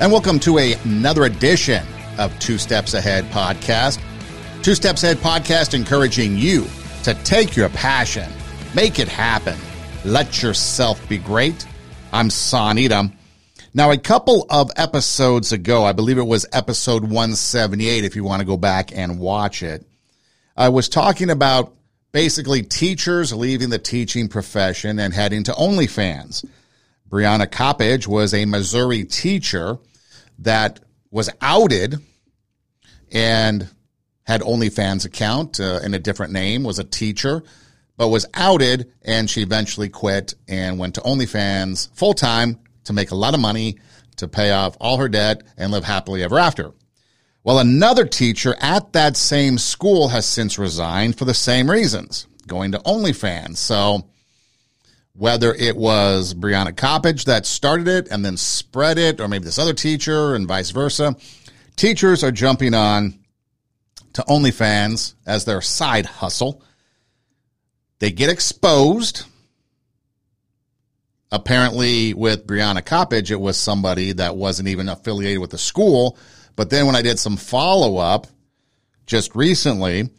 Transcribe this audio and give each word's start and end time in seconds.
And 0.00 0.12
welcome 0.12 0.38
to 0.40 0.58
a, 0.58 0.74
another 0.84 1.24
edition 1.24 1.84
of 2.18 2.38
Two 2.38 2.56
Steps 2.56 2.94
Ahead 2.94 3.24
podcast. 3.32 4.00
Two 4.62 4.76
Steps 4.76 5.02
Ahead 5.02 5.16
podcast 5.16 5.74
encouraging 5.74 6.36
you 6.36 6.68
to 7.02 7.14
take 7.24 7.56
your 7.56 7.68
passion, 7.70 8.30
make 8.76 9.00
it 9.00 9.08
happen, 9.08 9.58
let 10.04 10.40
yourself 10.40 11.06
be 11.08 11.18
great. 11.18 11.66
I'm 12.12 12.30
Son 12.30 12.78
Edom. 12.78 13.12
Now, 13.74 13.90
a 13.90 13.98
couple 13.98 14.46
of 14.50 14.70
episodes 14.76 15.50
ago, 15.50 15.84
I 15.84 15.90
believe 15.90 16.18
it 16.18 16.22
was 16.22 16.46
episode 16.52 17.02
178, 17.02 18.04
if 18.04 18.14
you 18.14 18.22
want 18.22 18.38
to 18.38 18.46
go 18.46 18.56
back 18.56 18.96
and 18.96 19.18
watch 19.18 19.64
it, 19.64 19.84
I 20.56 20.68
was 20.68 20.88
talking 20.88 21.28
about 21.28 21.74
basically 22.12 22.62
teachers 22.62 23.32
leaving 23.32 23.70
the 23.70 23.80
teaching 23.80 24.28
profession 24.28 25.00
and 25.00 25.12
heading 25.12 25.42
to 25.42 25.52
OnlyFans. 25.52 26.48
Brianna 27.08 27.46
Coppage 27.50 28.06
was 28.06 28.34
a 28.34 28.44
Missouri 28.44 29.04
teacher 29.04 29.78
that 30.40 30.80
was 31.10 31.30
outed 31.40 31.96
and 33.10 33.68
had 34.24 34.42
OnlyFans 34.42 35.06
account 35.06 35.58
uh, 35.58 35.80
in 35.82 35.94
a 35.94 35.98
different 35.98 36.32
name, 36.32 36.62
was 36.62 36.78
a 36.78 36.84
teacher, 36.84 37.42
but 37.96 38.08
was 38.08 38.26
outed 38.34 38.92
and 39.02 39.28
she 39.28 39.42
eventually 39.42 39.88
quit 39.88 40.34
and 40.46 40.78
went 40.78 40.94
to 40.96 41.00
OnlyFans 41.00 41.88
full 41.96 42.12
time 42.12 42.58
to 42.84 42.92
make 42.92 43.10
a 43.10 43.16
lot 43.16 43.34
of 43.34 43.40
money 43.40 43.78
to 44.16 44.28
pay 44.28 44.50
off 44.52 44.76
all 44.80 44.98
her 44.98 45.08
debt 45.08 45.42
and 45.56 45.72
live 45.72 45.84
happily 45.84 46.22
ever 46.22 46.38
after. 46.38 46.72
Well, 47.42 47.58
another 47.60 48.04
teacher 48.04 48.54
at 48.60 48.92
that 48.92 49.16
same 49.16 49.56
school 49.56 50.08
has 50.08 50.26
since 50.26 50.58
resigned 50.58 51.16
for 51.16 51.24
the 51.24 51.34
same 51.34 51.70
reasons, 51.70 52.26
going 52.46 52.72
to 52.72 52.78
OnlyFans. 52.80 53.56
So 53.56 54.10
whether 55.18 55.52
it 55.52 55.76
was 55.76 56.32
Brianna 56.32 56.72
Coppage 56.72 57.24
that 57.24 57.44
started 57.44 57.88
it 57.88 58.08
and 58.08 58.24
then 58.24 58.36
spread 58.36 58.98
it, 58.98 59.20
or 59.20 59.26
maybe 59.26 59.44
this 59.44 59.58
other 59.58 59.74
teacher 59.74 60.36
and 60.36 60.46
vice 60.46 60.70
versa. 60.70 61.16
Teachers 61.74 62.22
are 62.22 62.30
jumping 62.30 62.72
on 62.72 63.18
to 64.12 64.22
OnlyFans 64.22 65.14
as 65.26 65.44
their 65.44 65.60
side 65.60 66.06
hustle. 66.06 66.62
They 67.98 68.12
get 68.12 68.30
exposed. 68.30 69.24
Apparently, 71.32 72.14
with 72.14 72.46
Brianna 72.46 72.82
Coppage, 72.82 73.32
it 73.32 73.40
was 73.40 73.56
somebody 73.56 74.12
that 74.12 74.36
wasn't 74.36 74.68
even 74.68 74.88
affiliated 74.88 75.40
with 75.40 75.50
the 75.50 75.58
school. 75.58 76.16
But 76.54 76.70
then 76.70 76.86
when 76.86 76.96
I 76.96 77.02
did 77.02 77.18
some 77.18 77.36
follow 77.36 77.96
up 77.98 78.28
just 79.04 79.34
recently, 79.34 80.10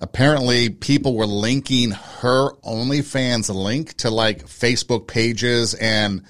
apparently 0.00 0.68
people 0.70 1.14
were 1.14 1.26
linking 1.26 1.92
her 1.92 2.52
OnlyFans 2.64 3.54
link 3.54 3.94
to 3.98 4.10
like 4.10 4.46
Facebook 4.46 5.06
pages 5.06 5.74
and 5.74 6.22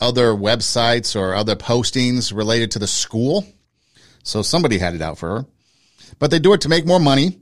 other 0.00 0.32
websites 0.32 1.18
or 1.18 1.34
other 1.34 1.56
postings 1.56 2.34
related 2.34 2.72
to 2.72 2.78
the 2.78 2.86
school. 2.86 3.46
So 4.22 4.42
somebody 4.42 4.78
had 4.78 4.94
it 4.94 5.02
out 5.02 5.18
for 5.18 5.28
her. 5.40 5.46
But 6.18 6.30
they 6.30 6.38
do 6.38 6.52
it 6.52 6.62
to 6.62 6.68
make 6.68 6.86
more 6.86 7.00
money. 7.00 7.40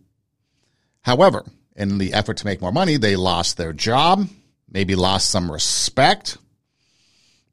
However, 1.02 1.44
in 1.76 1.98
the 1.98 2.14
effort 2.14 2.38
to 2.38 2.46
make 2.46 2.60
more 2.60 2.72
money, 2.72 2.96
they 2.96 3.16
lost 3.16 3.56
their 3.56 3.72
job, 3.72 4.28
maybe 4.68 4.96
lost 4.96 5.30
some 5.30 5.50
respect. 5.50 6.38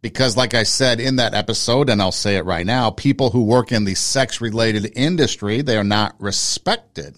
Because, 0.01 0.35
like 0.35 0.53
I 0.53 0.63
said 0.63 0.99
in 0.99 1.17
that 1.17 1.33
episode, 1.33 1.89
and 1.89 2.01
I'll 2.01 2.11
say 2.11 2.35
it 2.35 2.45
right 2.45 2.66
now, 2.66 2.89
people 2.89 3.29
who 3.29 3.44
work 3.45 3.71
in 3.71 3.85
the 3.85 3.95
sex 3.95 4.41
related 4.41 4.91
industry, 4.95 5.61
they 5.61 5.77
are 5.77 5.83
not 5.83 6.16
respected. 6.19 7.16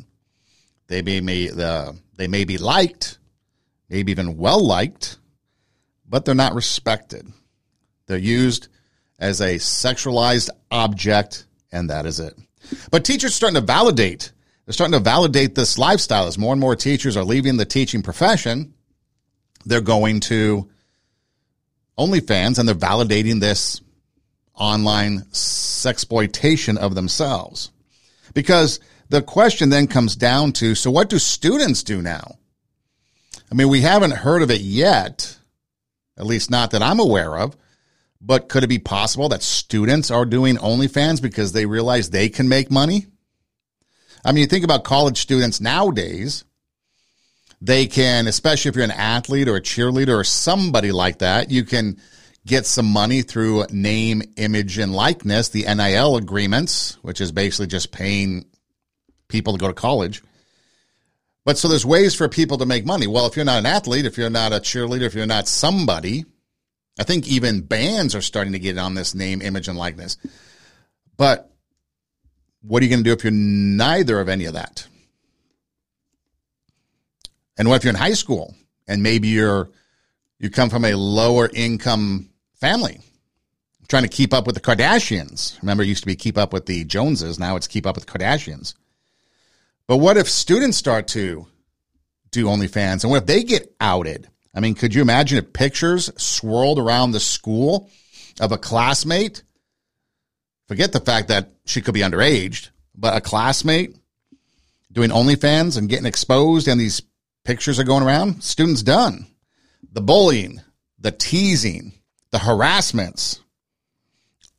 They 0.88 1.02
may, 1.02 1.20
may 1.20 1.48
they 1.48 2.28
may 2.28 2.46
be 2.46 2.58
liked, 2.58 3.18
maybe 3.90 4.12
even 4.12 4.38
well 4.38 4.64
liked, 4.64 5.18
but 6.08 6.26
they're 6.26 6.36
not 6.36 6.54
respected. 6.54 7.28
They're 8.08 8.18
used 8.18 8.68
as 9.20 9.42
a 9.42 9.56
sexualized 9.56 10.50
object, 10.70 11.46
and 11.72 11.90
that 11.90 12.06
is 12.06 12.20
it. 12.20 12.38
But 12.92 13.06
teachers 13.06 13.32
are 13.32 13.34
starting 13.34 13.60
to 13.60 13.66
validate. 13.66 14.32
They're 14.66 14.74
starting 14.74 14.98
to 14.98 15.04
validate 15.04 15.56
this 15.56 15.78
lifestyle 15.78 16.28
as 16.28 16.38
more 16.38 16.54
and 16.54 16.62
more 16.62 16.76
teachers 16.76 17.18
are 17.18 17.24
leaving 17.24 17.58
the 17.58 17.66
teaching 17.66 18.02
profession. 18.02 18.74
They're 19.66 19.82
going 19.82 20.20
to 20.22 20.70
OnlyFans 21.98 22.60
and 22.60 22.68
they're 22.68 22.76
validating 22.76 23.40
this 23.40 23.82
online 24.54 25.22
sexploitation 25.32 26.78
of 26.78 26.96
themselves. 26.96 27.72
Because 28.34 28.80
the 29.10 29.22
question 29.22 29.70
then 29.70 29.88
comes 29.88 30.16
down 30.16 30.52
to 30.54 30.76
so 30.76 30.92
what 30.92 31.10
do 31.10 31.20
students 31.20 31.84
do 31.84 32.02
now? 32.02 32.38
I 33.52 33.56
mean, 33.56 33.70
we 33.70 33.82
haven't 33.82 34.12
heard 34.12 34.42
of 34.42 34.52
it 34.52 34.62
yet, 34.62 35.38
at 36.18 36.26
least 36.26 36.50
not 36.50 36.72
that 36.72 36.82
I'm 36.82 37.00
aware 37.00 37.38
of. 37.38 37.56
But 38.22 38.50
could 38.50 38.64
it 38.64 38.68
be 38.68 38.80
possible 38.80 39.30
that 39.30 39.44
students 39.44 40.10
are 40.10 40.26
doing 40.26 40.56
OnlyFans 40.56 41.22
because 41.22 41.52
they 41.52 41.68
realize 41.68 42.10
they 42.10 42.30
can 42.30 42.50
make 42.50 42.72
money? 42.72 43.06
I 44.24 44.32
mean, 44.32 44.42
you 44.42 44.48
think 44.48 44.66
about 44.66 44.84
college 44.84 45.20
students 45.20 45.62
nowadays, 45.62 46.44
they 47.62 47.86
can, 47.86 48.26
especially 48.26 48.70
if 48.70 48.76
you're 48.76 48.84
an 48.84 48.92
athlete 48.92 49.48
or 49.48 49.58
a 49.58 49.62
cheerleader 49.62 50.18
or 50.18 50.24
somebody 50.24 50.92
like 50.92 51.20
that, 51.20 51.52
you 51.52 51.64
can 51.64 52.02
get 52.48 52.66
some 52.66 52.86
money 52.86 53.22
through 53.22 53.66
name, 53.70 54.24
image, 54.38 54.80
and 54.80 54.94
likeness, 54.94 55.50
the 55.50 55.64
NIL 55.64 56.18
agreements, 56.18 56.98
which 57.04 57.22
is 57.22 57.32
basically 57.32 57.68
just 57.68 57.92
paying 57.92 58.46
people 59.28 59.54
to 59.54 59.60
go 59.60 59.68
to 59.68 59.74
college. 59.74 60.22
But 61.46 61.58
so 61.58 61.68
there's 61.68 61.86
ways 61.86 62.16
for 62.16 62.28
people 62.28 62.58
to 62.58 62.66
make 62.66 62.86
money. 62.86 63.06
Well, 63.08 63.28
if 63.28 63.36
you're 63.36 63.46
not 63.46 63.60
an 63.60 63.66
athlete, 63.68 64.06
if 64.06 64.18
you're 64.18 64.30
not 64.30 64.52
a 64.52 64.58
cheerleader, 64.58 65.04
if 65.04 65.14
you're 65.14 65.28
not 65.28 65.48
somebody, 65.48 66.26
I 67.00 67.04
think 67.04 67.28
even 67.28 67.62
bands 67.62 68.16
are 68.16 68.22
starting 68.22 68.54
to 68.54 68.60
get 68.60 68.78
on 68.78 68.96
this 68.96 69.14
name, 69.14 69.42
image, 69.42 69.68
and 69.68 69.78
likeness. 69.78 70.18
But 71.18 71.52
what 72.62 72.82
are 72.82 72.86
you 72.86 72.90
going 72.90 73.04
to 73.04 73.10
do 73.10 73.14
if 73.14 73.24
you're 73.24 73.32
neither 73.32 74.20
of 74.20 74.28
any 74.28 74.46
of 74.46 74.54
that? 74.54 74.88
And 77.58 77.70
what 77.70 77.76
if 77.76 77.84
you're 77.84 77.94
in 77.94 78.00
high 78.00 78.14
school 78.14 78.56
and 78.88 79.04
maybe 79.04 79.28
you're 79.30 79.70
you 80.40 80.50
come 80.50 80.70
from 80.70 80.84
a 80.84 80.96
lower 80.96 81.50
income 81.54 82.30
family, 82.56 83.00
trying 83.88 84.04
to 84.04 84.10
keep 84.10 84.34
up 84.34 84.46
with 84.46 84.56
the 84.56 84.62
Kardashians? 84.62 85.62
Remember, 85.62 85.84
it 85.84 85.88
used 85.88 86.04
to 86.04 86.08
be 86.08 86.16
keep 86.16 86.38
up 86.38 86.54
with 86.54 86.66
the 86.66 86.84
Joneses. 86.86 87.40
Now 87.40 87.56
it's 87.56 87.68
keep 87.68 87.86
up 87.86 87.96
with 87.96 88.08
Kardashians. 88.08 88.74
But 89.88 89.98
what 89.98 90.18
if 90.18 90.30
students 90.30 90.78
start 90.78 91.08
to 91.10 91.48
do 92.32 92.46
OnlyFans 92.46 93.04
and 93.04 93.12
what 93.12 93.24
if 93.24 93.28
they 93.28 93.44
get 93.44 93.76
outed? 93.80 94.28
I 94.54 94.60
mean, 94.60 94.74
could 94.74 94.96
you 94.96 95.02
imagine 95.02 95.38
if 95.38 95.54
pictures 95.54 96.10
swirled 96.18 96.80
around 96.80 97.12
the 97.12 97.20
school 97.20 97.90
of 98.40 98.52
a 98.52 98.58
classmate? 98.58 99.44
Forget 100.68 100.92
the 100.92 101.00
fact 101.00 101.28
that 101.28 101.52
she 101.66 101.82
could 101.82 101.94
be 101.94 102.00
underage, 102.02 102.70
but 102.96 103.16
a 103.16 103.22
classmate 103.22 103.96
doing 104.92 105.12
OnlyFans 105.12 105.78
and 105.78 105.90
getting 105.90 106.06
exposed 106.06 106.68
and 106.68 106.80
these 106.80 107.02
pictures 107.44 107.80
are 107.80 107.84
going 107.84 108.04
around, 108.04 108.44
students 108.44 108.82
done. 108.82 109.28
The 109.92 110.02
bullying, 110.02 110.62
the 110.98 111.12
teasing, 111.12 111.94
the 112.32 112.40
harassments, 112.40 113.40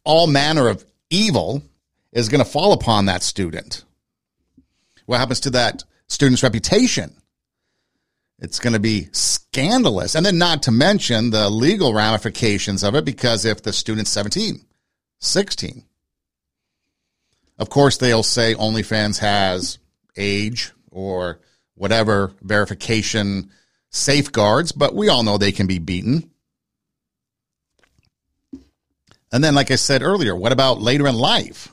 all 0.05 0.27
manner 0.27 0.69
of 0.69 0.85
evil 1.11 1.63
is 2.13 2.29
going 2.29 2.45
to 2.45 2.51
fall 2.51 2.73
upon 2.73 3.07
that 3.07 3.23
student. 3.23 3.85
What 5.07 5.19
happens 5.19 5.41
to 5.41 5.51
that 5.51 5.85
student's 6.09 6.43
reputation? 6.43 7.17
It's 8.39 8.59
going 8.59 8.75
to 8.75 8.81
be 8.81 9.09
scandalous. 9.13 10.15
And 10.15 10.27
then 10.27 10.39
not 10.39 10.65
to 10.65 10.71
mention 10.71 11.31
the 11.31 11.49
legal 11.49 11.95
ramifications 11.95 12.85
of 12.85 12.95
it 12.95 13.05
because 13.05 13.45
if 13.45 13.63
the 13.63 13.73
student's 13.73 14.11
17, 14.11 14.61
16, 15.21 15.85
of 17.59 17.71
course 17.71 17.97
they'll 17.97 18.23
say 18.23 18.55
OnlyFans 18.55 19.19
has 19.21 19.79
age 20.17 20.73
or 20.91 21.41
whatever 21.75 22.33
verification 22.43 23.51
safeguards, 23.91 24.73
but 24.73 24.95
we 24.95 25.09
all 25.09 25.23
know 25.23 25.39
they 25.39 25.53
can 25.53 25.67
be 25.67 25.79
beaten. 25.79 26.31
And 29.33 29.43
then, 29.43 29.55
like 29.55 29.71
I 29.71 29.77
said 29.77 30.03
earlier, 30.03 30.35
what 30.37 30.53
about 30.53 30.81
later 30.81 31.07
in 31.07 31.17
life? 31.17 31.73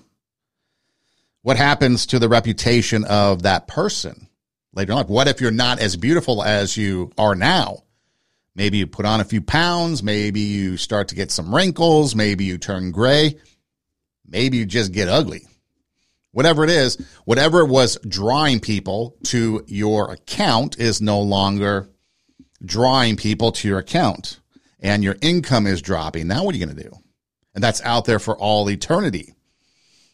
What 1.44 1.58
happens 1.58 2.08
to 2.08 2.20
the 2.20 2.30
reputation 2.30 3.06
of 3.06 3.44
that 3.44 3.68
person? 3.68 4.28
later 4.74 4.92
in 4.92 4.98
life. 4.98 5.08
What 5.08 5.28
if 5.28 5.42
you're 5.42 5.52
not 5.52 5.80
as 5.80 5.96
beautiful 5.96 6.44
as 6.44 6.76
you 6.76 7.12
are 7.18 7.36
now? 7.36 7.84
Maybe 8.56 8.78
you 8.78 8.88
put 8.88 9.06
on 9.06 9.20
a 9.20 9.26
few 9.26 9.42
pounds. 9.42 10.04
Maybe 10.04 10.42
you 10.42 10.78
start 10.78 11.10
to 11.10 11.16
get 11.16 11.32
some 11.32 11.54
wrinkles. 11.54 12.16
Maybe 12.16 12.46
you 12.46 12.58
turn 12.58 12.92
gray. 12.92 13.36
Maybe 14.28 14.58
you 14.58 14.66
just 14.66 14.92
get 14.92 15.10
ugly. 15.10 15.48
Whatever 16.32 16.64
it 16.64 16.70
is, 16.70 16.98
whatever 17.26 17.66
was 17.66 17.98
drawing 18.08 18.60
people 18.60 19.16
to 19.26 19.64
your 19.68 20.12
account 20.12 20.80
is 20.80 21.02
no 21.02 21.20
longer 21.22 21.90
drawing 22.66 23.18
people 23.18 23.52
to 23.52 23.68
your 23.68 23.80
account 23.80 24.40
and 24.80 25.04
your 25.04 25.16
income 25.22 25.68
is 25.68 25.82
dropping. 25.82 26.28
Now 26.28 26.44
what 26.44 26.56
are 26.56 26.58
you 26.58 26.66
going 26.66 26.76
to 26.76 26.84
do? 26.84 26.92
And 27.54 27.64
that's 27.64 27.82
out 27.82 28.06
there 28.06 28.20
for 28.20 28.36
all 28.36 28.70
eternity. 28.70 29.33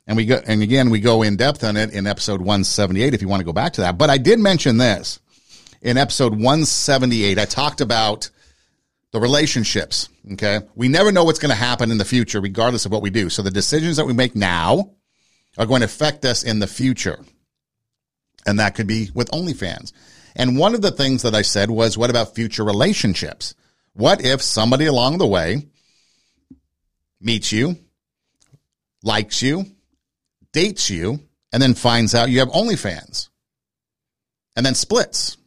And 0.09 0.17
we 0.17 0.25
go, 0.25 0.41
and 0.47 0.63
again, 0.63 0.89
we 0.89 1.01
go 1.01 1.21
in 1.21 1.35
depth 1.37 1.63
on 1.63 1.77
it 1.77 1.93
in 1.93 2.07
episode 2.07 2.41
178 2.41 3.13
if 3.13 3.21
you 3.21 3.27
want 3.27 3.41
to 3.41 3.45
go 3.45 3.53
back 3.53 3.73
to 3.73 3.81
that. 3.81 3.99
But 3.99 4.09
I 4.09 4.17
did 4.17 4.39
mention 4.39 4.79
this 4.79 5.19
in 5.83 5.99
episode 5.99 6.31
178. 6.31 7.37
I 7.37 7.45
talked 7.45 7.79
about 7.79 8.31
the 9.11 9.19
relationships. 9.19 10.09
Okay. 10.33 10.61
We 10.73 10.87
never 10.87 11.11
know 11.11 11.25
what's 11.25 11.37
going 11.37 11.51
to 11.51 11.55
happen 11.55 11.91
in 11.91 11.99
the 11.99 12.05
future, 12.05 12.41
regardless 12.41 12.87
of 12.87 12.91
what 12.91 13.03
we 13.03 13.11
do. 13.11 13.29
So 13.29 13.43
the 13.43 13.51
decisions 13.51 13.97
that 13.97 14.05
we 14.07 14.13
make 14.13 14.35
now 14.35 14.95
are 15.59 15.67
going 15.67 15.81
to 15.81 15.85
affect 15.85 16.25
us 16.25 16.41
in 16.41 16.57
the 16.57 16.65
future. 16.65 17.19
And 18.47 18.57
that 18.57 18.73
could 18.73 18.87
be 18.87 19.11
with 19.13 19.29
OnlyFans. 19.29 19.93
And 20.35 20.57
one 20.57 20.73
of 20.73 20.81
the 20.81 20.89
things 20.89 21.21
that 21.21 21.35
I 21.35 21.43
said 21.43 21.69
was, 21.69 21.99
what 21.99 22.09
about 22.09 22.33
future 22.33 22.63
relationships? 22.63 23.53
What 23.93 24.25
if 24.25 24.41
somebody 24.41 24.87
along 24.87 25.19
the 25.19 25.27
way 25.27 25.67
meets 27.21 27.51
you, 27.51 27.77
likes 29.03 29.43
you, 29.43 29.67
dates 30.53 30.89
you, 30.89 31.19
and 31.51 31.61
then 31.61 31.73
finds 31.73 32.13
out 32.13 32.29
you 32.29 32.39
have 32.39 32.49
OnlyFans 32.49 33.29
and 34.55 34.65
then 34.65 34.75
splits? 34.75 35.37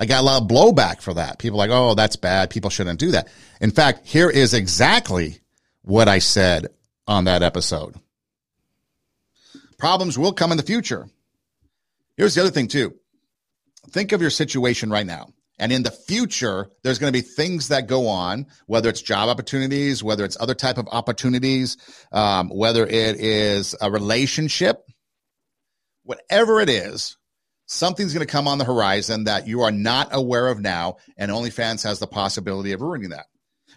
I 0.00 0.06
got 0.06 0.20
a 0.20 0.24
lot 0.24 0.42
of 0.42 0.48
blowback 0.48 1.02
for 1.02 1.14
that. 1.14 1.38
People 1.38 1.58
like, 1.58 1.70
oh, 1.70 1.94
that's 1.94 2.16
bad. 2.16 2.50
People 2.50 2.70
shouldn't 2.70 2.98
do 2.98 3.10
that. 3.10 3.28
In 3.60 3.70
fact, 3.70 4.06
here 4.06 4.30
is 4.30 4.54
exactly 4.54 5.38
what 5.82 6.08
I 6.08 6.18
said 6.18 6.68
on 7.06 7.24
that 7.24 7.42
episode. 7.42 7.96
Problems 9.78 10.18
will 10.18 10.32
come 10.32 10.50
in 10.50 10.56
the 10.56 10.62
future. 10.62 11.08
Here's 12.16 12.34
the 12.34 12.40
other 12.40 12.50
thing, 12.50 12.68
too. 12.68 12.94
Think 13.90 14.12
of 14.12 14.20
your 14.20 14.30
situation 14.30 14.90
right 14.90 15.06
now. 15.06 15.28
And 15.62 15.70
in 15.70 15.84
the 15.84 15.92
future, 15.92 16.68
there's 16.82 16.98
going 16.98 17.12
to 17.12 17.16
be 17.16 17.24
things 17.24 17.68
that 17.68 17.86
go 17.86 18.08
on, 18.08 18.48
whether 18.66 18.88
it's 18.88 19.00
job 19.00 19.28
opportunities, 19.28 20.02
whether 20.02 20.24
it's 20.24 20.36
other 20.40 20.56
type 20.56 20.76
of 20.76 20.88
opportunities, 20.90 21.76
um, 22.10 22.48
whether 22.48 22.84
it 22.84 23.20
is 23.20 23.76
a 23.80 23.88
relationship, 23.88 24.82
whatever 26.02 26.60
it 26.60 26.68
is, 26.68 27.16
something's 27.66 28.12
going 28.12 28.26
to 28.26 28.30
come 28.30 28.48
on 28.48 28.58
the 28.58 28.64
horizon 28.64 29.22
that 29.24 29.46
you 29.46 29.60
are 29.60 29.70
not 29.70 30.08
aware 30.10 30.48
of 30.48 30.58
now, 30.58 30.96
and 31.16 31.30
OnlyFans 31.30 31.84
has 31.84 32.00
the 32.00 32.08
possibility 32.08 32.72
of 32.72 32.80
ruining 32.80 33.10
that. 33.10 33.26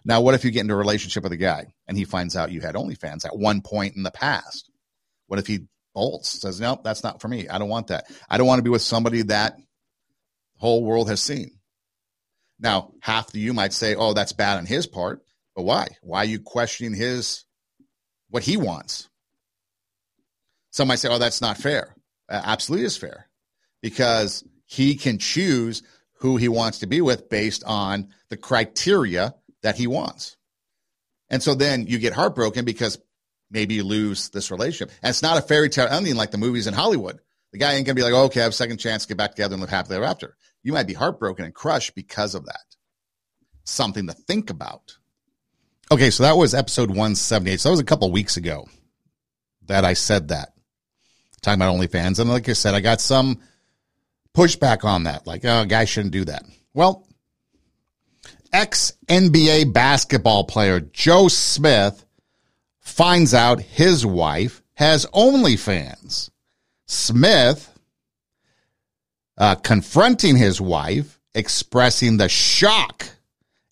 Now, 0.04 0.22
what 0.22 0.34
if 0.34 0.44
you 0.44 0.50
get 0.50 0.62
into 0.62 0.74
a 0.74 0.78
relationship 0.78 1.22
with 1.22 1.34
a 1.34 1.38
guy 1.38 1.68
and 1.88 1.96
he 1.96 2.04
finds 2.04 2.36
out 2.36 2.52
you 2.52 2.62
had 2.62 2.74
OnlyFans 2.74 3.28
at 3.28 3.38
one 3.38 3.62
point 3.62 3.96
in 3.96 4.02
the 4.02 4.10
past? 4.10 4.72
What 5.28 5.38
if 5.38 5.46
he 5.46 5.68
bolts, 5.94 6.42
says, 6.42 6.60
no, 6.60 6.82
that's 6.84 7.04
not 7.04 7.22
for 7.22 7.28
me. 7.28 7.48
I 7.48 7.60
don't 7.60 7.70
want 7.70 7.88
that. 7.88 8.06
I 8.28 8.40
don't 8.40 8.48
want 8.48 8.58
to 8.58 8.64
be 8.64 8.72
with 8.72 8.82
somebody 8.82 9.22
that 9.22 9.56
whole 10.58 10.84
world 10.84 11.10
has 11.10 11.22
seen. 11.22 11.52
Now, 12.60 12.94
half 13.00 13.30
of 13.30 13.36
you 13.36 13.54
might 13.54 13.74
say, 13.74 13.96
oh, 13.96 14.14
that's 14.14 14.34
bad 14.34 14.58
on 14.58 14.66
his 14.66 14.88
part, 14.88 15.24
but 15.56 15.64
why? 15.64 15.88
Why 16.02 16.20
are 16.20 16.26
you 16.26 16.40
questioning 16.40 16.94
his, 16.94 17.44
what 18.30 18.44
he 18.44 18.58
wants? 18.58 19.10
Some 20.72 20.88
might 20.88 21.00
say, 21.00 21.10
oh, 21.10 21.20
that's 21.20 21.42
not 21.42 21.58
fair. 21.58 21.96
Uh, 22.30 22.42
absolutely 22.44 22.86
is 22.86 22.98
fair 22.98 23.30
because 23.82 24.44
he 24.66 24.96
can 24.96 25.20
choose 25.20 25.84
who 26.20 26.38
he 26.38 26.48
wants 26.48 26.80
to 26.80 26.88
be 26.88 27.02
with 27.02 27.30
based 27.30 27.64
on 27.66 28.10
the 28.30 28.38
criteria 28.38 29.36
that 29.62 29.76
he 29.76 29.88
wants. 29.88 30.38
And 31.30 31.42
so 31.42 31.56
then 31.56 31.88
you 31.88 32.00
get 32.00 32.14
heartbroken 32.14 32.66
because 32.66 32.98
maybe 33.52 33.76
you 33.76 33.84
lose 33.84 34.30
this 34.30 34.52
relationship. 34.52 34.92
And 35.02 35.10
it's 35.10 35.22
not 35.22 35.38
a 35.38 35.42
fairy 35.42 35.70
tale 35.70 35.88
ending 35.88 36.16
like 36.16 36.32
the 36.32 36.38
movies 36.38 36.68
in 36.68 36.74
Hollywood. 36.74 37.20
The 37.52 37.60
guy 37.60 37.74
ain't 37.74 37.86
gonna 37.86 37.96
be 37.96 38.04
like, 38.04 38.14
oh, 38.14 38.26
okay, 38.26 38.42
I 38.42 38.44
have 38.44 38.52
a 38.52 38.56
second 38.56 38.78
chance, 38.78 39.06
get 39.06 39.18
back 39.18 39.32
together 39.32 39.54
and 39.54 39.62
live 39.62 39.70
happily 39.70 39.96
ever 39.98 40.06
after. 40.06 40.36
You 40.66 40.74
might 40.74 40.88
be 40.88 40.96
heartbroken 40.96 41.46
and 41.46 41.54
crushed 41.54 41.94
because 41.94 42.34
of 42.34 42.48
that. 42.48 42.76
Something 43.66 44.08
to 44.08 44.14
think 44.14 44.50
about. 44.50 44.98
Okay, 45.92 46.10
so 46.10 46.24
that 46.24 46.38
was 46.38 46.56
episode 46.56 46.90
178. 46.90 47.60
So 47.60 47.70
that 47.70 47.74
was 47.74 47.80
a 47.80 47.84
couple 47.84 48.12
weeks 48.12 48.36
ago 48.36 48.68
that 49.68 49.86
I 49.86 49.94
said 49.94 50.30
that. 50.30 50.54
Talking 51.44 51.62
about 51.62 51.76
OnlyFans. 51.76 52.20
And 52.20 52.32
like 52.32 52.50
I 52.50 52.54
said, 52.54 52.74
I 52.74 52.82
got 52.82 53.00
some 53.00 53.42
pushback 54.34 54.84
on 54.84 55.04
that. 55.04 55.28
Like, 55.28 55.46
oh, 55.46 55.66
guy 55.66 55.86
shouldn't 55.86 56.14
do 56.14 56.26
that. 56.26 56.46
Well, 56.74 57.08
ex 58.52 58.94
NBA 59.08 59.72
basketball 59.72 60.46
player 60.46 60.80
Joe 60.80 61.28
Smith 61.28 62.04
finds 62.80 63.36
out 63.36 63.62
his 63.62 64.04
wife 64.04 64.64
has 64.74 65.06
OnlyFans. 65.14 66.32
Smith, 66.88 67.72
uh, 69.38 69.56
confronting 69.56 70.36
his 70.36 70.62
wife, 70.62 71.20
expressing 71.34 72.18
the 72.18 72.30
shock 72.30 73.08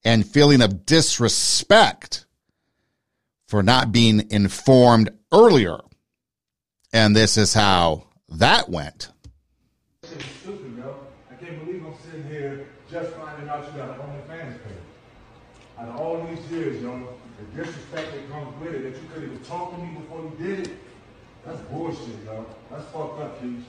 and 0.04 0.28
feeling 0.28 0.62
of 0.62 0.86
disrespect 0.86 2.26
for 3.48 3.64
not 3.64 3.92
being 3.92 4.30
informed 4.32 5.10
earlier. 5.32 5.78
And 6.92 7.16
this 7.16 7.38
is 7.38 7.54
how 7.54 8.08
that 8.30 8.70
went. 8.70 9.10
Stupid, 10.04 10.78
yo. 10.78 10.96
I 11.32 11.36
can't 11.36 11.66
believe 11.66 11.86
I'm 11.86 11.94
sitting 12.04 12.28
here 12.28 12.68
just 12.92 13.12
finding 13.14 13.50
out 13.50 13.66
you 13.66 13.80
got 13.80 13.90
an 13.90 14.02
OnlyFans 14.02 14.54
page. 14.64 14.74
Out 15.80 15.90
of 15.90 16.00
all 16.00 16.28
these 16.28 16.52
years, 16.52 16.82
yo, 16.82 17.16
the 17.40 17.64
disrespect 17.64 18.12
that 18.12 18.30
comes 18.30 18.60
with 18.62 18.76
it, 18.76 18.84
that 18.84 19.02
you 19.02 19.08
could 19.14 19.24
even 19.24 19.40
talk 19.40 19.72
to 19.72 19.78
me 19.82 19.98
before 19.98 20.22
you 20.22 20.46
did 20.46 20.68
it, 20.68 20.74
that's 21.46 21.60
bullshit, 21.62 22.24
yo. 22.26 22.46
That's 22.70 22.86
fucked 22.92 23.22
up, 23.22 23.42
Keith. 23.42 23.66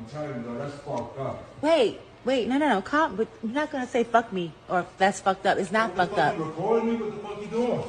I'm 0.00 0.06
telling 0.06 0.42
you, 0.42 0.50
yo, 0.50 0.58
that's 0.58 0.74
fucked 0.76 1.18
up. 1.18 1.44
Wait, 1.60 2.00
wait, 2.24 2.48
no, 2.48 2.56
no, 2.56 2.68
no, 2.68 2.80
calm. 2.80 3.16
But 3.16 3.28
you're 3.42 3.52
not 3.52 3.70
gonna 3.70 3.86
say 3.86 4.02
fuck 4.04 4.32
me 4.32 4.52
or 4.68 4.86
that's 4.96 5.20
fucked 5.20 5.44
up. 5.44 5.58
It's 5.58 5.72
not 5.72 5.94
fucked 5.94 6.16
up. 6.16 6.38
Recording 6.38 6.90
me? 6.90 6.96
What 6.96 7.12
the 7.12 7.18
fuck 7.28 7.42
you 7.42 7.48
doing? 7.48 7.82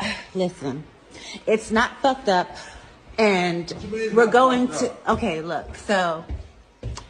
Listen, 0.34 0.84
it's 1.46 1.70
not 1.70 2.00
fucked 2.00 2.30
up, 2.30 2.48
and 3.18 3.70
you 3.70 3.88
mean 3.88 4.00
it's 4.02 4.14
we're 4.14 4.26
going 4.26 4.68
to. 4.68 4.92
Okay, 5.08 5.42
look. 5.42 5.76
So, 5.76 6.24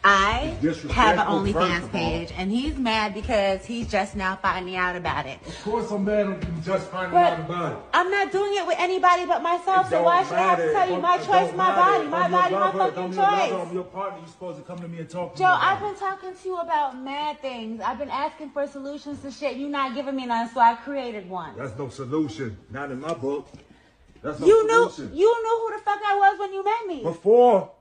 I 0.08 0.56
have 0.92 1.18
an 1.18 1.26
OnlyFans 1.26 1.90
page, 1.90 2.32
and 2.36 2.48
he's 2.48 2.76
mad 2.76 3.12
because 3.12 3.64
he's 3.64 3.88
just 3.88 4.14
now 4.14 4.36
finding 4.36 4.76
out 4.76 4.94
about 4.94 5.26
it. 5.26 5.44
Of 5.44 5.62
course 5.64 5.90
I'm 5.90 6.04
mad 6.04 6.26
I'm 6.26 6.62
just 6.62 6.88
finding 6.92 7.10
But 7.10 7.32
out 7.32 7.40
about 7.40 7.72
it. 7.72 7.78
I'm 7.92 8.08
not 8.08 8.30
doing 8.30 8.54
it 8.54 8.64
with 8.64 8.76
anybody 8.78 9.26
but 9.26 9.42
myself. 9.42 9.90
So 9.90 10.04
why 10.04 10.22
should 10.22 10.34
I 10.34 10.42
have 10.42 10.58
to 10.58 10.72
tell 10.72 10.88
you 10.88 11.00
my 11.00 11.18
choice, 11.18 11.52
my 11.56 11.74
matter. 11.74 11.80
body, 11.80 12.08
my 12.08 12.30
body, 12.30 12.54
my 12.54 12.70
fucking 12.70 13.02
I'm 13.02 13.12
your 13.12 13.22
lover, 13.22 13.36
choice? 13.36 13.66
I'm 13.68 13.74
your 13.74 13.84
partner. 13.84 14.18
You're 14.20 14.28
supposed 14.28 14.58
to 14.58 14.62
come 14.62 14.78
to 14.78 14.86
me 14.86 14.98
and 15.00 15.10
talk 15.10 15.34
to 15.34 15.38
Joe, 15.42 15.50
me. 15.50 15.58
I've 15.60 15.80
been 15.80 15.96
talking 15.96 16.34
to 16.36 16.48
you 16.48 16.56
about 16.58 16.96
mad 16.96 17.40
things. 17.40 17.80
I've 17.80 17.98
been 17.98 18.10
asking 18.10 18.50
for 18.50 18.64
solutions 18.68 19.22
to 19.22 19.32
shit. 19.32 19.56
You're 19.56 19.70
not 19.70 19.96
giving 19.96 20.14
me 20.14 20.26
none, 20.26 20.48
so 20.50 20.60
I 20.60 20.76
created 20.76 21.28
one. 21.28 21.56
That's 21.56 21.76
no 21.76 21.88
solution. 21.88 22.56
Not 22.70 22.92
in 22.92 23.00
my 23.00 23.12
book. 23.12 23.48
That's 24.22 24.38
no 24.38 24.46
You 24.46 24.66
knew 24.68 24.92
you 25.12 25.42
knew 25.42 25.66
who 25.66 25.76
the 25.76 25.82
fuck 25.82 25.98
I 26.06 26.14
was 26.16 26.38
when 26.38 26.52
you 26.52 26.64
met 26.64 26.86
me. 26.86 27.02
Before, 27.02 27.72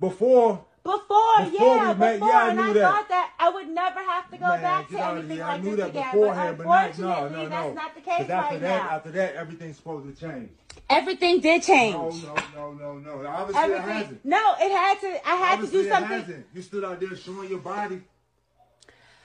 before, 0.00 0.64
Before, 0.82 0.98
Before 1.44 1.76
yeah, 1.76 1.92
we 1.92 1.98
met, 1.98 2.14
before, 2.14 2.28
yeah, 2.28 2.38
I 2.38 2.50
and 2.50 2.60
I 2.60 2.72
that. 2.72 2.80
thought 2.80 3.08
that 3.10 3.32
I 3.38 3.50
would 3.50 3.68
never 3.68 4.00
have 4.00 4.30
to 4.30 4.36
go 4.38 4.46
man, 4.48 4.62
back 4.62 4.88
to 4.88 5.04
anything. 5.04 5.42
I 5.42 5.48
like 5.52 5.62
knew 5.62 5.70
this 5.76 5.78
that 5.80 5.88
again. 5.90 6.04
beforehand, 6.12 6.56
but 6.56 6.66
unfortunately, 6.66 7.04
no, 7.04 7.28
no, 7.28 7.42
no. 7.42 7.48
that's 7.50 7.74
not 7.74 7.94
the 7.94 8.00
case 8.00 8.20
after 8.20 8.30
right 8.30 8.60
that, 8.60 8.82
now. 8.84 8.90
after 8.96 9.10
that, 9.10 9.34
everything's 9.34 9.76
supposed 9.76 10.16
to 10.16 10.26
change. 10.28 10.48
Everything 10.88 11.40
did 11.40 11.62
change. 11.62 12.22
No, 12.22 12.34
no, 12.54 12.72
no, 12.72 12.98
no, 12.98 13.22
no. 13.22 13.28
Obviously, 13.28 13.62
it 13.62 13.70
Everything. 13.70 13.92
hasn't. 13.94 14.24
No, 14.24 14.54
it 14.58 14.72
had 14.72 15.00
to. 15.00 15.28
I 15.28 15.34
had 15.36 15.52
Obviously, 15.54 15.78
to 15.78 15.82
do 15.84 15.88
something. 15.90 16.12
It 16.12 16.20
hasn't. 16.20 16.46
You 16.54 16.62
stood 16.62 16.84
out 16.84 17.00
there 17.00 17.16
showing 17.16 17.50
your 17.50 17.58
body. 17.58 18.00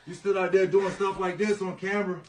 You 0.06 0.14
stood 0.14 0.38
out 0.38 0.52
there 0.52 0.68
doing 0.68 0.92
stuff 0.92 1.20
like 1.20 1.38
this 1.38 1.62
on 1.62 1.78
camera. 1.78 2.20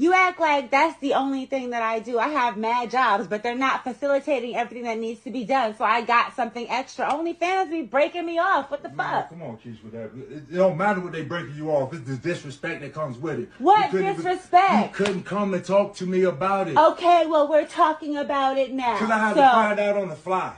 You 0.00 0.12
act 0.14 0.38
like 0.38 0.70
that's 0.70 0.96
the 1.00 1.14
only 1.14 1.46
thing 1.46 1.70
that 1.70 1.82
I 1.82 1.98
do. 1.98 2.20
I 2.20 2.28
have 2.28 2.56
mad 2.56 2.88
jobs, 2.92 3.26
but 3.26 3.42
they're 3.42 3.56
not 3.56 3.82
facilitating 3.82 4.54
everything 4.54 4.84
that 4.84 4.96
needs 4.96 5.20
to 5.24 5.30
be 5.32 5.42
done. 5.42 5.74
So 5.76 5.84
I 5.84 6.02
got 6.02 6.36
something 6.36 6.70
extra. 6.70 7.06
OnlyFans 7.10 7.68
be 7.68 7.82
breaking 7.82 8.24
me 8.24 8.38
off. 8.38 8.70
What 8.70 8.84
the 8.84 8.90
Man, 8.90 8.96
fuck? 9.22 9.30
come 9.30 9.42
on, 9.42 9.56
Keisha, 9.56 9.82
with 9.82 9.92
that. 9.94 10.10
It, 10.36 10.54
don't 10.54 10.76
matter 10.76 11.00
what 11.00 11.10
they 11.10 11.22
breaking 11.24 11.56
you 11.56 11.70
off. 11.70 11.92
It's 11.92 12.08
the 12.08 12.16
disrespect 12.16 12.80
that 12.82 12.94
comes 12.94 13.18
with 13.18 13.40
it. 13.40 13.48
What 13.58 13.86
You 13.86 13.90
couldn't 13.90 14.06
even- 14.06 14.16
disrespect? 14.24 14.98
you 15.00 15.04
couldn't 15.04 15.24
come 15.24 15.52
and 15.52 15.64
talk 15.64 15.96
to 15.96 16.06
me 16.06 16.22
about 16.22 16.68
it. 16.68 16.76
Okay, 16.78 17.26
well 17.26 17.48
we're 17.48 17.66
talking 17.66 18.16
about 18.16 18.56
it 18.56 18.70
now. 18.72 18.92
Because 18.94 19.10
I 19.10 19.18
had 19.18 19.34
so, 19.34 19.40
to 19.42 19.50
find 19.50 19.80
out 19.80 19.96
on 19.96 20.08
the 20.10 20.14
fly. 20.16 20.54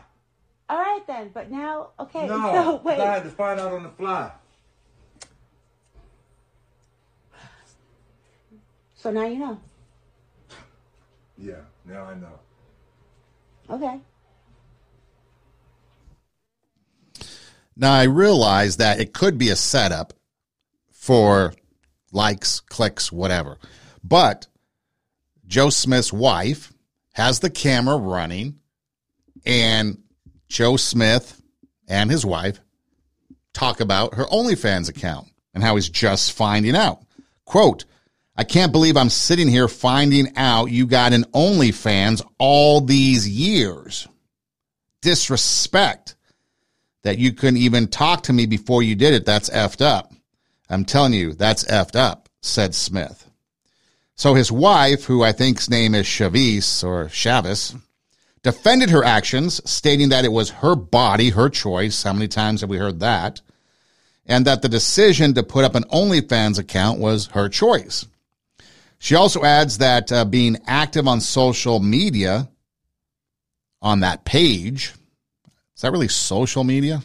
all 0.69 0.77
right 0.79 1.07
then. 1.07 1.31
But 1.33 1.51
now, 1.51 1.93
okay. 1.99 2.27
No, 2.27 2.53
so 2.53 2.81
wait. 2.85 3.01
I 3.01 3.15
had 3.15 3.23
to 3.25 3.31
find 3.31 3.59
out 3.59 3.73
on 3.73 3.85
the 3.85 3.89
fly. 3.89 4.33
So 9.01 9.11
now 9.11 9.25
you 9.25 9.39
know. 9.39 9.59
Yeah, 11.39 11.63
now 11.87 12.05
I 12.05 12.15
know. 12.15 12.39
Okay. 13.71 13.99
Now 17.75 17.95
I 17.95 18.03
realize 18.03 18.77
that 18.77 19.01
it 19.01 19.15
could 19.15 19.39
be 19.39 19.49
a 19.49 19.57
setup 19.57 20.13
for 20.91 21.55
likes, 22.13 22.61
clicks, 22.61 23.11
whatever. 23.11 23.57
But 24.05 24.49
Joe 25.47 25.71
Smith's 25.71 26.13
wife 26.13 26.71
has 27.15 27.41
the 27.41 27.49
camera 27.49 27.97
running, 27.97 28.59
and 29.47 29.97
Joe 30.47 30.77
Smith 30.77 31.41
and 31.89 32.11
his 32.11 32.27
wife 32.27 32.61
talk 33.55 33.81
about 33.81 34.17
her 34.17 34.27
OnlyFans 34.27 34.91
account 34.91 35.29
and 35.55 35.63
how 35.63 35.77
he's 35.77 35.89
just 35.89 36.33
finding 36.33 36.77
out. 36.77 37.03
Quote, 37.47 37.87
I 38.41 38.45
can't 38.45 38.73
believe 38.73 38.97
I'm 38.97 39.11
sitting 39.11 39.49
here 39.49 39.69
finding 39.69 40.35
out 40.35 40.71
you 40.71 40.87
got 40.87 41.13
an 41.13 41.25
OnlyFans 41.25 42.27
all 42.39 42.81
these 42.81 43.29
years. 43.29 44.09
Disrespect 45.03 46.15
that 47.03 47.19
you 47.19 47.35
couldn't 47.35 47.59
even 47.59 47.89
talk 47.89 48.23
to 48.23 48.33
me 48.33 48.47
before 48.47 48.83
you 48.83 48.95
did 48.95 49.13
it. 49.13 49.27
That's 49.27 49.51
effed 49.51 49.83
up. 49.83 50.15
I'm 50.71 50.87
telling 50.87 51.13
you, 51.13 51.35
that's 51.35 51.65
effed 51.65 51.97
up, 51.97 52.31
said 52.41 52.75
Smith. 52.75 53.29
So 54.15 54.33
his 54.33 54.51
wife, 54.51 55.05
who 55.05 55.23
I 55.23 55.33
think's 55.33 55.69
name 55.69 55.95
is 55.95 56.07
Chavis 56.07 56.83
or 56.83 57.09
Chavis, 57.09 57.79
defended 58.43 58.89
her 58.89 59.05
actions, 59.05 59.61
stating 59.71 60.09
that 60.09 60.25
it 60.25 60.33
was 60.33 60.49
her 60.49 60.75
body, 60.75 61.29
her 61.29 61.51
choice. 61.51 62.05
How 62.05 62.15
many 62.15 62.27
times 62.27 62.63
have 62.63 62.71
we 62.71 62.79
heard 62.79 63.01
that? 63.01 63.43
And 64.25 64.47
that 64.47 64.63
the 64.63 64.69
decision 64.71 65.35
to 65.35 65.43
put 65.43 65.67
up 65.67 65.75
an 65.75 65.85
OnlyFans 65.93 66.59
account 66.59 67.01
was 67.01 67.27
her 67.33 67.51
choice. 67.51 68.07
She 69.03 69.15
also 69.15 69.43
adds 69.43 69.79
that 69.79 70.13
uh, 70.13 70.27
being 70.27 70.59
active 70.67 71.09
on 71.09 71.23
social 71.23 71.81
media 71.81 72.51
on 73.81 74.01
that 74.01 74.27
page, 74.27 74.93
is 75.75 75.81
that 75.81 75.91
really 75.91 76.07
social 76.07 76.65
media? 76.65 77.03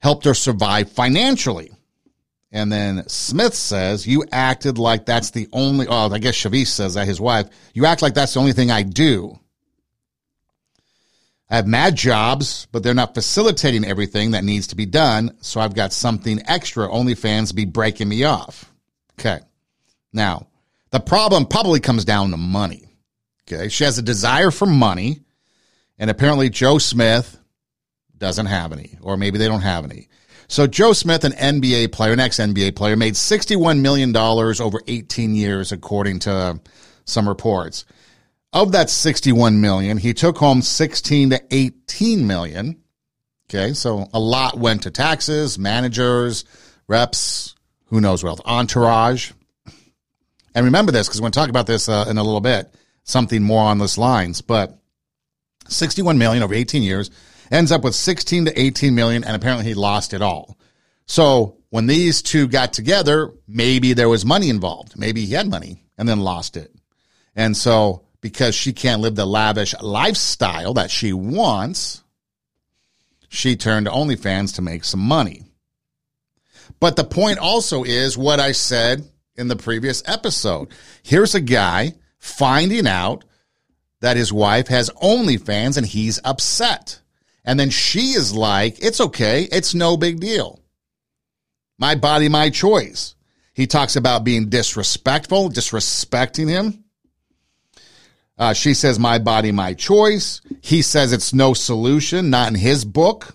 Helped 0.00 0.26
her 0.26 0.34
survive 0.34 0.92
financially. 0.92 1.72
And 2.52 2.70
then 2.70 3.08
Smith 3.08 3.54
says, 3.54 4.06
You 4.06 4.24
acted 4.30 4.76
like 4.76 5.06
that's 5.06 5.30
the 5.30 5.48
only, 5.50 5.86
oh, 5.88 6.10
I 6.12 6.18
guess 6.18 6.36
Chavis 6.36 6.66
says 6.66 6.92
that, 6.94 7.08
his 7.08 7.20
wife, 7.20 7.48
you 7.72 7.86
act 7.86 8.02
like 8.02 8.12
that's 8.12 8.34
the 8.34 8.40
only 8.40 8.52
thing 8.52 8.70
I 8.70 8.82
do. 8.82 9.40
I 11.48 11.56
have 11.56 11.66
mad 11.66 11.96
jobs, 11.96 12.68
but 12.70 12.82
they're 12.82 12.92
not 12.92 13.14
facilitating 13.14 13.86
everything 13.86 14.32
that 14.32 14.44
needs 14.44 14.66
to 14.68 14.76
be 14.76 14.84
done. 14.84 15.38
So 15.40 15.58
I've 15.58 15.74
got 15.74 15.94
something 15.94 16.42
extra. 16.46 16.86
OnlyFans 16.86 17.54
be 17.54 17.64
breaking 17.64 18.10
me 18.10 18.24
off. 18.24 18.70
Okay. 19.18 19.40
Now, 20.14 20.46
the 20.90 21.00
problem 21.00 21.44
probably 21.44 21.80
comes 21.80 22.04
down 22.06 22.30
to 22.30 22.36
money. 22.38 22.88
Okay. 23.46 23.68
She 23.68 23.84
has 23.84 23.98
a 23.98 24.02
desire 24.02 24.50
for 24.50 24.64
money, 24.64 25.20
and 25.98 26.08
apparently 26.08 26.48
Joe 26.48 26.78
Smith 26.78 27.38
doesn't 28.16 28.46
have 28.46 28.72
any, 28.72 28.96
or 29.02 29.18
maybe 29.18 29.36
they 29.36 29.48
don't 29.48 29.60
have 29.60 29.84
any. 29.84 30.08
So 30.46 30.66
Joe 30.66 30.92
Smith, 30.92 31.24
an 31.24 31.32
NBA 31.32 31.92
player, 31.92 32.12
an 32.12 32.20
ex 32.20 32.38
NBA 32.38 32.76
player, 32.76 32.96
made 32.96 33.14
$61 33.14 33.80
million 33.80 34.16
over 34.16 34.80
18 34.86 35.34
years, 35.34 35.72
according 35.72 36.20
to 36.20 36.60
some 37.04 37.28
reports. 37.28 37.84
Of 38.52 38.72
that 38.72 38.88
61 38.88 39.60
million, 39.60 39.98
he 39.98 40.14
took 40.14 40.38
home 40.38 40.62
16 40.62 41.30
to 41.30 41.42
18 41.50 42.26
million. 42.26 42.80
Okay, 43.50 43.72
so 43.74 44.08
a 44.14 44.20
lot 44.20 44.58
went 44.58 44.84
to 44.84 44.90
taxes, 44.90 45.58
managers, 45.58 46.44
reps, 46.86 47.54
who 47.86 48.00
knows 48.00 48.22
what 48.22 48.40
entourage. 48.46 49.32
And 50.54 50.64
remember 50.64 50.92
this 50.92 51.08
because 51.08 51.20
we're 51.20 51.24
going 51.24 51.32
to 51.32 51.38
talk 51.40 51.48
about 51.48 51.66
this 51.66 51.88
uh, 51.88 52.06
in 52.08 52.16
a 52.16 52.22
little 52.22 52.40
bit, 52.40 52.72
something 53.02 53.42
more 53.42 53.64
on 53.64 53.78
this 53.78 53.98
lines. 53.98 54.40
But 54.40 54.78
61 55.68 56.18
million 56.18 56.42
over 56.42 56.54
18 56.54 56.82
years 56.82 57.10
ends 57.50 57.72
up 57.72 57.82
with 57.82 57.94
16 57.94 58.46
to 58.46 58.60
18 58.60 58.94
million, 58.94 59.24
and 59.24 59.34
apparently 59.34 59.66
he 59.66 59.74
lost 59.74 60.14
it 60.14 60.22
all. 60.22 60.56
So 61.06 61.58
when 61.70 61.86
these 61.86 62.22
two 62.22 62.48
got 62.48 62.72
together, 62.72 63.32
maybe 63.46 63.92
there 63.92 64.08
was 64.08 64.24
money 64.24 64.48
involved. 64.48 64.98
Maybe 64.98 65.24
he 65.24 65.34
had 65.34 65.48
money 65.48 65.84
and 65.98 66.08
then 66.08 66.20
lost 66.20 66.56
it. 66.56 66.74
And 67.36 67.56
so 67.56 68.04
because 68.20 68.54
she 68.54 68.72
can't 68.72 69.02
live 69.02 69.16
the 69.16 69.26
lavish 69.26 69.74
lifestyle 69.82 70.74
that 70.74 70.90
she 70.90 71.12
wants, 71.12 72.02
she 73.28 73.56
turned 73.56 73.86
to 73.86 73.92
OnlyFans 73.92 74.54
to 74.54 74.62
make 74.62 74.84
some 74.84 75.00
money. 75.00 75.42
But 76.80 76.96
the 76.96 77.04
point 77.04 77.38
also 77.38 77.84
is 77.84 78.16
what 78.16 78.40
I 78.40 78.52
said 78.52 79.06
in 79.36 79.48
the 79.48 79.56
previous 79.56 80.02
episode. 80.06 80.68
Here's 81.02 81.34
a 81.34 81.40
guy 81.40 81.94
finding 82.18 82.86
out 82.86 83.24
that 84.00 84.16
his 84.16 84.32
wife 84.32 84.68
has 84.68 84.90
OnlyFans 84.90 85.76
and 85.76 85.86
he's 85.86 86.20
upset. 86.24 87.00
And 87.44 87.58
then 87.58 87.70
she 87.70 88.12
is 88.12 88.34
like, 88.34 88.82
it's 88.82 89.00
okay. 89.00 89.42
It's 89.50 89.74
no 89.74 89.96
big 89.96 90.20
deal. 90.20 90.60
My 91.78 91.94
body, 91.94 92.28
my 92.28 92.50
choice. 92.50 93.14
He 93.52 93.66
talks 93.66 93.96
about 93.96 94.24
being 94.24 94.48
disrespectful, 94.48 95.50
disrespecting 95.50 96.48
him. 96.48 96.84
Uh, 98.36 98.52
she 98.52 98.74
says, 98.74 98.98
my 98.98 99.18
body, 99.18 99.52
my 99.52 99.74
choice. 99.74 100.40
He 100.60 100.82
says 100.82 101.12
it's 101.12 101.32
no 101.32 101.54
solution, 101.54 102.30
not 102.30 102.48
in 102.48 102.56
his 102.56 102.84
book. 102.84 103.34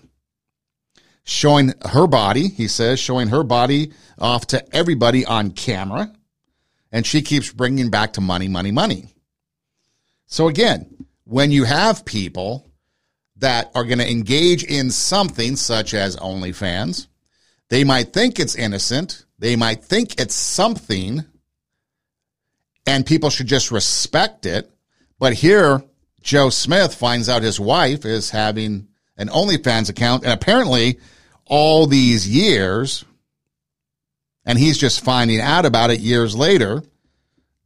Showing 1.24 1.74
her 1.90 2.06
body, 2.06 2.48
he 2.48 2.66
says, 2.66 2.98
showing 2.98 3.28
her 3.28 3.44
body 3.44 3.92
off 4.18 4.46
to 4.48 4.74
everybody 4.74 5.24
on 5.24 5.52
camera. 5.52 6.12
And 6.90 7.06
she 7.06 7.22
keeps 7.22 7.52
bringing 7.52 7.90
back 7.90 8.14
to 8.14 8.20
money, 8.20 8.48
money, 8.48 8.72
money. 8.72 9.14
So 10.26 10.48
again, 10.48 11.06
when 11.24 11.50
you 11.50 11.64
have 11.64 12.04
people 12.04 12.70
that 13.40 13.70
are 13.74 13.84
going 13.84 13.98
to 13.98 14.10
engage 14.10 14.64
in 14.64 14.90
something 14.90 15.56
such 15.56 15.94
as 15.94 16.16
OnlyFans. 16.16 17.08
They 17.68 17.84
might 17.84 18.12
think 18.12 18.38
it's 18.38 18.54
innocent. 18.54 19.24
They 19.38 19.56
might 19.56 19.82
think 19.82 20.20
it's 20.20 20.34
something 20.34 21.24
and 22.86 23.06
people 23.06 23.30
should 23.30 23.46
just 23.46 23.70
respect 23.70 24.46
it. 24.46 24.70
But 25.18 25.34
here, 25.34 25.82
Joe 26.22 26.50
Smith 26.50 26.94
finds 26.94 27.28
out 27.28 27.42
his 27.42 27.60
wife 27.60 28.04
is 28.04 28.30
having 28.30 28.88
an 29.20 29.28
OnlyFans 29.28 29.90
account 29.90 30.24
and 30.24 30.32
apparently 30.32 30.98
all 31.44 31.86
these 31.86 32.26
years, 32.26 33.04
and 34.46 34.58
he's 34.58 34.78
just 34.78 35.04
finding 35.04 35.40
out 35.40 35.66
about 35.66 35.90
it 35.90 36.00
years 36.00 36.34
later, 36.34 36.82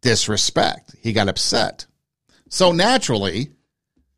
disrespect. 0.01 0.97
He 1.01 1.13
got 1.13 1.29
upset. 1.29 1.87
So 2.49 2.73
naturally, 2.73 3.51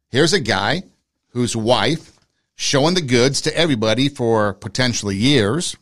here's 0.08 0.32
a 0.32 0.40
guy 0.40 0.84
whose 1.28 1.54
wife 1.54 2.18
showing 2.54 2.94
the 2.94 3.02
goods 3.02 3.42
to 3.42 3.56
everybody 3.56 4.08
for 4.08 4.54
potentially 4.54 5.16
years, 5.16 5.76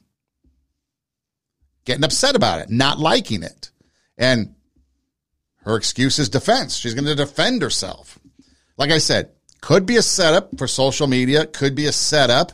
getting 1.84 2.04
upset 2.04 2.34
about 2.34 2.60
it, 2.60 2.68
not 2.68 2.98
liking 2.98 3.44
it. 3.44 3.70
And 4.18 4.56
her 5.58 5.76
excuse 5.76 6.18
is 6.18 6.28
defense. 6.28 6.76
She's 6.76 6.94
going 6.94 7.04
to 7.06 7.14
defend 7.14 7.62
herself. 7.62 8.18
Like 8.76 8.90
I 8.90 8.98
said, 8.98 9.30
could 9.64 9.86
be 9.86 9.96
a 9.96 10.02
setup 10.02 10.58
for 10.58 10.66
social 10.66 11.06
media, 11.06 11.46
could 11.46 11.74
be 11.74 11.86
a 11.86 11.92
setup. 11.92 12.52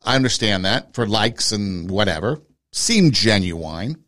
I 0.00 0.14
understand 0.14 0.64
that 0.64 0.94
for 0.94 1.08
likes 1.08 1.50
and 1.50 1.90
whatever. 1.90 2.40
Seem 2.70 3.10
genuine. 3.10 4.04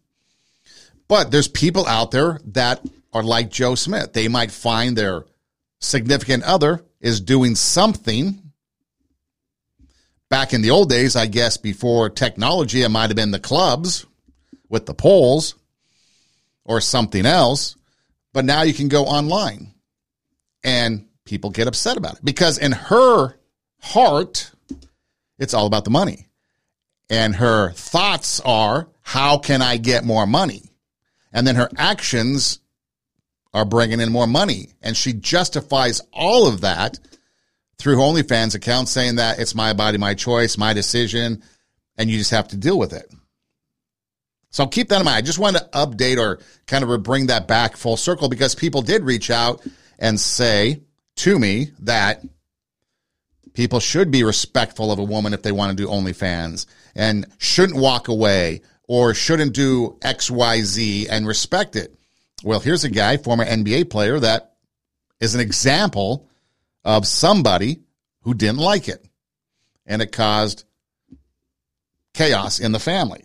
But 1.09 1.33
there's 1.33 1.49
people 1.49 1.85
out 1.85 2.13
there 2.13 2.39
that 2.53 2.81
are 3.13 3.25
like 3.25 3.51
Joe 3.51 3.75
Smith. 3.75 4.13
They 4.13 4.29
might 4.29 4.53
find 4.53 4.97
their 4.97 5.25
significant 5.81 6.45
other 6.45 6.85
is 7.01 7.21
doing 7.21 7.57
something. 7.57 8.53
Back 10.31 10.53
in 10.53 10.63
the 10.63 10.71
old 10.71 10.89
days, 10.89 11.17
I 11.17 11.27
guess 11.27 11.57
before 11.57 12.09
technology, 12.09 12.83
it 12.83 12.89
might 12.89 13.11
have 13.11 13.17
been 13.17 13.33
the 13.33 13.41
clubs 13.41 14.07
with 14.69 14.87
the 14.87 14.95
poles 14.95 15.57
or 16.65 16.81
something 16.81 17.27
else. 17.27 17.75
But 18.33 18.45
now 18.45 18.63
you 18.63 18.75
can 18.75 18.87
go 18.87 19.07
online 19.07 19.75
and 20.63 21.07
people 21.27 21.51
get 21.51 21.69
upset 21.69 21.97
about 21.97 22.15
it 22.15 22.25
because 22.25 22.57
in 22.57 22.73
her 22.73 23.35
heart, 23.81 24.53
it's 25.39 25.53
all 25.53 25.67
about 25.67 25.85
the 25.85 25.91
money. 25.91 26.29
And 27.11 27.37
her 27.37 27.73
thoughts 27.73 28.41
are, 28.41 28.89
how 29.03 29.39
can 29.39 29.63
I 29.63 29.77
get 29.77 30.05
more 30.05 30.27
money? 30.27 30.73
And 31.33 31.47
then 31.47 31.57
her 31.57 31.69
actions 31.77 32.61
are 33.53 33.65
bringing 33.65 34.01
in 34.01 34.11
more 34.11 34.27
money. 34.27 34.71
And 34.83 34.97
she 34.97 35.13
justifies 35.13 36.01
all 36.13 36.49
of 36.49 36.63
that 36.63 36.99
through 37.79 37.97
OnlyFans 37.97 38.55
account 38.55 38.89
saying 38.89 39.17
that 39.17 39.39
it's 39.39 39.55
my 39.55 39.73
body, 39.73 39.99
my 39.99 40.15
choice, 40.15 40.59
my 40.59 40.73
decision, 40.73 41.43
and 41.97 42.11
you 42.11 42.19
just 42.19 42.31
have 42.31 42.49
to 42.49 42.57
deal 42.57 42.79
with 42.79 42.93
it. 42.93 43.13
So 44.51 44.67
keep 44.67 44.89
that 44.89 45.01
in 45.01 45.05
mind. 45.05 45.17
I 45.17 45.21
just 45.21 45.39
wanted 45.39 45.61
to 45.61 45.69
update 45.75 46.19
or 46.19 46.41
kind 46.67 46.83
of 46.83 47.03
bring 47.03 47.27
that 47.27 47.47
back 47.47 47.77
full 47.77 47.97
circle 47.97 48.29
because 48.29 48.55
people 48.55 48.81
did 48.83 49.05
reach 49.05 49.31
out 49.31 49.63
and 49.99 50.19
say 50.19 50.81
to 51.17 51.39
me 51.39 51.71
that 51.81 52.23
people 53.55 53.81
should 53.81 54.11
be 54.11 54.23
respectful 54.23 54.93
of 54.93 54.99
a 54.99 55.05
woman 55.05 55.35
if 55.35 55.43
they 55.43 55.53
want 55.53 55.77
to 55.77 55.83
do 55.83 55.89
OnlyFans 55.89 56.67
and 56.95 57.27
shouldn't 57.39 57.79
walk 57.79 58.09
away 58.09 58.61
or 58.87 59.15
shouldn't 59.15 59.55
do 59.55 59.99
XYZ 60.01 61.09
and 61.11 61.27
respect 61.27 61.75
it. 61.75 61.95
Well, 62.45 62.61
here's 62.61 62.85
a 62.85 62.91
guy, 62.91 63.17
former 63.17 63.45
NBA 63.45 63.91
player, 63.91 64.21
that 64.21 64.55
is 65.21 65.35
an 65.35 65.41
example 65.41 66.29
of 66.85 67.07
somebody 67.07 67.81
who 68.23 68.35
didn't 68.35 68.59
like 68.59 68.89
it. 68.89 69.05
And 69.87 70.03
it 70.03 70.13
caused 70.13 70.65
chaos 72.13 72.61
in 72.61 72.73
the 72.73 72.79
family. 72.79 73.25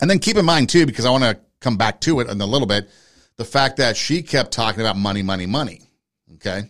And 0.00 0.08
then 0.08 0.18
keep 0.18 0.36
in 0.36 0.44
mind, 0.46 0.70
too, 0.70 0.86
because 0.86 1.04
I 1.04 1.10
want 1.10 1.24
to 1.24 1.38
come 1.60 1.76
back 1.76 2.00
to 2.02 2.20
it 2.20 2.30
in 2.30 2.40
a 2.40 2.46
little 2.46 2.66
bit, 2.66 2.88
the 3.36 3.44
fact 3.44 3.76
that 3.76 3.96
she 3.96 4.22
kept 4.22 4.52
talking 4.52 4.80
about 4.80 4.96
money, 4.96 5.22
money, 5.22 5.46
money. 5.46 5.89
Okay. 6.34 6.62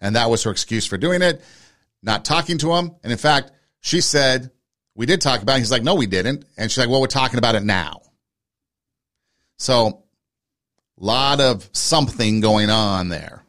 And 0.00 0.16
that 0.16 0.30
was 0.30 0.42
her 0.44 0.50
excuse 0.50 0.86
for 0.86 0.96
doing 0.96 1.22
it, 1.22 1.42
not 2.02 2.24
talking 2.24 2.58
to 2.58 2.72
him. 2.74 2.94
And 3.02 3.12
in 3.12 3.18
fact, 3.18 3.52
she 3.80 4.00
said, 4.00 4.50
We 4.94 5.06
did 5.06 5.20
talk 5.20 5.42
about 5.42 5.56
it. 5.56 5.60
He's 5.60 5.70
like, 5.70 5.82
No, 5.82 5.94
we 5.94 6.06
didn't. 6.06 6.44
And 6.56 6.70
she's 6.70 6.78
like, 6.78 6.88
Well, 6.88 7.00
we're 7.00 7.06
talking 7.06 7.38
about 7.38 7.54
it 7.54 7.62
now. 7.62 8.02
So, 9.58 10.04
a 10.98 11.04
lot 11.04 11.40
of 11.40 11.68
something 11.72 12.40
going 12.40 12.70
on 12.70 13.08
there. 13.08 13.44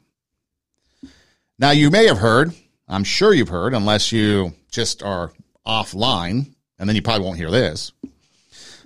Now, 1.57 1.71
you 1.71 1.89
may 1.89 2.07
have 2.07 2.17
heard, 2.17 2.53
I'm 2.87 3.03
sure 3.03 3.33
you've 3.33 3.49
heard, 3.49 3.73
unless 3.73 4.11
you 4.11 4.53
just 4.71 5.03
are 5.03 5.31
offline, 5.65 6.53
and 6.79 6.89
then 6.89 6.95
you 6.95 7.01
probably 7.01 7.25
won't 7.25 7.37
hear 7.37 7.51
this, 7.51 7.91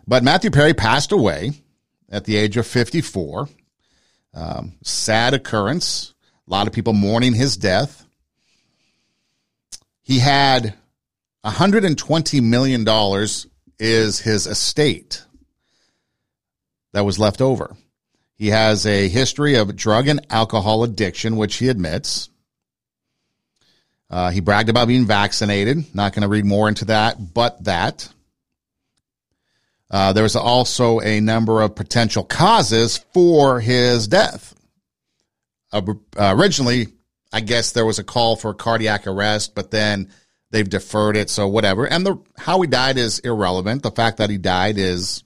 But 0.07 0.23
Matthew 0.23 0.51
Perry 0.51 0.73
passed 0.73 1.11
away 1.11 1.53
at 2.09 2.25
the 2.25 2.35
age 2.35 2.57
of 2.57 2.67
54. 2.67 3.47
Um, 4.33 4.73
sad 4.83 5.33
occurrence. 5.33 6.13
A 6.47 6.51
lot 6.51 6.67
of 6.67 6.73
people 6.73 6.93
mourning 6.93 7.33
his 7.33 7.57
death. 7.57 8.05
He 10.03 10.19
had 10.19 10.75
$120 11.43 12.43
million 12.43 12.85
is 13.79 14.19
his 14.19 14.47
estate 14.47 15.23
that 16.93 17.05
was 17.05 17.19
left 17.19 17.41
over. 17.41 17.75
He 18.35 18.47
has 18.47 18.85
a 18.85 19.07
history 19.07 19.55
of 19.55 19.75
drug 19.75 20.07
and 20.07 20.25
alcohol 20.29 20.83
addiction, 20.83 21.37
which 21.37 21.55
he 21.55 21.69
admits. 21.69 22.29
Uh, 24.09 24.29
he 24.29 24.39
bragged 24.39 24.69
about 24.69 24.87
being 24.87 25.05
vaccinated. 25.05 25.95
Not 25.95 26.13
going 26.13 26.21
to 26.21 26.27
read 26.27 26.45
more 26.45 26.67
into 26.67 26.85
that, 26.85 27.33
but 27.33 27.63
that. 27.63 28.09
Uh, 29.89 30.13
there 30.13 30.23
was 30.23 30.35
also 30.35 30.99
a 30.99 31.19
number 31.19 31.61
of 31.61 31.75
potential 31.75 32.23
causes 32.23 32.97
for 33.13 33.59
his 33.59 34.07
death. 34.07 34.53
Uh, 35.75 35.81
originally, 36.17 36.87
I 37.33 37.41
guess 37.41 37.73
there 37.73 37.85
was 37.85 37.99
a 37.99 38.03
call 38.03 38.37
for 38.37 38.53
cardiac 38.53 39.07
arrest, 39.07 39.55
but 39.55 39.71
then 39.71 40.09
they've 40.51 40.69
deferred 40.69 41.17
it, 41.17 41.29
so 41.29 41.47
whatever. 41.47 41.85
And 41.85 42.05
the 42.05 42.17
how 42.37 42.61
he 42.61 42.67
died 42.67 42.97
is 42.97 43.19
irrelevant. 43.19 43.83
The 43.83 43.91
fact 43.91 44.17
that 44.17 44.29
he 44.29 44.37
died 44.37 44.77
is 44.77 45.23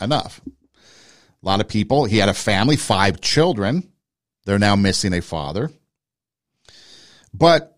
enough. 0.00 0.40
A 0.44 1.46
lot 1.46 1.60
of 1.60 1.68
people. 1.68 2.04
He 2.04 2.18
had 2.18 2.28
a 2.28 2.34
family, 2.34 2.76
five 2.76 3.20
children. 3.20 3.90
They're 4.44 4.58
now 4.58 4.76
missing 4.76 5.14
a 5.14 5.22
father. 5.22 5.70
But 7.32 7.76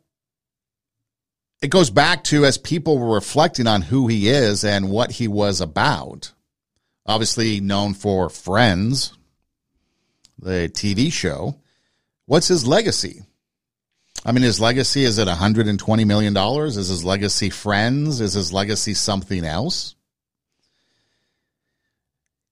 it 1.60 1.70
goes 1.70 1.90
back 1.90 2.24
to 2.24 2.44
as 2.44 2.58
people 2.58 2.98
were 2.98 3.14
reflecting 3.14 3.66
on 3.66 3.82
who 3.82 4.06
he 4.06 4.28
is 4.28 4.64
and 4.64 4.90
what 4.90 5.12
he 5.12 5.28
was 5.28 5.60
about. 5.60 6.32
Obviously, 7.06 7.60
known 7.60 7.94
for 7.94 8.28
Friends, 8.28 9.12
the 10.38 10.70
TV 10.72 11.12
show. 11.12 11.60
What's 12.28 12.48
his 12.48 12.66
legacy? 12.66 13.22
I 14.22 14.32
mean, 14.32 14.42
his 14.42 14.60
legacy 14.60 15.04
is 15.04 15.16
it 15.16 15.28
$120 15.28 16.06
million? 16.06 16.36
Is 16.36 16.74
his 16.74 17.02
legacy 17.02 17.48
Friends? 17.48 18.20
Is 18.20 18.34
his 18.34 18.52
legacy 18.52 18.92
something 18.92 19.46
else? 19.46 19.94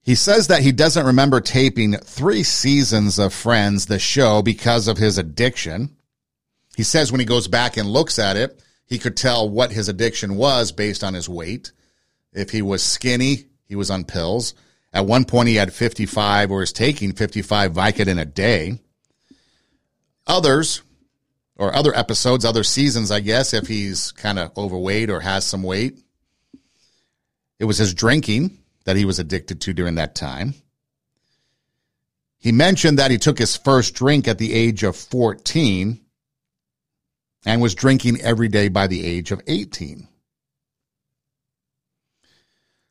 He 0.01 0.15
says 0.15 0.47
that 0.47 0.63
he 0.63 0.71
doesn't 0.71 1.05
remember 1.05 1.41
taping 1.41 1.93
three 1.93 2.41
seasons 2.41 3.19
of 3.19 3.35
Friends, 3.35 3.85
the 3.85 3.99
show, 3.99 4.41
because 4.41 4.87
of 4.87 4.97
his 4.97 5.19
addiction. 5.19 5.95
He 6.75 6.81
says 6.81 7.11
when 7.11 7.19
he 7.19 7.25
goes 7.25 7.47
back 7.47 7.77
and 7.77 7.87
looks 7.87 8.17
at 8.17 8.35
it, 8.35 8.59
he 8.87 8.97
could 8.97 9.15
tell 9.15 9.47
what 9.47 9.71
his 9.71 9.89
addiction 9.89 10.37
was 10.37 10.71
based 10.71 11.03
on 11.03 11.13
his 11.13 11.29
weight. 11.29 11.71
If 12.33 12.49
he 12.49 12.63
was 12.63 12.81
skinny, 12.81 13.45
he 13.67 13.75
was 13.75 13.91
on 13.91 14.05
pills. 14.05 14.55
At 14.91 15.05
one 15.05 15.25
point, 15.25 15.49
he 15.49 15.55
had 15.55 15.71
55 15.71 16.49
or 16.49 16.63
is 16.63 16.73
taking 16.73 17.13
55 17.13 17.73
Vicodin 17.73 18.19
a 18.19 18.25
day. 18.25 18.79
Others, 20.27 20.81
or 21.57 21.75
other 21.75 21.95
episodes, 21.95 22.45
other 22.45 22.63
seasons, 22.63 23.11
I 23.11 23.19
guess, 23.19 23.53
if 23.53 23.67
he's 23.67 24.11
kind 24.11 24.37
of 24.39 24.55
overweight 24.57 25.09
or 25.09 25.19
has 25.19 25.45
some 25.45 25.63
weight, 25.63 25.99
it 27.59 27.65
was 27.65 27.79
his 27.79 27.93
drinking 27.93 28.57
that 28.85 28.95
he 28.95 29.05
was 29.05 29.19
addicted 29.19 29.61
to 29.61 29.73
during 29.73 29.95
that 29.95 30.15
time. 30.15 30.53
He 32.37 32.51
mentioned 32.51 32.99
that 32.99 33.11
he 33.11 33.17
took 33.17 33.39
his 33.39 33.57
first 33.57 33.95
drink 33.95 34.27
at 34.27 34.37
the 34.37 34.53
age 34.53 34.83
of 34.83 34.95
14 34.95 35.99
and 37.45 37.61
was 37.61 37.73
drinking 37.73 38.21
every 38.21 38.47
day 38.47 38.67
by 38.67 38.85
the 38.85 39.03
age 39.03 39.31
of 39.31 39.41
18. 39.47 40.07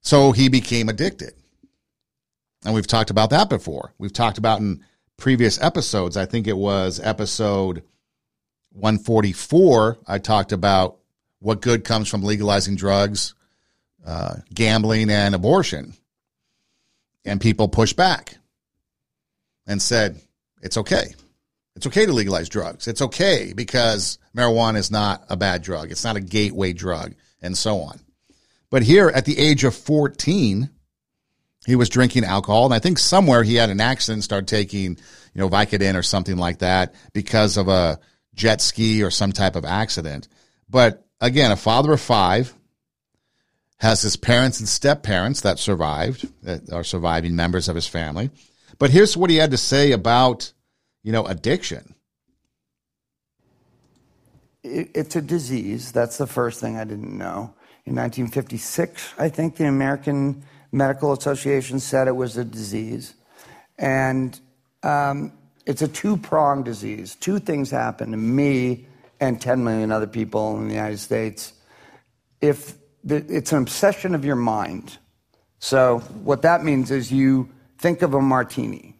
So 0.00 0.32
he 0.32 0.48
became 0.48 0.88
addicted. 0.88 1.34
And 2.64 2.74
we've 2.74 2.86
talked 2.86 3.10
about 3.10 3.30
that 3.30 3.48
before. 3.48 3.92
We've 3.98 4.12
talked 4.12 4.38
about 4.38 4.60
in 4.60 4.84
previous 5.16 5.60
episodes. 5.60 6.16
I 6.16 6.26
think 6.26 6.46
it 6.46 6.56
was 6.56 7.00
episode 7.00 7.82
144. 8.72 9.98
I 10.06 10.18
talked 10.18 10.52
about 10.52 10.98
what 11.40 11.62
good 11.62 11.84
comes 11.84 12.08
from 12.08 12.22
legalizing 12.22 12.76
drugs, 12.76 13.34
uh, 14.04 14.36
gambling, 14.52 15.10
and 15.10 15.34
abortion. 15.34 15.94
And 17.24 17.40
people 17.40 17.68
pushed 17.68 17.96
back 17.96 18.36
and 19.66 19.82
said, 19.82 20.20
it's 20.62 20.76
okay. 20.76 21.14
It's 21.74 21.86
okay 21.86 22.06
to 22.06 22.12
legalize 22.12 22.48
drugs. 22.48 22.88
It's 22.88 23.02
okay 23.02 23.52
because 23.54 24.18
marijuana 24.34 24.76
is 24.76 24.90
not 24.90 25.24
a 25.28 25.36
bad 25.36 25.62
drug. 25.62 25.90
It's 25.90 26.04
not 26.04 26.16
a 26.16 26.20
gateway 26.20 26.72
drug 26.72 27.14
and 27.42 27.56
so 27.56 27.80
on. 27.80 28.00
But 28.70 28.82
here 28.82 29.08
at 29.08 29.24
the 29.24 29.38
age 29.38 29.64
of 29.64 29.74
14, 29.74 30.70
he 31.66 31.76
was 31.76 31.88
drinking 31.88 32.24
alcohol. 32.24 32.64
And 32.64 32.72
I 32.72 32.78
think 32.78 32.98
somewhere 32.98 33.42
he 33.42 33.56
had 33.56 33.68
an 33.68 33.80
accident, 33.80 34.24
started 34.24 34.48
taking, 34.48 34.92
you 34.92 35.40
know, 35.40 35.48
Vicodin 35.50 35.96
or 35.96 36.02
something 36.02 36.38
like 36.38 36.58
that 36.58 36.94
because 37.12 37.56
of 37.56 37.68
a 37.68 37.98
jet 38.34 38.60
ski 38.60 39.02
or 39.02 39.10
some 39.10 39.32
type 39.32 39.56
of 39.56 39.64
accident. 39.64 40.28
But 40.70 41.04
again, 41.20 41.50
a 41.50 41.56
father 41.56 41.92
of 41.92 42.00
five 42.00 42.54
has 43.78 44.00
his 44.00 44.16
parents 44.16 44.60
and 44.60 44.68
step 44.68 45.02
parents 45.02 45.42
that 45.42 45.58
survived, 45.58 46.26
that 46.44 46.72
are 46.72 46.84
surviving 46.84 47.36
members 47.36 47.68
of 47.68 47.74
his 47.74 47.86
family. 47.86 48.30
But 48.78 48.90
here's 48.90 49.16
what 49.16 49.28
he 49.28 49.36
had 49.36 49.50
to 49.50 49.58
say 49.58 49.92
about 49.92 50.52
you 51.06 51.12
know, 51.12 51.24
addiction? 51.24 51.94
It's 54.64 55.14
a 55.14 55.22
disease. 55.22 55.92
That's 55.92 56.18
the 56.18 56.26
first 56.26 56.60
thing 56.60 56.76
I 56.76 56.82
didn't 56.82 57.16
know. 57.16 57.54
In 57.84 57.94
1956, 57.94 59.14
I 59.16 59.28
think 59.28 59.54
the 59.54 59.66
American 59.66 60.42
Medical 60.72 61.12
Association 61.12 61.80
said 61.80 62.08
it 62.08 62.16
was 62.16 62.36
a 62.36 62.44
disease. 62.44 63.14
And 63.78 64.38
um, 64.82 65.32
it's 65.66 65.82
a 65.82 65.88
two 65.88 66.16
pronged 66.16 66.64
disease. 66.64 67.16
Two 67.16 67.38
things 67.38 67.70
happen 67.70 68.10
to 68.10 68.16
me 68.16 68.86
and 69.20 69.40
10 69.40 69.64
million 69.64 69.90
other 69.90 70.06
people 70.06 70.56
in 70.58 70.68
the 70.68 70.74
United 70.74 70.98
States. 70.98 71.52
If 72.40 72.74
the, 73.02 73.24
it's 73.28 73.52
an 73.52 73.58
obsession 73.58 74.14
of 74.14 74.24
your 74.24 74.36
mind. 74.36 74.98
So, 75.58 76.00
what 76.22 76.42
that 76.42 76.64
means 76.64 76.90
is 76.90 77.10
you 77.10 77.48
think 77.78 78.02
of 78.02 78.14
a 78.14 78.20
martini 78.20 78.96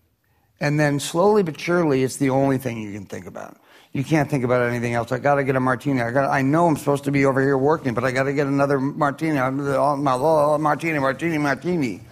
and 0.61 0.81
then 0.81 1.01
slowly 1.01 1.43
but 1.43 1.61
surely, 1.61 2.03
it's 2.03 2.17
the 2.17 2.31
only 2.31 2.59
thing 2.59 2.81
you 2.81 2.93
can 2.93 3.07
think 3.07 3.27
about. 3.27 3.59
You 3.97 4.05
can't 4.05 4.29
think 4.29 4.45
about 4.45 4.69
anything 4.69 4.93
else. 4.93 5.11
I 5.11 5.19
got 5.19 5.37
to 5.37 5.45
get 5.45 5.57
a 5.57 5.61
martini. 5.61 6.03
I 6.03 6.11
got. 6.11 6.29
I 6.29 6.43
know 6.43 6.67
I'm 6.67 6.77
supposed 6.77 7.05
to 7.05 7.11
be 7.11 7.25
over 7.25 7.41
here 7.41 7.57
working, 7.57 7.95
but 7.95 8.05
I 8.05 8.11
got 8.11 8.25
to 8.25 8.35
get 8.35 8.47
another 8.47 8.79
martini. 8.79 9.37
Martini, 9.39 10.99
martini, 10.99 11.39
martini. 11.39 12.03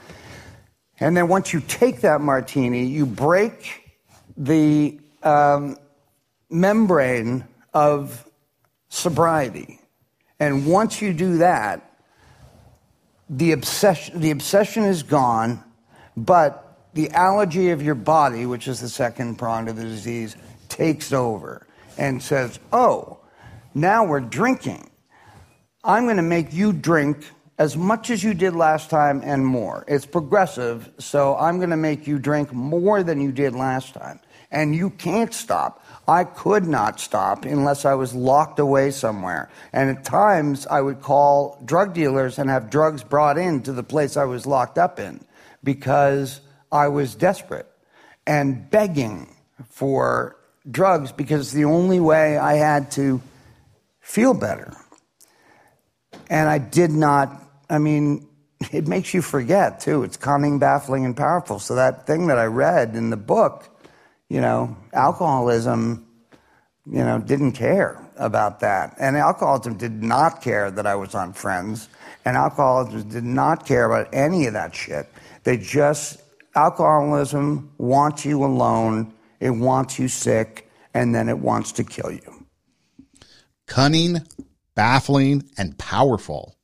And 0.99 1.15
then 1.15 1.29
once 1.29 1.53
you 1.53 1.61
take 1.61 2.01
that 2.01 2.23
martini, 2.23 2.87
you 2.87 3.05
break 3.05 4.01
the 4.35 4.99
um, 5.23 5.77
membrane 6.49 7.45
of 7.75 8.31
sobriety. 8.89 9.79
And 10.41 10.67
once 10.67 11.03
you 11.03 11.13
do 11.13 11.37
that, 11.37 11.99
the 13.29 13.53
obsession, 13.53 14.23
the 14.23 14.31
obsession 14.31 14.85
is 14.85 15.03
gone, 15.03 15.63
but 16.17 16.79
the 16.95 17.11
allergy 17.11 17.69
of 17.73 17.83
your 17.83 17.95
body, 17.95 18.47
which 18.47 18.69
is 18.69 18.81
the 18.81 18.89
second 18.89 19.37
prong 19.37 19.69
of 19.69 19.77
the 19.77 19.85
disease, 19.85 20.35
takes 20.71 21.13
over 21.13 21.67
and 21.99 22.23
says, 22.23 22.59
Oh, 22.73 23.19
now 23.75 24.05
we're 24.05 24.21
drinking. 24.21 24.91
I'm 25.83 26.05
going 26.05 26.17
to 26.17 26.23
make 26.23 26.53
you 26.53 26.73
drink 26.73 27.25
as 27.59 27.77
much 27.77 28.11
as 28.11 28.23
you 28.23 28.35
did 28.35 28.55
last 28.55 28.91
time 28.91 29.21
and 29.25 29.45
more. 29.45 29.85
It's 29.87 30.07
progressive, 30.07 30.91
so 30.99 31.37
I'm 31.37 31.59
going 31.59 31.71
to 31.71 31.77
make 31.77 32.07
you 32.07 32.19
drink 32.19 32.53
more 32.53 33.03
than 33.03 33.21
you 33.21 33.33
did 33.33 33.55
last 33.55 33.95
time. 33.95 34.21
And 34.51 34.75
you 34.75 34.91
can't 34.91 35.35
stop. 35.35 35.85
I 36.07 36.25
could 36.25 36.67
not 36.67 37.01
stop 37.01 37.45
unless 37.45 37.85
I 37.85 37.95
was 37.95 38.15
locked 38.15 38.59
away 38.59 38.91
somewhere. 38.93 39.51
And 39.73 39.91
at 39.91 40.05
times, 40.05 40.67
I 40.67 40.81
would 40.81 41.01
call 41.01 41.61
drug 41.65 41.93
dealers 41.93 42.39
and 42.39 42.49
have 42.51 42.71
drugs 42.71 43.03
brought 43.03 43.39
in 43.39 43.63
to 43.63 43.73
the 43.73 43.83
place 43.83 44.17
I 44.17 44.25
was 44.25 44.47
locked 44.47 44.79
up 44.79 45.01
in 45.01 45.25
because 45.63 46.41
I 46.71 46.89
was 46.89 47.15
desperate 47.15 47.67
and 48.27 48.71
begging 48.71 49.35
for 49.69 50.37
drugs 50.71 51.13
because 51.13 51.53
the 51.53 51.65
only 51.65 52.01
way 52.01 52.39
I 52.39 52.55
had 52.55 52.91
to 52.93 53.21
feel 54.01 54.35
better. 54.35 54.77
And 56.31 56.49
I 56.49 56.59
did 56.59 56.91
not, 56.91 57.43
I 57.69 57.79
mean, 57.79 58.29
it 58.73 58.87
makes 58.87 59.15
you 59.15 59.23
forget 59.23 59.81
too. 59.81 60.03
It's 60.03 60.17
cunning, 60.17 60.59
baffling, 60.59 61.05
and 61.05 61.17
powerful. 61.17 61.59
So 61.59 61.75
that 61.75 62.07
thing 62.07 62.29
that 62.29 62.39
I 62.39 62.47
read 62.47 62.95
in 62.95 63.11
the 63.11 63.17
book, 63.17 63.69
you 64.29 64.41
know, 64.41 64.77
alcoholism, 64.93 66.07
you 66.87 67.05
know, 67.05 67.19
didn't 67.19 67.53
care 67.53 68.01
about 68.17 68.61
that. 68.61 68.95
And 68.99 69.17
alcoholism 69.17 69.77
did 69.77 70.03
not 70.03 70.43
care 70.43 70.71
that 70.71 70.87
I 70.87 70.95
was 70.95 71.15
on 71.15 71.33
Friends. 71.33 71.89
And 72.25 72.37
alcoholism 72.37 73.09
did 73.09 73.25
not 73.25 73.67
care 73.67 73.85
about 73.85 74.09
any 74.15 74.47
of 74.47 74.55
that 74.55 74.75
shit. 74.75 75.09
They 75.43 75.59
just 75.59 76.21
Alcoholism 76.57 77.73
wants 77.79 78.25
you 78.25 78.45
alone, 78.45 79.13
it 79.45 79.51
wants 79.51 79.99
you 79.99 80.09
sick, 80.09 80.71
and 80.95 81.15
then 81.15 81.29
it 81.29 81.39
wants 81.39 81.73
to 81.73 81.85
kill 81.85 82.11
you. 82.11 82.47
Cunning, 83.67 84.27
baffling, 84.75 85.45
and 85.59 85.77
powerful. 85.79 86.57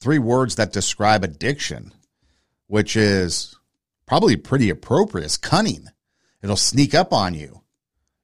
three 0.00 0.18
words 0.18 0.56
that 0.56 0.72
describe 0.72 1.24
addiction, 1.24 1.94
which 2.66 2.96
is 2.96 3.56
probably 4.04 4.36
pretty 4.36 4.68
appropriate. 4.68 5.24
It's 5.24 5.36
cunning. 5.38 5.86
It'll 6.42 6.56
sneak 6.56 6.94
up 6.94 7.12
on 7.12 7.32
you. 7.32 7.62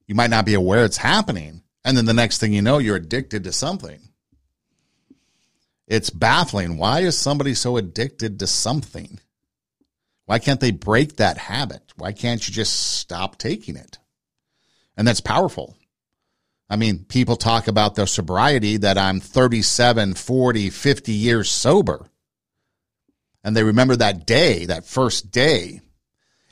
You 0.06 0.14
might 0.14 0.28
not 0.28 0.44
be 0.44 0.54
aware 0.54 0.84
it's 0.84 0.98
happening. 0.98 1.62
And 1.84 1.96
then 1.96 2.04
the 2.04 2.12
next 2.12 2.38
thing 2.38 2.52
you 2.52 2.60
know, 2.60 2.78
you're 2.78 2.96
addicted 2.96 3.44
to 3.44 3.52
something. 3.52 4.00
It's 5.86 6.10
baffling. 6.10 6.76
Why 6.76 7.00
is 7.00 7.16
somebody 7.16 7.54
so 7.54 7.78
addicted 7.78 8.40
to 8.40 8.46
something? 8.46 9.20
Why 10.30 10.38
can't 10.38 10.60
they 10.60 10.70
break 10.70 11.16
that 11.16 11.38
habit? 11.38 11.82
Why 11.96 12.12
can't 12.12 12.46
you 12.46 12.54
just 12.54 12.98
stop 12.98 13.36
taking 13.36 13.74
it? 13.74 13.98
And 14.96 15.04
that's 15.04 15.20
powerful. 15.20 15.76
I 16.68 16.76
mean, 16.76 17.04
people 17.04 17.34
talk 17.34 17.66
about 17.66 17.96
their 17.96 18.06
sobriety 18.06 18.76
that 18.76 18.96
I'm 18.96 19.18
37, 19.18 20.14
40, 20.14 20.70
50 20.70 21.12
years 21.12 21.50
sober. 21.50 22.06
And 23.42 23.56
they 23.56 23.64
remember 23.64 23.96
that 23.96 24.24
day, 24.24 24.66
that 24.66 24.86
first 24.86 25.32
day. 25.32 25.80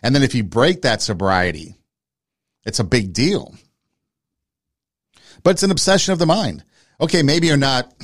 And 0.02 0.12
then 0.12 0.24
if 0.24 0.34
you 0.34 0.42
break 0.42 0.82
that 0.82 1.00
sobriety, 1.00 1.76
it's 2.64 2.80
a 2.80 2.84
big 2.84 3.12
deal. 3.12 3.54
But 5.44 5.50
it's 5.50 5.62
an 5.62 5.70
obsession 5.70 6.12
of 6.12 6.18
the 6.18 6.26
mind. 6.26 6.64
Okay, 7.00 7.22
maybe 7.22 7.46
you're 7.46 7.56
not 7.56 7.94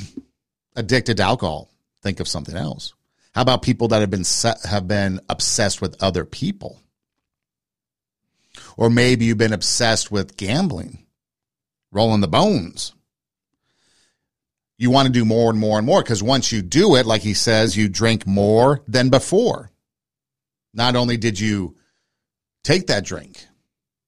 addicted 0.77 1.17
to 1.17 1.25
alcohol. 1.25 1.69
Think 2.01 2.21
of 2.21 2.29
something 2.29 2.55
else. 2.57 2.95
How 3.35 3.43
about 3.43 3.63
people 3.63 3.89
that 3.89 4.01
have 4.01 4.11
been 4.11 4.25
have 4.65 4.87
been 4.87 5.21
obsessed 5.29 5.81
with 5.81 6.01
other 6.03 6.25
people? 6.25 6.81
Or 8.77 8.89
maybe 8.89 9.25
you've 9.25 9.39
been 9.39 9.53
obsessed 9.53 10.11
with 10.11 10.37
gambling, 10.37 11.05
rolling 11.91 12.21
the 12.21 12.29
bones. 12.29 12.93
You 14.79 14.91
want 14.91 15.07
to 15.07 15.13
do 15.13 15.25
more 15.25 15.51
and 15.51 15.59
more 15.59 15.79
and 15.79 15.87
more 15.87 16.03
because 16.03 16.23
once 16.23 16.53
you 16.53 16.63
do 16.63 16.95
it, 16.95 17.07
like 17.07 17.23
he 17.23 17.35
says, 17.35 17.77
you 17.77 17.89
drink 17.89 18.27
more 18.27 18.83
than 18.87 19.09
before. 19.09 19.71
Not 20.73 20.97
only 20.97 21.17
did 21.17 21.39
you 21.39 21.77
take 22.63 22.89
that 22.89 23.05
drink, 23.05 23.47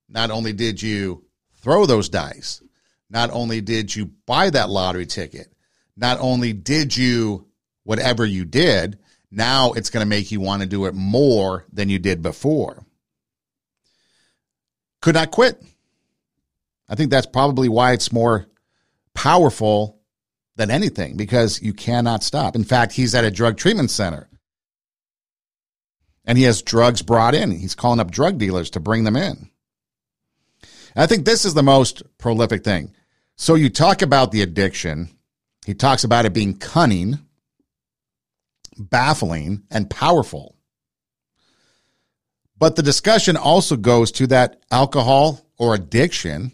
not 0.08 0.30
only 0.30 0.52
did 0.52 0.82
you 0.82 1.24
throw 1.56 1.86
those 1.86 2.08
dice, 2.08 2.62
not 3.10 3.30
only 3.30 3.60
did 3.60 3.94
you 3.94 4.06
buy 4.26 4.50
that 4.50 4.70
lottery 4.70 5.06
ticket, 5.06 5.52
not 5.96 6.18
only 6.20 6.52
did 6.52 6.96
you 6.96 7.46
whatever 7.84 8.24
you 8.24 8.44
did, 8.44 8.98
now 9.30 9.72
it's 9.72 9.90
going 9.90 10.04
to 10.04 10.08
make 10.08 10.30
you 10.30 10.40
want 10.40 10.62
to 10.62 10.68
do 10.68 10.86
it 10.86 10.94
more 10.94 11.64
than 11.72 11.88
you 11.88 11.98
did 11.98 12.22
before. 12.22 12.84
Could 15.02 15.14
not 15.14 15.30
quit. 15.30 15.62
I 16.88 16.94
think 16.94 17.10
that's 17.10 17.26
probably 17.26 17.68
why 17.68 17.92
it's 17.92 18.12
more 18.12 18.46
powerful 19.14 20.00
than 20.56 20.70
anything 20.70 21.16
because 21.16 21.60
you 21.60 21.72
cannot 21.72 22.22
stop. 22.22 22.56
In 22.56 22.64
fact, 22.64 22.92
he's 22.92 23.14
at 23.14 23.24
a 23.24 23.30
drug 23.30 23.56
treatment 23.56 23.90
center 23.90 24.28
and 26.24 26.36
he 26.36 26.44
has 26.44 26.62
drugs 26.62 27.02
brought 27.02 27.34
in. 27.34 27.50
He's 27.50 27.74
calling 27.74 28.00
up 28.00 28.10
drug 28.10 28.38
dealers 28.38 28.70
to 28.70 28.80
bring 28.80 29.04
them 29.04 29.16
in. 29.16 29.50
I 30.94 31.06
think 31.06 31.24
this 31.24 31.44
is 31.44 31.54
the 31.54 31.62
most 31.62 32.02
prolific 32.18 32.64
thing. 32.64 32.92
So 33.36 33.54
you 33.54 33.68
talk 33.68 34.00
about 34.00 34.32
the 34.32 34.40
addiction, 34.40 35.10
he 35.66 35.74
talks 35.74 36.04
about 36.04 36.24
it 36.24 36.32
being 36.32 36.56
cunning, 36.56 37.18
baffling, 38.78 39.64
and 39.70 39.90
powerful. 39.90 40.56
But 42.58 42.76
the 42.76 42.82
discussion 42.82 43.36
also 43.36 43.76
goes 43.76 44.12
to 44.12 44.26
that 44.28 44.62
alcohol 44.70 45.40
or 45.58 45.74
addiction 45.74 46.52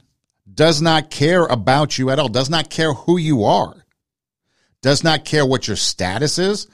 does 0.53 0.83
not 0.83 1.11
care 1.11 1.45
about 1.47 1.99
you 1.99 2.11
at 2.11 2.19
all, 2.19 2.29
does 2.29 2.51
not 2.51 2.71
care 2.71 2.93
who 2.93 3.17
you 3.17 3.45
are, 3.45 3.87
does 4.83 5.05
not 5.05 5.25
care 5.25 5.47
what 5.47 5.67
your 5.67 5.77
status 5.77 6.39
is, 6.39 6.67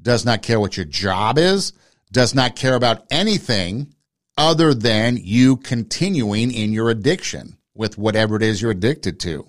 does 0.00 0.24
not 0.24 0.42
care 0.42 0.60
what 0.60 0.76
your 0.76 0.86
job 0.86 1.38
is, 1.38 1.72
does 2.12 2.34
not 2.34 2.56
care 2.56 2.74
about 2.74 3.04
anything 3.10 3.92
other 4.38 4.74
than 4.74 5.16
you 5.16 5.56
continuing 5.56 6.52
in 6.52 6.72
your 6.72 6.90
addiction 6.90 7.56
with 7.74 7.98
whatever 7.98 8.36
it 8.36 8.42
is 8.42 8.60
you're 8.60 8.70
addicted 8.70 9.20
to. 9.20 9.46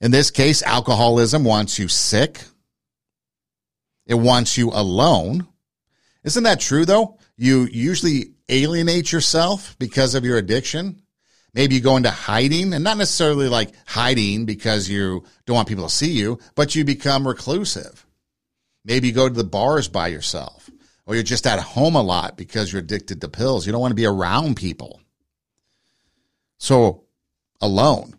In 0.00 0.10
this 0.10 0.30
case, 0.30 0.62
alcoholism 0.62 1.44
wants 1.44 1.78
you 1.78 1.88
sick. 1.88 2.42
It 4.06 4.14
wants 4.14 4.58
you 4.58 4.70
alone. 4.70 5.46
Isn't 6.24 6.44
that 6.44 6.60
true 6.60 6.84
though? 6.84 7.18
You 7.36 7.68
usually 7.70 8.32
alienate 8.48 9.12
yourself 9.12 9.76
because 9.78 10.14
of 10.14 10.24
your 10.24 10.36
addiction. 10.36 11.02
Maybe 11.54 11.76
you 11.76 11.80
go 11.80 11.96
into 11.96 12.10
hiding 12.10 12.72
and 12.74 12.84
not 12.84 12.98
necessarily 12.98 13.48
like 13.48 13.72
hiding 13.86 14.46
because 14.46 14.88
you 14.88 15.24
don't 15.46 15.56
want 15.56 15.68
people 15.68 15.88
to 15.88 15.94
see 15.94 16.12
you, 16.12 16.38
but 16.54 16.74
you 16.74 16.84
become 16.84 17.26
reclusive. 17.26 18.06
Maybe 18.84 19.08
you 19.08 19.12
go 19.12 19.28
to 19.28 19.34
the 19.34 19.44
bars 19.44 19.88
by 19.88 20.08
yourself 20.08 20.70
or 21.06 21.14
you're 21.14 21.24
just 21.24 21.46
at 21.46 21.58
home 21.58 21.96
a 21.96 22.02
lot 22.02 22.36
because 22.36 22.72
you're 22.72 22.80
addicted 22.80 23.20
to 23.20 23.28
pills. 23.28 23.66
You 23.66 23.72
don't 23.72 23.80
want 23.80 23.92
to 23.92 23.96
be 23.96 24.06
around 24.06 24.56
people. 24.56 25.00
So 26.58 27.04
alone, 27.60 28.16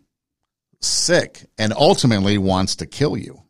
sick, 0.80 1.46
and 1.58 1.72
ultimately 1.72 2.38
wants 2.38 2.76
to 2.76 2.86
kill 2.86 3.16
you. 3.16 3.41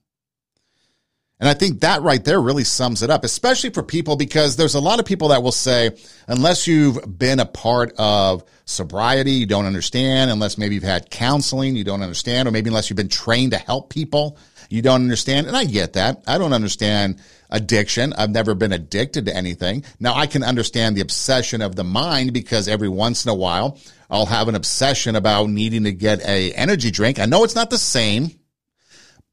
And 1.42 1.48
I 1.48 1.55
think 1.55 1.81
that 1.81 2.02
right 2.02 2.22
there 2.24 2.40
really 2.40 2.62
sums 2.62 3.02
it 3.02 3.11
up, 3.11 3.24
especially 3.24 3.70
for 3.70 3.83
people 3.83 4.14
because 4.14 4.55
there's 4.55 4.76
a 4.76 4.81
lot 4.81 5.00
of 5.00 5.07
people 5.07 5.28
that 5.28 5.42
will 5.42 5.50
say, 5.50 5.90
unless 6.28 6.68
you've 6.68 7.18
been 7.18 7.40
a 7.40 7.44
part 7.44 7.92
of 7.98 8.44
sobriety, 8.64 9.33
you 9.33 9.46
don't 9.46 9.66
understand. 9.66 10.31
Unless 10.31 10.57
maybe 10.57 10.76
you've 10.76 10.85
had 10.85 11.11
counseling, 11.11 11.74
you 11.74 11.83
don't 11.83 12.00
understand. 12.00 12.46
Or 12.46 12.52
maybe 12.52 12.68
unless 12.70 12.90
you've 12.90 12.96
been 12.96 13.09
trained 13.09 13.50
to 13.50 13.59
help 13.59 13.90
people, 13.90 14.38
you 14.70 14.83
don't 14.83 15.02
understand. 15.02 15.48
And 15.48 15.57
I 15.57 15.64
get 15.64 15.94
that. 15.94 16.22
I 16.28 16.38
don't 16.38 16.52
understand 16.52 17.20
addiction. 17.50 18.12
I've 18.12 18.31
never 18.31 18.55
been 18.55 18.72
addicted 18.72 19.26
to 19.26 19.35
anything. 19.35 19.83
Now 19.98 20.14
I 20.14 20.28
can 20.28 20.44
understand 20.44 20.96
the 20.96 21.00
obsession 21.00 21.61
of 21.61 21.74
the 21.74 21.83
mind 21.83 22.35
because 22.35 22.68
every 22.68 22.88
once 22.88 23.24
in 23.24 23.33
a 23.33 23.35
while 23.35 23.81
I'll 24.09 24.26
have 24.26 24.46
an 24.46 24.55
obsession 24.55 25.16
about 25.16 25.50
needing 25.50 25.83
to 25.85 25.92
get 25.92 26.20
a 26.24 26.52
energy 26.52 26.92
drink. 26.92 27.18
I 27.18 27.26
know 27.26 27.42
it's 27.42 27.57
not 27.57 27.70
the 27.70 27.78
same 27.78 28.31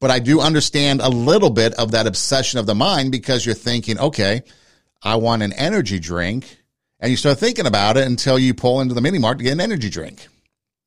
but 0.00 0.10
I 0.10 0.18
do 0.18 0.40
understand 0.40 1.02
a 1.02 1.10
little 1.10 1.50
bit 1.50 1.74
of 1.74 1.92
that 1.92 2.06
obsession 2.06 2.58
of 2.58 2.66
the 2.66 2.74
mind 2.74 3.12
because 3.12 3.44
you're 3.44 3.54
thinking, 3.54 3.98
okay, 3.98 4.42
I 5.02 5.16
want 5.16 5.42
an 5.42 5.52
energy 5.52 5.98
drink. 5.98 6.56
And 6.98 7.10
you 7.10 7.16
start 7.16 7.38
thinking 7.38 7.66
about 7.66 7.96
it 7.96 8.06
until 8.06 8.38
you 8.38 8.54
pull 8.54 8.80
into 8.80 8.94
the 8.94 9.00
mini 9.00 9.18
mart 9.18 9.38
to 9.38 9.44
get 9.44 9.52
an 9.52 9.60
energy 9.60 9.90
drink. 9.90 10.26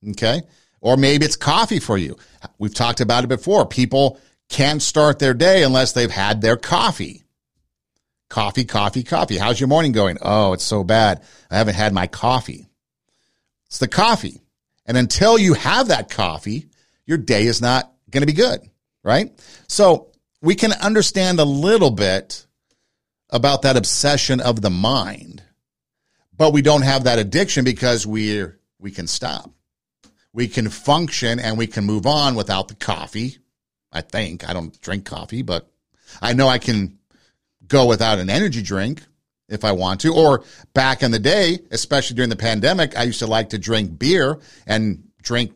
Okay. 0.10 0.42
Or 0.82 0.98
maybe 0.98 1.26
it's 1.26 1.36
coffee 1.36 1.80
for 1.80 1.98
you. 1.98 2.18
We've 2.58 2.74
talked 2.74 3.02
about 3.02 3.24
it 3.24 3.28
before. 3.28 3.68
People 3.68 4.20
can't 4.50 4.82
start 4.82 5.20
their 5.20 5.34
day 5.34 5.64
unless 5.64 5.94
they've 5.94 6.12
had 6.12 6.42
their 6.42 6.58
coffee. 6.58 7.24
Coffee, 8.30 8.66
coffee, 8.66 9.04
coffee. 9.04 9.38
How's 9.38 9.60
your 9.60 9.70
morning 9.70 9.92
going? 9.92 10.18
Oh, 10.22 10.54
it's 10.54 10.64
so 10.64 10.84
bad. 10.84 11.24
I 11.52 11.58
haven't 11.58 11.76
had 11.76 11.94
my 11.94 12.08
coffee. 12.08 12.68
It's 13.68 13.78
the 13.78 13.88
coffee. 13.88 14.42
And 14.86 14.98
until 14.98 15.38
you 15.38 15.54
have 15.54 15.90
that 15.90 16.10
coffee, 16.10 16.68
your 17.06 17.18
day 17.18 17.46
is 17.46 17.62
not 17.62 17.92
going 18.10 18.22
to 18.22 18.28
be 18.28 18.34
good 18.34 18.60
right? 19.04 19.32
So 19.68 20.12
we 20.42 20.56
can 20.56 20.72
understand 20.74 21.40
a 21.40 21.46
little 21.46 21.92
bit 21.92 22.46
about 23.30 23.64
that 23.64 23.78
obsession 23.78 24.40
of 24.40 24.62
the 24.62 24.70
mind, 24.70 25.44
but 26.36 26.54
we 26.54 26.62
don't 26.62 26.84
have 26.84 27.06
that 27.06 27.20
addiction 27.20 27.64
because 27.64 28.06
we 28.06 28.46
we 28.80 28.92
can 28.92 29.08
stop. 29.08 29.50
We 30.34 30.48
can 30.48 30.70
function 30.70 31.40
and 31.40 31.58
we 31.58 31.68
can 31.68 31.86
move 31.86 32.06
on 32.06 32.36
without 32.36 32.68
the 32.68 32.76
coffee. 32.76 33.38
I 33.92 34.02
think 34.02 34.48
I 34.48 34.54
don't 34.54 34.80
drink 34.82 35.06
coffee, 35.06 35.44
but 35.44 35.72
I 36.22 36.34
know 36.34 36.48
I 36.48 36.58
can 36.58 36.98
go 37.68 37.86
without 37.86 38.20
an 38.20 38.30
energy 38.30 38.62
drink 38.62 39.04
if 39.48 39.64
I 39.64 39.72
want 39.72 40.02
to. 40.02 40.14
Or 40.14 40.44
back 40.74 41.04
in 41.04 41.12
the 41.12 41.20
day, 41.20 41.60
especially 41.72 42.16
during 42.16 42.30
the 42.30 42.36
pandemic, 42.36 42.98
I 42.98 43.04
used 43.04 43.20
to 43.20 43.28
like 43.28 43.50
to 43.50 43.58
drink 43.58 43.98
beer 43.98 44.40
and 44.66 45.04
drink 45.22 45.54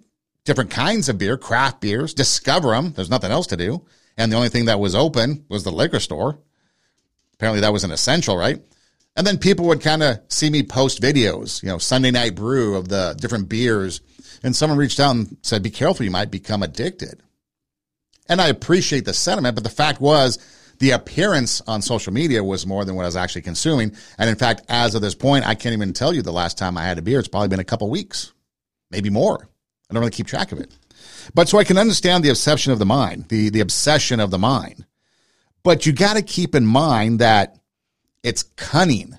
different 0.47 0.71
kinds 0.71 1.09
of 1.09 1.17
beer, 1.17 1.37
craft 1.37 1.81
beers, 1.81 2.13
discover 2.13 2.69
them. 2.69 2.93
There's 2.93 3.09
nothing 3.09 3.31
else 3.31 3.47
to 3.47 3.57
do. 3.57 3.85
And 4.17 4.31
the 4.31 4.37
only 4.37 4.49
thing 4.49 4.65
that 4.65 4.79
was 4.79 4.95
open 4.95 5.45
was 5.49 5.63
the 5.63 5.71
liquor 5.71 5.99
store. 5.99 6.39
Apparently 7.33 7.61
that 7.61 7.73
was 7.73 7.83
an 7.83 7.91
essential, 7.91 8.37
right? 8.37 8.59
And 9.17 9.27
then 9.27 9.39
people 9.39 9.65
would 9.65 9.81
kind 9.81 10.01
of 10.01 10.19
see 10.29 10.49
me 10.49 10.63
post 10.63 11.01
videos, 11.01 11.61
you 11.61 11.67
know, 11.67 11.77
Sunday 11.77 12.11
night 12.11 12.35
brew 12.35 12.75
of 12.75 12.87
the 12.87 13.15
different 13.19 13.49
beers. 13.49 14.01
And 14.41 14.55
someone 14.55 14.79
reached 14.79 15.01
out 15.01 15.15
and 15.15 15.35
said, 15.41 15.63
be 15.63 15.69
careful, 15.69 16.05
you 16.05 16.11
might 16.11 16.31
become 16.31 16.63
addicted. 16.63 17.21
And 18.29 18.39
I 18.39 18.47
appreciate 18.47 19.03
the 19.03 19.13
sentiment, 19.13 19.55
but 19.55 19.65
the 19.65 19.69
fact 19.69 19.99
was 19.99 20.39
the 20.79 20.91
appearance 20.91 21.61
on 21.67 21.81
social 21.81 22.13
media 22.13 22.41
was 22.41 22.65
more 22.65 22.85
than 22.85 22.95
what 22.95 23.03
I 23.03 23.07
was 23.07 23.15
actually 23.17 23.41
consuming. 23.41 23.95
And 24.17 24.29
in 24.29 24.37
fact, 24.37 24.61
as 24.69 24.95
of 24.95 25.01
this 25.01 25.15
point, 25.15 25.45
I 25.45 25.55
can't 25.55 25.73
even 25.73 25.91
tell 25.91 26.13
you 26.13 26.21
the 26.21 26.31
last 26.31 26.57
time 26.57 26.77
I 26.77 26.85
had 26.85 26.97
a 26.97 27.01
beer. 27.01 27.19
It's 27.19 27.27
probably 27.27 27.49
been 27.49 27.59
a 27.59 27.65
couple 27.65 27.89
weeks, 27.89 28.31
maybe 28.91 29.09
more. 29.09 29.49
I 29.89 29.93
don't 29.93 30.01
really 30.01 30.11
keep 30.11 30.27
track 30.27 30.51
of 30.51 30.59
it. 30.59 30.71
But 31.33 31.49
so 31.49 31.57
I 31.57 31.63
can 31.63 31.77
understand 31.77 32.23
the 32.23 32.29
obsession 32.29 32.71
of 32.71 32.79
the 32.79 32.85
mind, 32.85 33.29
the, 33.29 33.49
the 33.49 33.61
obsession 33.61 34.19
of 34.19 34.31
the 34.31 34.39
mind. 34.39 34.85
But 35.63 35.85
you 35.85 35.93
got 35.93 36.15
to 36.15 36.21
keep 36.21 36.55
in 36.55 36.65
mind 36.65 37.19
that 37.19 37.57
it's 38.23 38.43
cunning, 38.43 39.17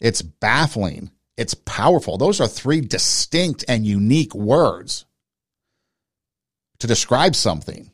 it's 0.00 0.22
baffling, 0.22 1.10
it's 1.36 1.54
powerful. 1.54 2.16
Those 2.16 2.40
are 2.40 2.48
three 2.48 2.80
distinct 2.80 3.64
and 3.68 3.86
unique 3.86 4.34
words 4.34 5.04
to 6.78 6.86
describe 6.86 7.34
something. 7.34 7.90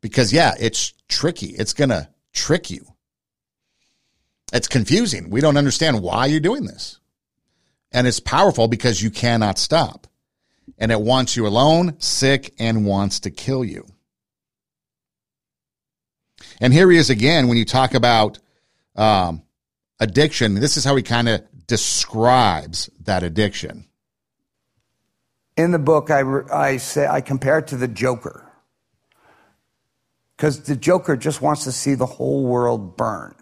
Because, 0.00 0.32
yeah, 0.32 0.54
it's 0.58 0.92
tricky. 1.08 1.48
It's 1.48 1.72
going 1.72 1.88
to 1.88 2.08
trick 2.32 2.70
you. 2.70 2.86
It's 4.52 4.68
confusing. 4.68 5.30
We 5.30 5.40
don't 5.40 5.56
understand 5.56 6.02
why 6.02 6.26
you're 6.26 6.40
doing 6.40 6.64
this. 6.64 7.00
And 7.92 8.06
it's 8.06 8.20
powerful 8.20 8.68
because 8.68 9.02
you 9.02 9.10
cannot 9.10 9.58
stop. 9.58 10.06
And 10.78 10.92
it 10.92 11.00
wants 11.00 11.36
you 11.36 11.46
alone, 11.46 11.98
sick, 11.98 12.54
and 12.58 12.84
wants 12.84 13.20
to 13.20 13.30
kill 13.30 13.64
you. 13.64 13.86
And 16.60 16.72
here 16.72 16.90
he 16.90 16.98
is 16.98 17.10
again 17.10 17.48
when 17.48 17.56
you 17.56 17.64
talk 17.64 17.94
about 17.94 18.38
um, 18.94 19.42
addiction. 20.00 20.54
This 20.54 20.76
is 20.76 20.84
how 20.84 20.96
he 20.96 21.02
kind 21.02 21.28
of 21.28 21.42
describes 21.66 22.90
that 23.04 23.22
addiction. 23.22 23.86
In 25.56 25.70
the 25.70 25.78
book, 25.78 26.10
I, 26.10 26.22
I 26.52 26.76
say 26.76 27.06
I 27.06 27.20
compare 27.20 27.58
it 27.58 27.68
to 27.68 27.76
the 27.76 27.88
Joker. 27.88 28.42
Because 30.36 30.60
the 30.64 30.76
Joker 30.76 31.16
just 31.16 31.40
wants 31.40 31.64
to 31.64 31.72
see 31.72 31.94
the 31.94 32.06
whole 32.06 32.44
world 32.44 32.96
burn. 32.96 33.34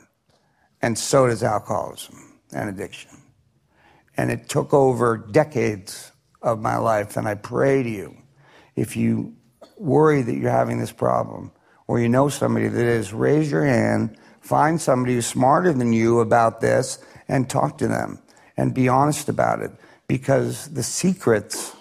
And 0.80 0.96
so 0.96 1.26
does 1.26 1.42
alcoholism 1.42 2.40
and 2.52 2.68
addiction. 2.68 3.10
And 4.16 4.30
it 4.30 4.48
took 4.48 4.72
over 4.72 5.16
decades 5.16 6.12
of 6.44 6.60
my 6.60 6.76
life. 6.76 7.16
And 7.16 7.26
I 7.26 7.34
pray 7.34 7.82
to 7.82 7.88
you, 7.88 8.16
if 8.76 8.96
you 8.96 9.34
worry 9.76 10.22
that 10.22 10.36
you're 10.36 10.50
having 10.50 10.78
this 10.78 10.92
problem, 10.92 11.50
or 11.86 11.98
you 11.98 12.08
know 12.08 12.28
somebody 12.28 12.68
that 12.68 12.84
is, 12.84 13.12
raise 13.12 13.50
your 13.50 13.64
hand, 13.64 14.16
find 14.40 14.80
somebody 14.80 15.14
who's 15.14 15.26
smarter 15.26 15.72
than 15.72 15.92
you 15.92 16.20
about 16.20 16.60
this, 16.60 16.98
and 17.28 17.48
talk 17.48 17.78
to 17.78 17.88
them 17.88 18.20
and 18.56 18.74
be 18.74 18.88
honest 18.88 19.28
about 19.28 19.60
it. 19.60 19.72
Because 20.06 20.68
the 20.68 20.82
secrets 20.82 21.74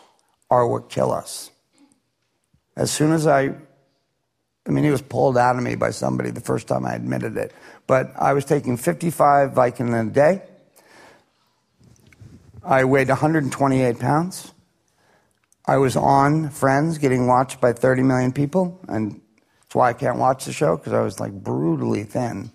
are 0.49 0.65
what 0.65 0.89
kill 0.89 1.11
us. 1.11 1.51
As 2.75 2.89
soon 2.89 3.11
as 3.11 3.27
I, 3.27 3.53
I 4.65 4.69
mean, 4.69 4.83
he 4.83 4.89
was 4.89 5.01
pulled 5.01 5.37
out 5.37 5.57
of 5.57 5.63
me 5.63 5.75
by 5.75 5.91
somebody 5.91 6.31
the 6.31 6.41
first 6.41 6.67
time 6.67 6.85
I 6.85 6.95
admitted 6.95 7.37
it, 7.37 7.53
but 7.85 8.13
I 8.17 8.33
was 8.33 8.45
taking 8.45 8.77
55 8.77 9.51
Vicodin 9.51 10.07
a 10.07 10.09
day. 10.09 10.41
I 12.65 12.85
weighed 12.85 13.09
128 13.09 13.99
pounds. 13.99 14.53
I 15.65 15.77
was 15.77 15.95
on 15.95 16.49
Friends 16.49 16.97
getting 16.97 17.27
watched 17.27 17.59
by 17.59 17.73
30 17.73 18.03
million 18.03 18.31
people, 18.31 18.79
and 18.87 19.21
that's 19.61 19.75
why 19.75 19.89
I 19.89 19.93
can't 19.93 20.17
watch 20.17 20.45
the 20.45 20.53
show 20.53 20.77
because 20.77 20.93
I 20.93 21.01
was 21.01 21.19
like 21.19 21.31
brutally 21.31 22.03
thin. 22.03 22.51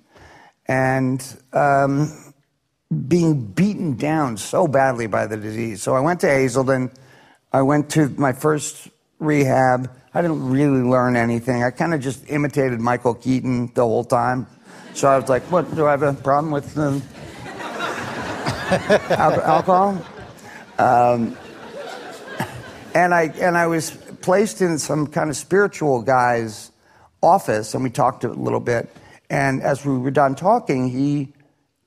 And 0.67 1.25
um, 1.53 2.35
being 3.07 3.45
beaten 3.45 3.97
down 3.97 4.37
so 4.37 4.67
badly 4.67 5.07
by 5.07 5.27
the 5.27 5.37
disease. 5.37 5.83
So 5.83 5.95
I 5.95 6.01
went 6.01 6.21
to 6.21 6.29
Hazelden. 6.29 6.91
I 7.53 7.63
went 7.63 7.91
to 7.91 8.09
my 8.11 8.33
first 8.33 8.89
rehab. 9.19 9.91
I 10.15 10.23
didn't 10.23 10.49
really 10.51 10.83
learn 10.83 11.17
anything. 11.17 11.63
I 11.63 11.71
kind 11.71 11.93
of 11.93 12.01
just 12.01 12.31
imitated 12.31 12.81
Michael 12.81 13.15
Keaton 13.15 13.73
the 13.75 13.83
whole 13.83 14.05
time. 14.05 14.47
So 14.95 15.09
I 15.09 15.19
was 15.19 15.29
like, 15.29 15.43
what, 15.45 15.75
do 15.75 15.87
I 15.87 15.93
have 15.93 16.03
a 16.03 16.15
problem 16.15 16.51
with 16.51 16.75
um, 18.71 19.41
alcohol? 19.41 20.05
Um, 20.79 21.37
and 22.95 23.15
I 23.15 23.25
and 23.41 23.57
I 23.57 23.67
was 23.67 23.91
placed 24.21 24.61
in 24.61 24.79
some 24.79 25.07
kind 25.07 25.31
of 25.31 25.37
spiritual 25.37 26.03
guy's 26.03 26.71
office, 27.23 27.75
and 27.75 27.83
we 27.83 27.91
talked 27.91 28.25
a 28.25 28.29
little 28.29 28.61
bit. 28.61 28.89
And 29.31 29.63
as 29.63 29.85
we 29.85 29.97
were 29.97 30.11
done 30.11 30.35
talking, 30.35 30.89
he 30.89 31.33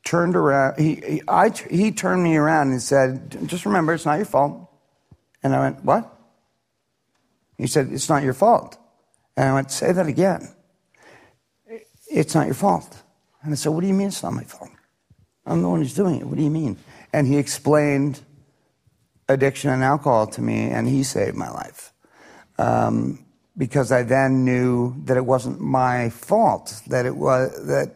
turned 0.03 0.35
around. 0.35 0.79
He 0.79 0.95
he, 0.95 1.21
I, 1.27 1.49
he 1.49 1.91
turned 1.91 2.23
me 2.23 2.35
around 2.35 2.71
and 2.71 2.81
said, 2.81 3.47
"Just 3.47 3.65
remember, 3.65 3.93
it's 3.93 4.05
not 4.05 4.15
your 4.15 4.25
fault." 4.25 4.69
And 5.43 5.55
I 5.55 5.59
went, 5.59 5.83
"What?" 5.83 6.11
He 7.57 7.67
said, 7.67 7.89
"It's 7.91 8.09
not 8.09 8.23
your 8.23 8.33
fault." 8.33 8.77
And 9.37 9.49
I 9.49 9.53
went, 9.53 9.71
"Say 9.71 9.91
that 9.91 10.07
again." 10.07 10.49
It's 12.13 12.35
not 12.35 12.45
your 12.45 12.55
fault. 12.55 13.01
And 13.43 13.53
I 13.53 13.55
said, 13.55 13.69
"What 13.69 13.81
do 13.81 13.87
you 13.87 13.93
mean 13.93 14.07
it's 14.07 14.23
not 14.23 14.33
my 14.33 14.43
fault? 14.43 14.71
I'm 15.45 15.61
the 15.61 15.69
one 15.69 15.79
who's 15.79 15.95
doing 15.95 16.19
it. 16.19 16.27
What 16.27 16.37
do 16.37 16.43
you 16.43 16.49
mean?" 16.49 16.77
And 17.13 17.27
he 17.27 17.37
explained 17.37 18.21
addiction 19.27 19.69
and 19.69 19.83
alcohol 19.83 20.27
to 20.27 20.41
me, 20.41 20.69
and 20.69 20.87
he 20.87 21.03
saved 21.03 21.35
my 21.35 21.49
life. 21.49 21.93
Um, 22.57 23.25
because 23.57 23.91
I 23.91 24.03
then 24.03 24.45
knew 24.45 24.95
that 25.05 25.17
it 25.17 25.25
wasn't 25.25 25.59
my 25.59 26.09
fault, 26.09 26.81
that 26.87 27.05
it 27.05 27.15
was 27.15 27.65
that 27.67 27.95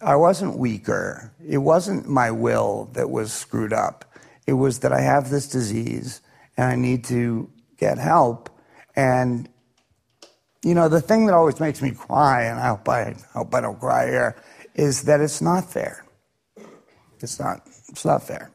I 0.00 0.16
wasn't 0.16 0.58
weaker. 0.58 1.32
It 1.46 1.58
wasn't 1.58 2.08
my 2.08 2.30
will 2.30 2.90
that 2.94 3.10
was 3.10 3.32
screwed 3.32 3.72
up. 3.72 4.04
It 4.46 4.54
was 4.54 4.80
that 4.80 4.92
I 4.92 5.00
have 5.00 5.30
this 5.30 5.46
disease 5.48 6.22
and 6.56 6.66
I 6.66 6.76
need 6.76 7.04
to 7.04 7.50
get 7.76 7.98
help. 7.98 8.50
And 8.96 9.48
you 10.62 10.74
know, 10.74 10.88
the 10.88 11.00
thing 11.00 11.26
that 11.26 11.34
always 11.34 11.58
makes 11.60 11.80
me 11.80 11.92
cry, 11.92 12.44
and 12.44 12.58
I 12.60 12.68
hope 12.68 12.88
I 12.88 13.14
hope 13.32 13.54
I 13.54 13.60
don't 13.60 13.80
cry 13.80 14.06
here, 14.06 14.36
is 14.74 15.02
that 15.04 15.20
it's 15.20 15.40
not 15.40 15.70
fair. 15.70 16.04
It's 17.22 17.38
not. 17.38 17.66
It's 17.88 18.04
not 18.04 18.22
fair. 18.22 18.50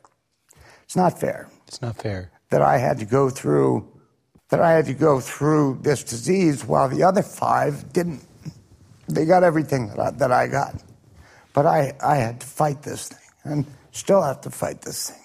It's 0.83 0.95
not 0.95 1.19
fair. 1.19 1.49
It's 1.67 1.81
not 1.81 1.97
fair. 1.97 2.31
That 2.49 2.61
I 2.61 2.77
had 2.77 2.99
to 2.99 3.05
go 3.05 3.29
through 3.29 3.91
that 4.49 4.61
I 4.61 4.73
had 4.73 4.85
to 4.85 4.93
go 4.93 5.19
through 5.19 5.79
this 5.81 6.03
disease 6.03 6.63
while 6.65 6.87
the 6.87 7.03
other 7.03 7.23
five 7.23 7.91
didn't. 7.91 8.23
They 9.07 9.25
got 9.25 9.43
everything 9.43 9.89
that 9.89 9.99
I, 9.99 10.11
that 10.11 10.31
I 10.31 10.47
got. 10.47 10.75
But 11.53 11.65
I, 11.65 11.93
I 12.03 12.17
had 12.17 12.41
to 12.41 12.47
fight 12.47 12.83
this 12.83 13.09
thing 13.09 13.19
and 13.43 13.65
still 13.91 14.21
have 14.21 14.41
to 14.41 14.49
fight 14.49 14.81
this 14.81 15.09
thing. 15.09 15.21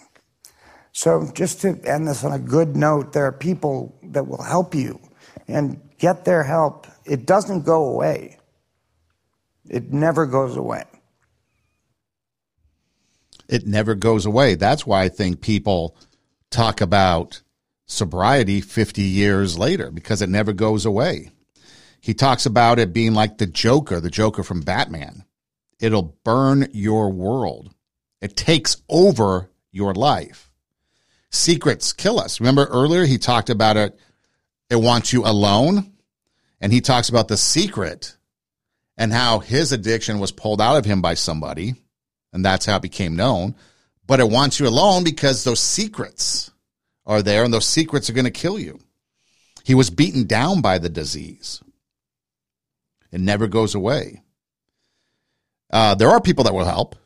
So, 0.93 1.31
just 1.35 1.61
to 1.63 1.79
end 1.85 2.09
this 2.09 2.25
on 2.25 2.33
a 2.33 2.39
good 2.39 2.77
note, 2.77 3.13
there 3.13 3.27
are 3.27 3.33
people 3.33 3.95
that 4.03 4.27
will 4.27 4.43
help 4.43 4.75
you 4.75 5.01
and 5.47 5.81
get 5.99 6.25
their 6.25 6.43
help. 6.43 6.87
It 7.05 7.27
doesn't 7.27 7.63
go 7.65 7.85
away, 7.85 8.39
it 9.69 9.93
never 9.93 10.27
goes 10.27 10.57
away. 10.57 10.85
It 13.51 13.67
never 13.67 13.97
goes 13.97 14.27
away. 14.27 14.55
That's 14.55 14.87
why 14.87 15.03
I 15.03 15.09
think 15.09 15.41
people 15.41 15.97
talk 16.51 16.81
about 16.81 17.43
sobriety 17.87 18.61
50 18.61 19.03
years 19.03 19.59
later 19.59 19.91
because 19.91 20.23
it 20.23 20.29
never 20.29 20.53
goes 20.53 20.87
away. 20.87 21.33
He 22.01 22.15
talks 22.15 22.47
about 22.47 22.79
it 22.79 22.93
being 22.93 23.13
like 23.13 23.39
the 23.39 23.49
Joker, 23.49 23.99
the 23.99 24.09
Joker 24.09 24.45
from 24.45 24.61
Batman. 24.61 25.25
It'll 25.81 26.17
burn 26.25 26.69
your 26.73 27.11
world. 27.11 27.75
It 28.21 28.37
takes 28.37 28.77
over 28.89 29.51
your 29.73 29.95
life. 29.95 30.49
Secrets 31.33 31.93
kill 31.93 32.21
us. 32.21 32.39
Remember 32.39 32.67
earlier 32.67 33.05
he 33.05 33.19
talked 33.19 33.51
about 33.51 33.77
it. 33.77 33.99
It 34.71 34.77
wants 34.77 35.13
you 35.13 35.25
alone. 35.25 35.93
And 36.61 36.73
he 36.73 36.81
talks 36.81 37.09
about 37.09 37.27
the 37.27 37.37
secret 37.37 38.17
and 38.97 39.13
how 39.13 39.41
his 39.41 39.73
addiction 39.73 40.21
was 40.21 40.31
pulled 40.31 40.61
out 40.61 40.77
of 40.77 40.85
him 40.85 41.03
by 41.03 41.15
somebody. 41.15 41.75
And 42.33 42.45
that's 42.45 42.67
how 42.67 42.77
it 42.77 42.83
became 42.83 43.17
known. 43.17 43.55
But 44.07 44.21
it 44.21 44.29
wants 44.29 44.61
you 44.61 44.67
alone 44.69 45.05
because 45.05 45.45
those 45.45 45.61
secrets 45.61 46.51
are 47.07 47.23
there 47.23 47.45
and 47.45 47.53
those 47.53 47.67
secrets 47.67 48.09
are 48.09 48.13
going 48.13 48.25
to 48.25 48.31
kill 48.31 48.59
you. 48.59 48.81
He 49.65 49.75
was 49.75 49.91
beaten 49.91 50.27
down 50.27 50.61
by 50.61 50.79
the 50.79 50.89
disease. 50.89 51.63
It 53.13 53.21
never 53.21 53.47
goes 53.47 53.75
away. 53.75 54.23
Uh, 55.71 55.95
there 55.95 56.11
are 56.11 56.21
people 56.21 56.45
that 56.45 56.55
will 56.55 56.65
help. 56.65 56.97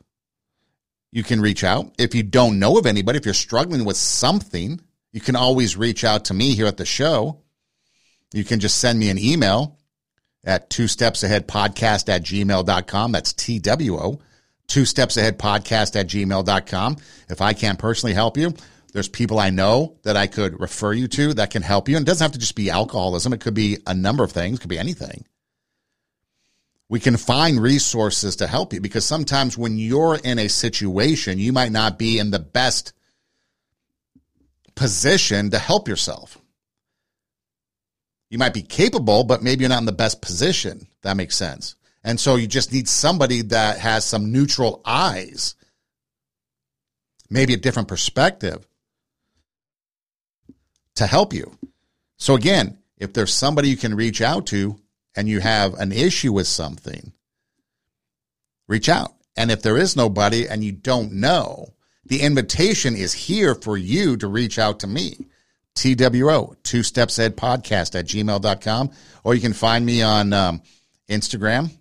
You 1.11 1.23
can 1.23 1.41
reach 1.41 1.63
out. 1.63 1.93
If 1.97 2.13
you 2.13 2.23
don't 2.23 2.59
know 2.59 2.77
of 2.77 2.85
anybody, 2.85 3.17
if 3.17 3.25
you're 3.25 3.33
struggling 3.33 3.85
with 3.85 3.97
something, 3.97 4.81
you 5.11 5.21
can 5.21 5.35
always 5.35 5.77
reach 5.77 6.03
out 6.03 6.25
to 6.25 6.33
me 6.33 6.55
here 6.55 6.65
at 6.65 6.77
the 6.77 6.85
show. 6.85 7.41
You 8.33 8.43
can 8.43 8.59
just 8.59 8.77
send 8.77 8.99
me 8.99 9.09
an 9.09 9.17
email 9.17 9.79
at 10.43 10.69
two 10.69 10.87
steps 10.87 11.23
ahead 11.23 11.47
podcast 11.47 12.09
at 12.09 12.23
gmail.com. 12.23 13.11
That's 13.11 13.31
T 13.31 13.59
W 13.59 13.97
O, 13.97 14.19
two 14.67 14.85
steps 14.85 15.17
ahead 15.17 15.39
podcast 15.39 15.95
at 15.95 16.07
gmail.com. 16.07 16.97
If 17.29 17.41
I 17.41 17.53
can't 17.53 17.79
personally 17.79 18.13
help 18.13 18.37
you, 18.37 18.53
there's 18.93 19.09
people 19.09 19.39
I 19.39 19.49
know 19.49 19.97
that 20.03 20.15
I 20.15 20.27
could 20.27 20.59
refer 20.59 20.93
you 20.93 21.07
to 21.09 21.33
that 21.33 21.51
can 21.51 21.61
help 21.61 21.89
you. 21.89 21.97
And 21.97 22.05
it 22.05 22.07
doesn't 22.07 22.23
have 22.23 22.31
to 22.31 22.39
just 22.39 22.55
be 22.55 22.69
alcoholism. 22.69 23.33
It 23.33 23.41
could 23.41 23.53
be 23.53 23.79
a 23.85 23.93
number 23.93 24.23
of 24.23 24.31
things. 24.31 24.57
It 24.57 24.61
could 24.61 24.69
be 24.69 24.79
anything. 24.79 25.25
We 26.87 26.99
can 26.99 27.17
find 27.17 27.59
resources 27.59 28.37
to 28.37 28.47
help 28.47 28.71
you 28.71 28.79
because 28.79 29.05
sometimes 29.05 29.57
when 29.57 29.77
you're 29.77 30.19
in 30.23 30.39
a 30.39 30.47
situation, 30.47 31.39
you 31.39 31.51
might 31.51 31.71
not 31.71 31.97
be 31.97 32.19
in 32.19 32.31
the 32.31 32.39
best 32.39 32.93
position 34.75 35.49
to 35.49 35.59
help 35.59 35.87
yourself. 35.87 36.37
You 38.29 38.37
might 38.37 38.53
be 38.53 38.61
capable, 38.61 39.23
but 39.23 39.43
maybe 39.43 39.61
you're 39.61 39.69
not 39.69 39.79
in 39.79 39.85
the 39.85 39.91
best 39.91 40.21
position. 40.21 40.87
That 41.01 41.17
makes 41.17 41.35
sense. 41.35 41.75
And 42.05 42.19
so 42.19 42.35
you 42.35 42.45
just 42.45 42.71
need 42.71 42.87
somebody 42.87 43.41
that 43.41 43.79
has 43.79 44.05
some 44.05 44.31
neutral 44.31 44.79
eyes, 44.85 45.55
maybe 47.31 47.55
a 47.55 47.57
different 47.57 47.87
perspective 47.87 48.65
to 50.93 51.07
help 51.07 51.33
you. 51.33 51.57
So 52.17 52.35
again, 52.35 52.77
if 52.97 53.11
there's 53.11 53.33
somebody 53.33 53.69
you 53.69 53.75
can 53.75 53.95
reach 53.95 54.21
out 54.21 54.45
to 54.47 54.79
and 55.15 55.27
you 55.27 55.39
have 55.39 55.73
an 55.73 55.91
issue 55.91 56.31
with 56.31 56.45
something, 56.45 57.11
reach 58.67 58.87
out. 58.87 59.15
And 59.35 59.49
if 59.49 59.63
there 59.63 59.75
is 59.75 59.95
nobody 59.95 60.47
and 60.47 60.63
you 60.63 60.73
don't 60.73 61.11
know, 61.11 61.73
the 62.05 62.21
invitation 62.21 62.95
is 62.95 63.13
here 63.13 63.55
for 63.55 63.77
you 63.77 64.15
to 64.17 64.27
reach 64.27 64.59
out 64.59 64.81
to 64.81 64.87
me. 64.87 65.25
TWO, 65.73 66.55
two 66.61 66.83
steps 66.83 67.17
ahead 67.17 67.35
podcast 67.35 67.99
at 67.99 68.05
gmail.com, 68.05 68.91
or 69.23 69.33
you 69.33 69.41
can 69.41 69.53
find 69.53 69.83
me 69.83 70.03
on 70.03 70.31
um, 70.33 70.61
Instagram, 71.09 71.71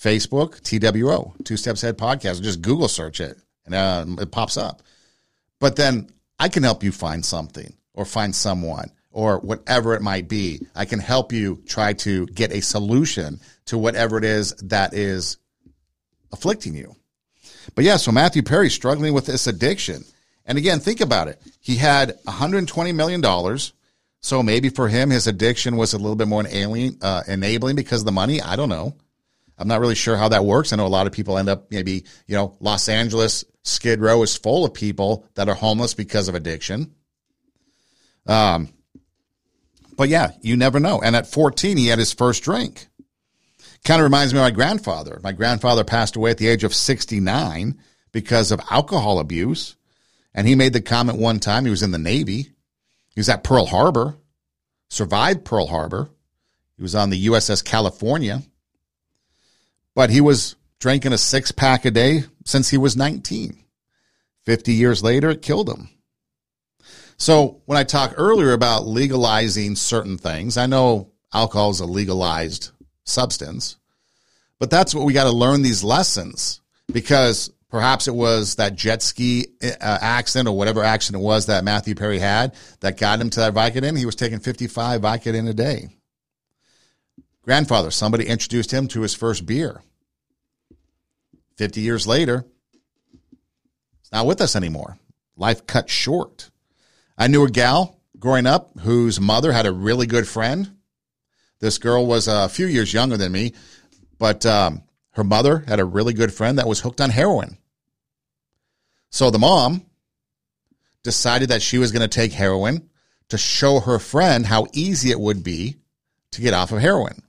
Facebook, 0.00 0.62
TWO, 0.62 1.34
Two 1.44 1.56
Steps 1.56 1.82
Ahead 1.82 1.98
Podcast. 1.98 2.42
Just 2.42 2.62
Google 2.62 2.88
search 2.88 3.20
it 3.20 3.38
and 3.66 3.74
uh, 3.74 4.22
it 4.22 4.30
pops 4.30 4.56
up. 4.56 4.82
But 5.58 5.76
then 5.76 6.10
I 6.38 6.48
can 6.48 6.62
help 6.62 6.82
you 6.82 6.90
find 6.90 7.24
something 7.24 7.74
or 7.92 8.04
find 8.04 8.34
someone 8.34 8.90
or 9.10 9.38
whatever 9.38 9.94
it 9.94 10.02
might 10.02 10.28
be. 10.28 10.66
I 10.74 10.86
can 10.86 11.00
help 11.00 11.32
you 11.32 11.62
try 11.66 11.92
to 11.94 12.26
get 12.26 12.52
a 12.52 12.62
solution 12.62 13.40
to 13.66 13.76
whatever 13.76 14.16
it 14.16 14.24
is 14.24 14.52
that 14.62 14.94
is 14.94 15.36
afflicting 16.32 16.74
you. 16.74 16.96
But 17.74 17.84
yeah, 17.84 17.98
so 17.98 18.10
Matthew 18.10 18.42
Perry 18.42 18.70
struggling 18.70 19.12
with 19.12 19.26
this 19.26 19.46
addiction. 19.46 20.04
And 20.46 20.56
again, 20.56 20.80
think 20.80 21.00
about 21.00 21.28
it. 21.28 21.40
He 21.60 21.76
had 21.76 22.18
$120 22.24 22.94
million. 22.94 23.58
So 24.20 24.42
maybe 24.42 24.70
for 24.70 24.88
him, 24.88 25.10
his 25.10 25.26
addiction 25.26 25.76
was 25.76 25.92
a 25.92 25.98
little 25.98 26.16
bit 26.16 26.28
more 26.28 26.44
uh, 26.46 27.22
enabling 27.28 27.76
because 27.76 28.00
of 28.00 28.06
the 28.06 28.12
money. 28.12 28.40
I 28.40 28.56
don't 28.56 28.68
know. 28.68 28.94
I'm 29.60 29.68
not 29.68 29.80
really 29.80 29.94
sure 29.94 30.16
how 30.16 30.30
that 30.30 30.44
works. 30.44 30.72
I 30.72 30.76
know 30.76 30.86
a 30.86 30.88
lot 30.88 31.06
of 31.06 31.12
people 31.12 31.36
end 31.36 31.50
up 31.50 31.70
maybe, 31.70 32.04
you 32.26 32.34
know, 32.34 32.56
Los 32.60 32.88
Angeles, 32.88 33.44
Skid 33.62 34.00
Row 34.00 34.22
is 34.22 34.36
full 34.36 34.64
of 34.64 34.72
people 34.72 35.26
that 35.34 35.50
are 35.50 35.54
homeless 35.54 35.92
because 35.92 36.28
of 36.28 36.34
addiction. 36.34 36.94
Um, 38.26 38.70
but 39.96 40.08
yeah, 40.08 40.30
you 40.40 40.56
never 40.56 40.80
know. 40.80 41.02
And 41.02 41.14
at 41.14 41.26
14, 41.26 41.76
he 41.76 41.88
had 41.88 41.98
his 41.98 42.14
first 42.14 42.42
drink. 42.42 42.86
Kind 43.84 44.00
of 44.00 44.04
reminds 44.04 44.32
me 44.32 44.40
of 44.40 44.44
my 44.44 44.50
grandfather. 44.50 45.20
My 45.22 45.32
grandfather 45.32 45.84
passed 45.84 46.16
away 46.16 46.30
at 46.30 46.38
the 46.38 46.48
age 46.48 46.64
of 46.64 46.74
69 46.74 47.78
because 48.12 48.50
of 48.50 48.60
alcohol 48.70 49.18
abuse. 49.18 49.76
And 50.34 50.46
he 50.46 50.54
made 50.54 50.72
the 50.72 50.80
comment 50.80 51.18
one 51.18 51.38
time, 51.38 51.64
he 51.64 51.70
was 51.70 51.82
in 51.82 51.90
the 51.90 51.98
Navy. 51.98 52.52
He 53.14 53.20
was 53.20 53.28
at 53.28 53.44
Pearl 53.44 53.66
Harbor, 53.66 54.16
survived 54.88 55.44
Pearl 55.44 55.66
Harbor. 55.66 56.08
He 56.76 56.82
was 56.82 56.94
on 56.94 57.10
the 57.10 57.26
USS 57.26 57.62
California. 57.62 58.42
But 59.94 60.10
he 60.10 60.20
was 60.20 60.56
drinking 60.78 61.12
a 61.12 61.18
six 61.18 61.52
pack 61.52 61.84
a 61.84 61.90
day 61.90 62.24
since 62.44 62.70
he 62.70 62.78
was 62.78 62.96
19. 62.96 63.56
50 64.46 64.72
years 64.72 65.02
later, 65.02 65.30
it 65.30 65.42
killed 65.42 65.68
him. 65.68 65.88
So 67.18 67.60
when 67.66 67.76
I 67.76 67.84
talked 67.84 68.14
earlier 68.16 68.52
about 68.52 68.86
legalizing 68.86 69.76
certain 69.76 70.16
things, 70.16 70.56
I 70.56 70.66
know 70.66 71.12
alcohol 71.34 71.70
is 71.70 71.80
a 71.80 71.86
legalized 71.86 72.70
substance. 73.04 73.76
But 74.58 74.70
that's 74.70 74.94
what 74.94 75.04
we 75.04 75.12
got 75.12 75.24
to 75.24 75.32
learn 75.32 75.62
these 75.62 75.84
lessons 75.84 76.60
because 76.90 77.50
perhaps 77.68 78.08
it 78.08 78.14
was 78.14 78.56
that 78.56 78.74
jet 78.74 79.02
ski 79.02 79.46
uh, 79.62 79.76
accident 79.80 80.48
or 80.48 80.56
whatever 80.56 80.82
accident 80.82 81.22
it 81.22 81.26
was 81.26 81.46
that 81.46 81.64
Matthew 81.64 81.94
Perry 81.94 82.18
had 82.18 82.54
that 82.80 82.98
got 82.98 83.20
him 83.20 83.30
to 83.30 83.40
that 83.40 83.54
Vicodin. 83.54 83.98
He 83.98 84.06
was 84.06 84.16
taking 84.16 84.40
55 84.40 85.00
Vicodin 85.00 85.48
a 85.48 85.54
day. 85.54 85.88
Grandfather, 87.50 87.90
somebody 87.90 88.28
introduced 88.28 88.70
him 88.70 88.86
to 88.86 89.00
his 89.00 89.12
first 89.12 89.44
beer. 89.44 89.82
50 91.56 91.80
years 91.80 92.06
later, 92.06 92.44
it's 93.98 94.12
not 94.12 94.24
with 94.24 94.40
us 94.40 94.54
anymore. 94.54 95.00
Life 95.34 95.66
cut 95.66 95.90
short. 95.90 96.48
I 97.18 97.26
knew 97.26 97.44
a 97.44 97.50
gal 97.50 97.98
growing 98.16 98.46
up 98.46 98.78
whose 98.78 99.20
mother 99.20 99.50
had 99.50 99.66
a 99.66 99.72
really 99.72 100.06
good 100.06 100.28
friend 100.28 100.76
this 101.58 101.78
girl 101.78 102.06
was 102.06 102.28
a 102.28 102.48
few 102.48 102.66
years 102.66 102.94
younger 102.94 103.16
than 103.16 103.32
me, 103.32 103.54
but 104.16 104.46
um, 104.46 104.84
her 105.14 105.24
mother 105.24 105.64
had 105.66 105.80
a 105.80 105.84
really 105.84 106.12
good 106.12 106.32
friend 106.32 106.56
that 106.60 106.68
was 106.68 106.78
hooked 106.78 107.00
on 107.00 107.10
heroin. 107.10 107.58
So 109.10 109.32
the 109.32 109.40
mom 109.40 109.86
decided 111.02 111.48
that 111.48 111.62
she 111.62 111.78
was 111.78 111.90
going 111.90 112.08
to 112.08 112.16
take 112.16 112.32
heroin 112.32 112.88
to 113.30 113.36
show 113.36 113.80
her 113.80 113.98
friend 113.98 114.46
how 114.46 114.68
easy 114.72 115.10
it 115.10 115.18
would 115.18 115.42
be 115.42 115.78
to 116.30 116.42
get 116.42 116.54
off 116.54 116.70
of 116.70 116.78
heroin. 116.80 117.24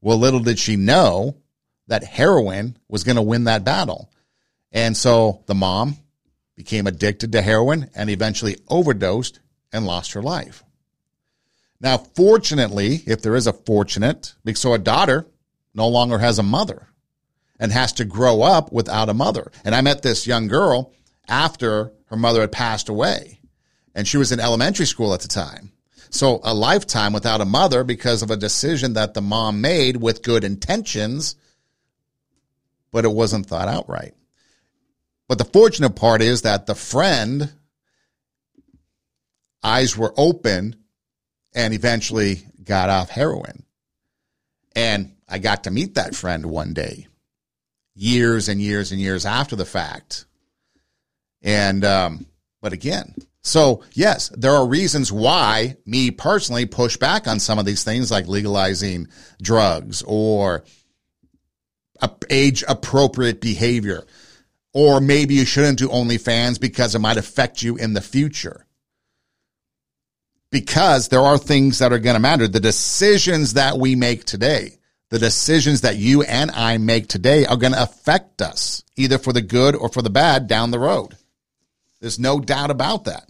Well, 0.00 0.18
little 0.18 0.40
did 0.40 0.58
she 0.58 0.76
know 0.76 1.36
that 1.88 2.04
heroin 2.04 2.76
was 2.88 3.04
going 3.04 3.16
to 3.16 3.22
win 3.22 3.44
that 3.44 3.64
battle. 3.64 4.10
And 4.72 4.96
so 4.96 5.42
the 5.46 5.54
mom 5.54 5.96
became 6.56 6.86
addicted 6.86 7.32
to 7.32 7.42
heroin 7.42 7.90
and 7.94 8.10
eventually 8.10 8.56
overdosed 8.68 9.40
and 9.72 9.86
lost 9.86 10.12
her 10.12 10.22
life. 10.22 10.64
Now, 11.80 11.98
fortunately, 11.98 13.02
if 13.06 13.22
there 13.22 13.36
is 13.36 13.46
a 13.46 13.52
fortunate, 13.52 14.34
so 14.54 14.72
a 14.72 14.78
daughter 14.78 15.26
no 15.74 15.88
longer 15.88 16.18
has 16.18 16.38
a 16.38 16.42
mother 16.42 16.88
and 17.58 17.72
has 17.72 17.92
to 17.94 18.04
grow 18.04 18.42
up 18.42 18.72
without 18.72 19.08
a 19.08 19.14
mother. 19.14 19.50
And 19.64 19.74
I 19.74 19.82
met 19.82 20.02
this 20.02 20.26
young 20.26 20.48
girl 20.48 20.92
after 21.28 21.92
her 22.06 22.16
mother 22.16 22.40
had 22.40 22.52
passed 22.52 22.88
away 22.88 23.36
and 23.96 24.06
she 24.06 24.18
was 24.18 24.30
in 24.30 24.38
elementary 24.38 24.86
school 24.86 25.14
at 25.14 25.20
the 25.20 25.28
time. 25.28 25.72
So 26.16 26.40
a 26.42 26.54
lifetime 26.54 27.12
without 27.12 27.42
a 27.42 27.44
mother 27.44 27.84
because 27.84 28.22
of 28.22 28.30
a 28.30 28.36
decision 28.36 28.94
that 28.94 29.12
the 29.12 29.20
mom 29.20 29.60
made 29.60 29.96
with 29.96 30.22
good 30.22 30.44
intentions, 30.44 31.36
but 32.90 33.04
it 33.04 33.12
wasn't 33.12 33.46
thought 33.46 33.68
out 33.68 33.88
right. 33.88 34.14
But 35.28 35.36
the 35.36 35.44
fortunate 35.44 35.94
part 35.96 36.22
is 36.22 36.42
that 36.42 36.66
the 36.66 36.74
friend 36.74 37.52
eyes 39.62 39.96
were 39.96 40.14
open 40.16 40.76
and 41.54 41.74
eventually 41.74 42.46
got 42.62 42.88
off 42.88 43.10
heroin. 43.10 43.64
And 44.74 45.16
I 45.28 45.38
got 45.38 45.64
to 45.64 45.70
meet 45.70 45.96
that 45.96 46.14
friend 46.14 46.46
one 46.46 46.72
day, 46.72 47.08
years 47.94 48.48
and 48.48 48.60
years 48.60 48.90
and 48.90 49.00
years 49.00 49.26
after 49.26 49.56
the 49.56 49.64
fact. 49.66 50.24
And, 51.42 51.84
um, 51.84 52.26
but 52.62 52.72
again, 52.72 53.14
so 53.46 53.84
yes, 53.92 54.28
there 54.30 54.52
are 54.52 54.66
reasons 54.66 55.12
why 55.12 55.76
me 55.86 56.10
personally 56.10 56.66
push 56.66 56.96
back 56.96 57.28
on 57.28 57.38
some 57.38 57.60
of 57.60 57.64
these 57.64 57.84
things 57.84 58.10
like 58.10 58.26
legalizing 58.26 59.06
drugs 59.40 60.02
or 60.04 60.64
age 62.28 62.64
appropriate 62.66 63.40
behavior. 63.40 64.04
Or 64.74 65.00
maybe 65.00 65.34
you 65.34 65.44
shouldn't 65.44 65.78
do 65.78 65.88
OnlyFans 65.88 66.60
because 66.60 66.96
it 66.96 66.98
might 66.98 67.18
affect 67.18 67.62
you 67.62 67.76
in 67.76 67.94
the 67.94 68.00
future 68.00 68.66
because 70.50 71.08
there 71.08 71.20
are 71.20 71.38
things 71.38 71.78
that 71.78 71.92
are 71.92 72.00
going 72.00 72.14
to 72.14 72.20
matter. 72.20 72.48
The 72.48 72.58
decisions 72.58 73.52
that 73.52 73.78
we 73.78 73.94
make 73.94 74.24
today, 74.24 74.78
the 75.10 75.20
decisions 75.20 75.82
that 75.82 75.96
you 75.96 76.22
and 76.22 76.50
I 76.50 76.78
make 76.78 77.06
today 77.06 77.46
are 77.46 77.56
going 77.56 77.74
to 77.74 77.82
affect 77.82 78.42
us 78.42 78.82
either 78.96 79.18
for 79.18 79.32
the 79.32 79.40
good 79.40 79.76
or 79.76 79.88
for 79.88 80.02
the 80.02 80.10
bad 80.10 80.48
down 80.48 80.72
the 80.72 80.80
road. 80.80 81.16
There's 82.00 82.18
no 82.18 82.40
doubt 82.40 82.70
about 82.72 83.04
that. 83.04 83.28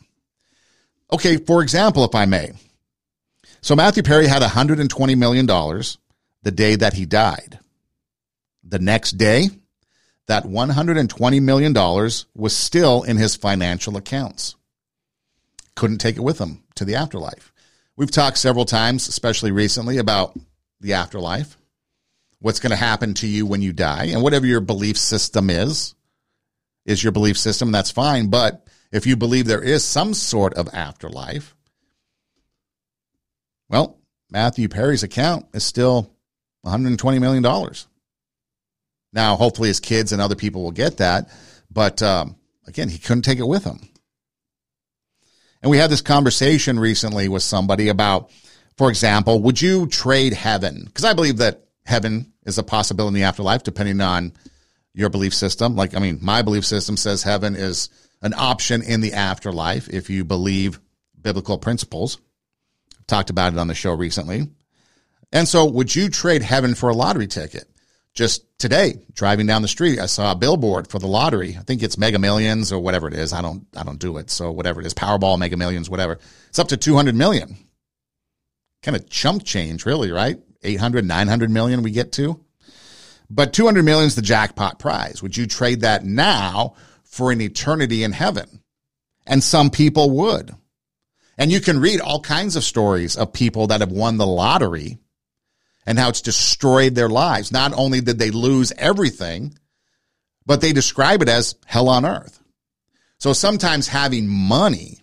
Okay, 1.12 1.36
for 1.36 1.62
example, 1.62 2.04
if 2.04 2.14
I 2.14 2.26
may. 2.26 2.52
So 3.60 3.76
Matthew 3.76 4.02
Perry 4.02 4.26
had 4.26 4.42
$120 4.42 5.16
million 5.16 5.46
the 5.46 6.50
day 6.50 6.76
that 6.76 6.94
he 6.94 7.06
died. 7.06 7.58
The 8.64 8.78
next 8.78 9.12
day, 9.12 9.50
that 10.26 10.44
$120 10.44 11.42
million 11.42 11.72
was 12.34 12.56
still 12.56 13.02
in 13.04 13.16
his 13.16 13.36
financial 13.36 13.96
accounts 13.96 14.56
couldn't 15.76 15.98
take 15.98 16.16
it 16.16 16.22
with 16.22 16.40
him 16.40 16.64
to 16.74 16.84
the 16.84 16.96
afterlife. 16.96 17.52
We've 17.96 18.10
talked 18.10 18.38
several 18.38 18.64
times, 18.64 19.06
especially 19.06 19.52
recently, 19.52 19.98
about 19.98 20.36
the 20.80 20.94
afterlife, 20.94 21.56
what's 22.40 22.60
going 22.60 22.70
to 22.70 22.76
happen 22.76 23.14
to 23.14 23.26
you 23.26 23.46
when 23.46 23.62
you 23.62 23.72
die, 23.72 24.06
and 24.06 24.22
whatever 24.22 24.46
your 24.46 24.60
belief 24.60 24.98
system 24.98 25.48
is, 25.48 25.94
is 26.84 27.02
your 27.02 27.12
belief 27.12 27.38
system. 27.38 27.70
That's 27.72 27.90
fine. 27.90 28.28
But 28.28 28.66
if 28.92 29.06
you 29.06 29.16
believe 29.16 29.46
there 29.46 29.62
is 29.62 29.84
some 29.84 30.14
sort 30.14 30.54
of 30.54 30.68
afterlife, 30.72 31.54
well, 33.68 33.98
Matthew 34.30 34.68
Perry's 34.68 35.02
account 35.02 35.46
is 35.52 35.64
still 35.64 36.10
$120 36.64 37.20
million. 37.20 37.42
Now, 39.12 39.36
hopefully 39.36 39.68
his 39.68 39.80
kids 39.80 40.12
and 40.12 40.20
other 40.20 40.34
people 40.34 40.62
will 40.62 40.72
get 40.72 40.98
that. 40.98 41.30
But 41.70 42.02
um, 42.02 42.36
again, 42.66 42.88
he 42.88 42.98
couldn't 42.98 43.22
take 43.22 43.38
it 43.38 43.46
with 43.46 43.64
him. 43.64 43.80
And 45.62 45.70
we 45.70 45.78
had 45.78 45.90
this 45.90 46.02
conversation 46.02 46.78
recently 46.78 47.28
with 47.28 47.42
somebody 47.42 47.88
about, 47.88 48.30
for 48.76 48.88
example, 48.88 49.40
would 49.42 49.60
you 49.60 49.86
trade 49.86 50.32
heaven? 50.32 50.84
Because 50.84 51.04
I 51.04 51.14
believe 51.14 51.38
that 51.38 51.64
heaven 51.84 52.32
is 52.44 52.58
a 52.58 52.62
possibility 52.62 53.16
in 53.16 53.22
the 53.22 53.28
afterlife, 53.28 53.62
depending 53.62 54.00
on 54.00 54.32
your 54.92 55.08
belief 55.08 55.34
system. 55.34 55.76
Like, 55.76 55.94
I 55.94 55.98
mean, 55.98 56.18
my 56.22 56.42
belief 56.42 56.64
system 56.64 56.96
says 56.96 57.22
heaven 57.22 57.56
is 57.56 57.88
an 58.22 58.34
option 58.34 58.82
in 58.82 59.00
the 59.00 59.12
afterlife 59.12 59.88
if 59.88 60.10
you 60.10 60.24
believe 60.24 60.80
biblical 61.20 61.58
principles. 61.58 62.18
I've 62.98 63.06
talked 63.06 63.30
about 63.30 63.52
it 63.52 63.58
on 63.58 63.68
the 63.68 63.74
show 63.74 63.94
recently. 63.94 64.48
And 65.32 65.46
so, 65.48 65.64
would 65.64 65.94
you 65.94 66.08
trade 66.08 66.42
heaven 66.42 66.74
for 66.74 66.88
a 66.88 66.94
lottery 66.94 67.26
ticket? 67.26 67.68
just 68.16 68.58
today 68.58 68.98
driving 69.12 69.46
down 69.46 69.60
the 69.62 69.68
street 69.68 70.00
i 70.00 70.06
saw 70.06 70.32
a 70.32 70.34
billboard 70.34 70.88
for 70.88 70.98
the 70.98 71.06
lottery. 71.06 71.56
I 71.56 71.62
think 71.62 71.82
it's 71.82 71.98
mega 71.98 72.18
millions 72.18 72.72
or 72.72 72.80
whatever 72.80 73.06
it 73.06 73.14
is. 73.14 73.32
I 73.32 73.42
don't 73.42 73.66
i 73.76 73.84
don't 73.84 74.00
do 74.00 74.16
it. 74.16 74.30
So 74.30 74.50
whatever 74.50 74.80
it 74.80 74.86
is 74.86 74.94
powerball 74.94 75.38
mega 75.38 75.56
millions 75.56 75.88
whatever. 75.88 76.18
It's 76.48 76.58
up 76.58 76.68
to 76.68 76.76
200 76.76 77.14
million. 77.14 77.56
Kind 78.82 78.96
of 78.96 79.08
chump 79.08 79.44
change 79.44 79.86
really 79.86 80.10
right? 80.10 80.40
800 80.62 81.04
900 81.04 81.50
million 81.50 81.82
we 81.82 81.92
get 81.92 82.12
to. 82.12 82.40
But 83.28 83.52
200 83.52 83.84
million 83.84 84.06
is 84.06 84.14
the 84.14 84.22
jackpot 84.22 84.78
prize. 84.78 85.22
Would 85.22 85.36
you 85.36 85.46
trade 85.46 85.82
that 85.82 86.04
now 86.04 86.74
for 87.16 87.32
an 87.32 87.40
eternity 87.40 88.04
in 88.04 88.12
heaven 88.12 88.62
and 89.26 89.42
some 89.42 89.70
people 89.70 90.10
would 90.10 90.54
and 91.38 91.52
you 91.52 91.60
can 91.60 91.80
read 91.80 92.00
all 92.00 92.20
kinds 92.20 92.56
of 92.56 92.64
stories 92.64 93.16
of 93.16 93.32
people 93.32 93.68
that 93.68 93.80
have 93.80 93.90
won 93.90 94.16
the 94.16 94.26
lottery 94.26 94.98
and 95.84 95.98
how 95.98 96.08
it's 96.08 96.22
destroyed 96.22 96.94
their 96.94 97.08
lives. 97.08 97.52
Not 97.52 97.72
only 97.74 98.00
did 98.00 98.18
they 98.18 98.30
lose 98.30 98.72
everything, 98.76 99.56
but 100.46 100.60
they 100.60 100.72
describe 100.72 101.22
it 101.22 101.28
as 101.28 101.54
hell 101.66 101.88
on 101.88 102.04
earth. 102.04 102.40
So 103.18 103.32
sometimes 103.32 103.86
having 103.86 104.26
money 104.26 105.00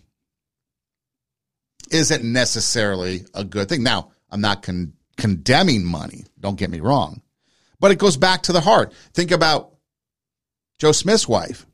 isn't 1.90 2.24
necessarily 2.24 3.24
a 3.34 3.44
good 3.44 3.68
thing. 3.68 3.82
Now, 3.82 4.10
I'm 4.30 4.40
not 4.40 4.62
con- 4.62 4.94
condemning 5.16 5.84
money. 5.84 6.24
Don't 6.40 6.58
get 6.58 6.70
me 6.70 6.80
wrong. 6.80 7.22
But 7.78 7.92
it 7.92 7.98
goes 7.98 8.16
back 8.16 8.42
to 8.44 8.52
the 8.52 8.60
heart. 8.60 8.92
Think 9.12 9.30
about 9.30 9.74
Joe 10.78 10.92
Smith's 10.92 11.28
wife 11.28 11.66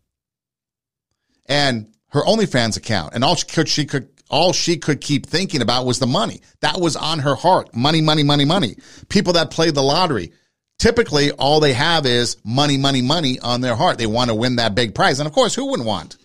and 1.51 1.93
her 2.11 2.23
OnlyFans 2.23 2.79
account. 2.79 3.15
And 3.15 3.23
all 3.23 3.35
she 3.35 3.47
could, 3.47 3.69
she 3.69 3.85
could, 3.85 4.09
all 4.31 4.53
she 4.53 4.79
could 4.79 5.01
keep 5.01 5.27
thinking 5.27 5.61
about 5.61 5.85
was 5.85 5.99
the 5.99 6.07
money. 6.07 6.41
That 6.61 6.81
was 6.81 6.97
on 6.97 7.19
her 7.19 7.35
heart. 7.35 7.75
Money, 7.75 8.01
money, 8.01 8.23
money, 8.23 8.45
money. 8.45 8.77
People 9.09 9.35
that 9.35 9.51
play 9.51 9.71
the 9.71 9.83
lottery, 9.83 10.33
typically 10.79 11.33
all 11.33 11.61
they 11.61 11.73
have 11.75 12.07
is 12.07 12.37
money, 12.45 12.79
money, 12.79 13.03
money 13.03 13.39
on 13.41 13.61
their 13.61 13.75
heart. 13.75 13.99
They 13.99 14.07
want 14.07 14.31
to 14.31 14.35
win 14.35 14.57
that 14.57 14.75
big 14.75 14.95
prize. 14.95 15.21
And 15.21 15.27
of 15.27 15.35
course, 15.35 15.55
who 15.55 15.67
wouldn't 15.67 15.89
want 15.89 16.17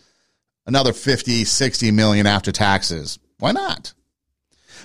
another 0.68 0.94
50, 0.94 1.44
60 1.44 1.92
million 1.92 2.28
after 2.28 2.52
taxes? 2.52 3.20
Why 3.40 3.52
not? 3.52 3.94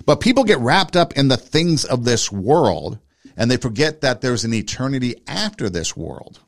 But 0.06 0.20
people 0.20 0.44
get 0.44 0.58
wrapped 0.58 0.96
up 0.96 1.12
in 1.12 1.28
the 1.28 1.36
things 1.36 1.84
of 1.84 2.04
this 2.04 2.32
world 2.32 2.98
and 3.36 3.50
they 3.50 3.58
forget 3.58 4.00
that 4.00 4.22
there's 4.22 4.44
an 4.44 4.54
eternity 4.54 5.16
after 5.26 5.68
this 5.68 5.96
world. 5.96 6.40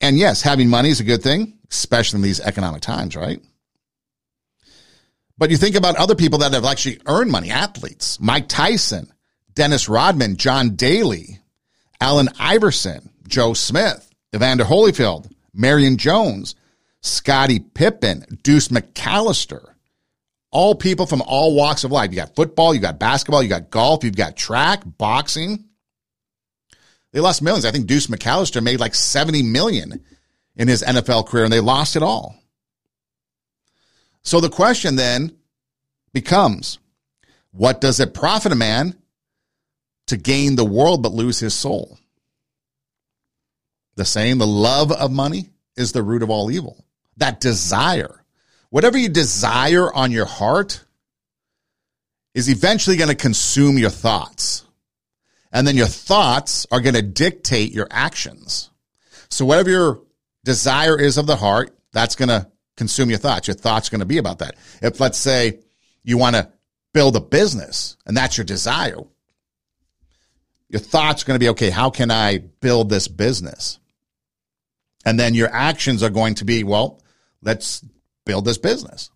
And 0.00 0.18
yes, 0.18 0.42
having 0.42 0.68
money 0.68 0.90
is 0.90 1.00
a 1.00 1.04
good 1.04 1.22
thing, 1.22 1.58
especially 1.70 2.18
in 2.18 2.22
these 2.22 2.40
economic 2.40 2.80
times, 2.80 3.16
right? 3.16 3.40
But 5.36 5.50
you 5.50 5.56
think 5.56 5.76
about 5.76 5.96
other 5.96 6.14
people 6.14 6.40
that 6.40 6.52
have 6.52 6.64
actually 6.64 7.00
earned 7.06 7.30
money, 7.30 7.50
athletes, 7.50 8.20
Mike 8.20 8.48
Tyson, 8.48 9.10
Dennis 9.54 9.88
Rodman, 9.88 10.36
John 10.36 10.76
Daly, 10.76 11.38
Allen 12.00 12.28
Iverson, 12.38 13.10
Joe 13.26 13.54
Smith, 13.54 14.10
Evander 14.34 14.64
Holyfield, 14.64 15.30
Marion 15.54 15.96
Jones, 15.96 16.54
Scottie 17.00 17.60
Pippen, 17.60 18.24
Deuce 18.42 18.68
McAllister, 18.68 19.64
all 20.50 20.74
people 20.74 21.06
from 21.06 21.22
all 21.22 21.54
walks 21.54 21.84
of 21.84 21.92
life. 21.92 22.10
You 22.10 22.16
got 22.16 22.34
football, 22.34 22.74
you 22.74 22.80
got 22.80 22.98
basketball, 22.98 23.42
you 23.42 23.48
got 23.48 23.70
golf, 23.70 24.04
you've 24.04 24.16
got 24.16 24.36
track, 24.36 24.82
boxing. 24.84 25.64
They 27.12 27.20
lost 27.20 27.42
millions. 27.42 27.64
I 27.64 27.70
think 27.70 27.86
Deuce 27.86 28.06
McAllister 28.06 28.62
made 28.62 28.80
like 28.80 28.94
70 28.94 29.42
million 29.42 30.04
in 30.56 30.68
his 30.68 30.82
NFL 30.82 31.26
career 31.26 31.44
and 31.44 31.52
they 31.52 31.60
lost 31.60 31.96
it 31.96 32.02
all. 32.02 32.36
So 34.22 34.40
the 34.40 34.50
question 34.50 34.96
then 34.96 35.36
becomes 36.12 36.78
what 37.52 37.80
does 37.80 37.98
it 37.98 38.14
profit 38.14 38.52
a 38.52 38.56
man 38.56 38.94
to 40.06 40.16
gain 40.16 40.56
the 40.56 40.64
world 40.64 41.02
but 41.02 41.12
lose 41.12 41.40
his 41.40 41.54
soul? 41.54 41.98
The 43.96 44.04
saying, 44.04 44.38
the 44.38 44.46
love 44.46 44.92
of 44.92 45.10
money 45.10 45.50
is 45.76 45.92
the 45.92 46.02
root 46.02 46.22
of 46.22 46.30
all 46.30 46.50
evil. 46.50 46.84
That 47.16 47.40
desire 47.40 48.20
whatever 48.70 48.96
you 48.96 49.08
desire 49.08 49.92
on 49.92 50.10
your 50.10 50.24
heart 50.24 50.84
is 52.34 52.48
eventually 52.48 52.96
going 52.96 53.10
to 53.10 53.16
consume 53.16 53.76
your 53.76 53.90
thoughts. 53.90 54.64
And 55.52 55.66
then 55.66 55.76
your 55.76 55.86
thoughts 55.86 56.66
are 56.70 56.80
going 56.80 56.94
to 56.94 57.02
dictate 57.02 57.72
your 57.72 57.88
actions. 57.90 58.70
So 59.28 59.44
whatever 59.44 59.70
your 59.70 60.02
desire 60.44 60.98
is 60.98 61.18
of 61.18 61.26
the 61.26 61.36
heart, 61.36 61.76
that's 61.92 62.16
going 62.16 62.28
to 62.28 62.48
consume 62.76 63.10
your 63.10 63.18
thoughts. 63.18 63.48
Your 63.48 63.56
thoughts 63.56 63.88
are 63.88 63.90
going 63.90 64.00
to 64.00 64.06
be 64.06 64.18
about 64.18 64.38
that. 64.38 64.56
If 64.80 65.00
let's 65.00 65.18
say 65.18 65.60
you 66.02 66.18
want 66.18 66.36
to 66.36 66.50
build 66.92 67.16
a 67.16 67.20
business 67.20 67.96
and 68.06 68.16
that's 68.16 68.38
your 68.38 68.44
desire, 68.44 69.00
your 70.68 70.80
thoughts 70.80 71.22
are 71.22 71.26
going 71.26 71.34
to 71.34 71.44
be, 71.44 71.50
okay, 71.50 71.70
how 71.70 71.90
can 71.90 72.10
I 72.10 72.38
build 72.38 72.88
this 72.88 73.08
business? 73.08 73.78
And 75.04 75.18
then 75.18 75.34
your 75.34 75.52
actions 75.52 76.02
are 76.02 76.10
going 76.10 76.34
to 76.36 76.44
be, 76.44 76.62
well, 76.62 77.02
let's 77.42 77.84
build 78.24 78.44
this 78.44 78.58
business. 78.58 79.10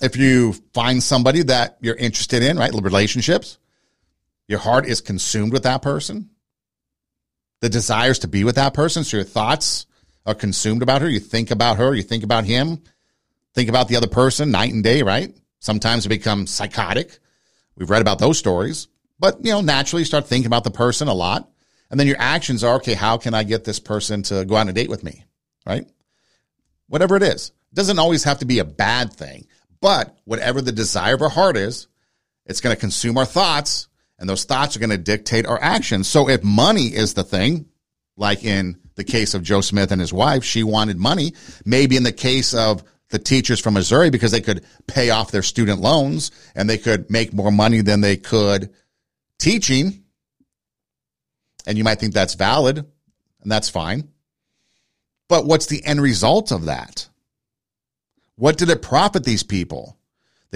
If 0.00 0.16
you 0.16 0.52
find 0.74 1.02
somebody 1.02 1.42
that 1.44 1.78
you're 1.80 1.96
interested 1.96 2.42
in, 2.42 2.58
right, 2.58 2.72
relationships, 2.72 3.58
your 4.48 4.58
heart 4.58 4.86
is 4.86 5.00
consumed 5.00 5.52
with 5.52 5.64
that 5.64 5.82
person, 5.82 6.30
the 7.60 7.68
desires 7.68 8.20
to 8.20 8.28
be 8.28 8.44
with 8.44 8.56
that 8.56 8.74
person, 8.74 9.04
so 9.04 9.16
your 9.16 9.24
thoughts 9.24 9.86
are 10.24 10.34
consumed 10.34 10.82
about 10.82 11.02
her. 11.02 11.08
You 11.08 11.20
think 11.20 11.50
about 11.50 11.78
her, 11.78 11.94
you 11.94 12.02
think 12.02 12.24
about 12.24 12.44
him, 12.44 12.82
think 13.54 13.68
about 13.68 13.88
the 13.88 13.96
other 13.96 14.06
person 14.06 14.50
night 14.50 14.72
and 14.72 14.84
day, 14.84 15.02
right? 15.02 15.34
Sometimes 15.60 16.06
it 16.06 16.10
becomes 16.10 16.50
psychotic. 16.50 17.18
We've 17.76 17.90
read 17.90 18.02
about 18.02 18.18
those 18.18 18.38
stories, 18.38 18.88
but 19.18 19.44
you 19.44 19.52
know, 19.52 19.60
naturally 19.60 20.02
you 20.02 20.06
start 20.06 20.26
thinking 20.26 20.46
about 20.46 20.64
the 20.64 20.70
person 20.70 21.08
a 21.08 21.14
lot. 21.14 21.50
And 21.90 22.00
then 22.00 22.08
your 22.08 22.16
actions 22.18 22.64
are, 22.64 22.76
okay, 22.76 22.94
how 22.94 23.16
can 23.16 23.32
I 23.32 23.44
get 23.44 23.64
this 23.64 23.78
person 23.78 24.22
to 24.24 24.44
go 24.44 24.56
on 24.56 24.68
a 24.68 24.72
date 24.72 24.90
with 24.90 25.04
me? 25.04 25.24
Right? 25.64 25.86
Whatever 26.88 27.16
it 27.16 27.22
is 27.22 27.48
It 27.48 27.74
doesn't 27.74 27.98
always 27.98 28.24
have 28.24 28.40
to 28.40 28.44
be 28.44 28.58
a 28.58 28.64
bad 28.64 29.12
thing, 29.12 29.46
but 29.80 30.16
whatever 30.24 30.60
the 30.60 30.72
desire 30.72 31.14
of 31.14 31.22
our 31.22 31.28
heart 31.28 31.56
is, 31.56 31.86
it's 32.44 32.60
going 32.60 32.74
to 32.74 32.80
consume 32.80 33.18
our 33.18 33.24
thoughts 33.24 33.88
and 34.18 34.28
those 34.28 34.44
thoughts 34.44 34.76
are 34.76 34.80
going 34.80 34.90
to 34.90 34.98
dictate 34.98 35.46
our 35.46 35.60
actions. 35.60 36.08
So 36.08 36.28
if 36.28 36.42
money 36.42 36.86
is 36.86 37.14
the 37.14 37.24
thing, 37.24 37.66
like 38.16 38.44
in 38.44 38.78
the 38.94 39.04
case 39.04 39.34
of 39.34 39.42
Joe 39.42 39.60
Smith 39.60 39.92
and 39.92 40.00
his 40.00 40.12
wife, 40.12 40.42
she 40.42 40.62
wanted 40.62 40.96
money. 40.96 41.34
Maybe 41.64 41.96
in 41.96 42.02
the 42.02 42.12
case 42.12 42.54
of 42.54 42.82
the 43.10 43.18
teachers 43.18 43.60
from 43.60 43.74
Missouri, 43.74 44.10
because 44.10 44.32
they 44.32 44.40
could 44.40 44.64
pay 44.86 45.10
off 45.10 45.30
their 45.30 45.42
student 45.42 45.80
loans 45.80 46.30
and 46.54 46.68
they 46.68 46.78
could 46.78 47.10
make 47.10 47.32
more 47.32 47.52
money 47.52 47.82
than 47.82 48.00
they 48.00 48.16
could 48.16 48.70
teaching. 49.38 50.02
And 51.66 51.76
you 51.76 51.84
might 51.84 52.00
think 52.00 52.14
that's 52.14 52.34
valid 52.34 52.78
and 52.78 53.52
that's 53.52 53.68
fine. 53.68 54.08
But 55.28 55.44
what's 55.44 55.66
the 55.66 55.84
end 55.84 56.00
result 56.00 56.52
of 56.52 56.66
that? 56.66 57.08
What 58.36 58.56
did 58.56 58.70
it 58.70 58.82
profit 58.82 59.24
these 59.24 59.42
people? 59.42 59.95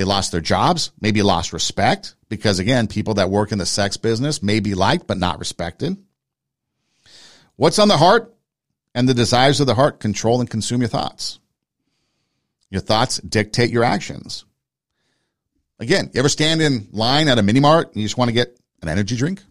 They 0.01 0.05
lost 0.05 0.33
their 0.33 0.41
jobs, 0.41 0.93
maybe 0.99 1.21
lost 1.21 1.53
respect, 1.53 2.15
because 2.31 2.59
again, 2.59 2.87
people 2.87 3.13
that 3.17 3.29
work 3.29 3.53
in 3.53 3.59
the 3.59 3.67
sex 3.67 3.99
business 3.99 4.43
may 4.43 4.59
be 4.59 4.75
liked 4.75 5.07
but 5.07 5.19
not 5.19 5.39
respected. 5.39 5.95
What's 7.57 7.79
on 7.79 7.89
the 7.89 7.99
heart 7.99 8.35
and 8.95 9.07
the 9.07 9.13
desires 9.13 9.61
of 9.61 9.67
the 9.67 9.75
heart 9.75 10.01
control 10.01 10.41
and 10.41 10.49
consume 10.49 10.81
your 10.81 10.89
thoughts. 10.89 11.39
Your 12.71 12.81
thoughts 12.81 13.19
dictate 13.19 13.69
your 13.69 13.85
actions. 13.85 14.47
Again, 15.79 16.09
you 16.15 16.21
ever 16.21 16.31
stand 16.31 16.63
in 16.63 16.89
line 16.93 17.29
at 17.29 17.37
a 17.37 17.43
mini 17.43 17.61
mart 17.61 17.89
and 17.89 17.97
you 17.97 18.05
just 18.05 18.17
want 18.17 18.31
to 18.31 18.35
get 18.35 18.59
an 18.81 18.89
energy 18.89 19.17
drink? 19.17 19.43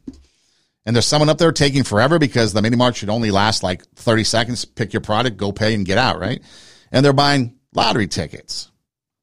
And 0.84 0.96
there's 0.96 1.06
someone 1.06 1.30
up 1.30 1.38
there 1.38 1.52
taking 1.52 1.84
forever 1.84 2.18
because 2.18 2.54
the 2.54 2.64
mini 2.64 2.76
mart 2.76 2.96
should 2.96 3.12
only 3.12 3.30
last 3.30 3.62
like 3.62 3.86
30 3.98 4.24
seconds. 4.24 4.66
Pick 4.66 4.94
your 4.94 5.02
product, 5.02 5.38
go 5.38 5.52
pay 5.52 5.76
and 5.76 5.86
get 5.86 6.00
out, 6.00 6.20
right? 6.20 6.42
And 6.92 7.06
they're 7.06 7.14
buying 7.14 7.60
lottery 7.76 8.08
tickets, 8.08 8.72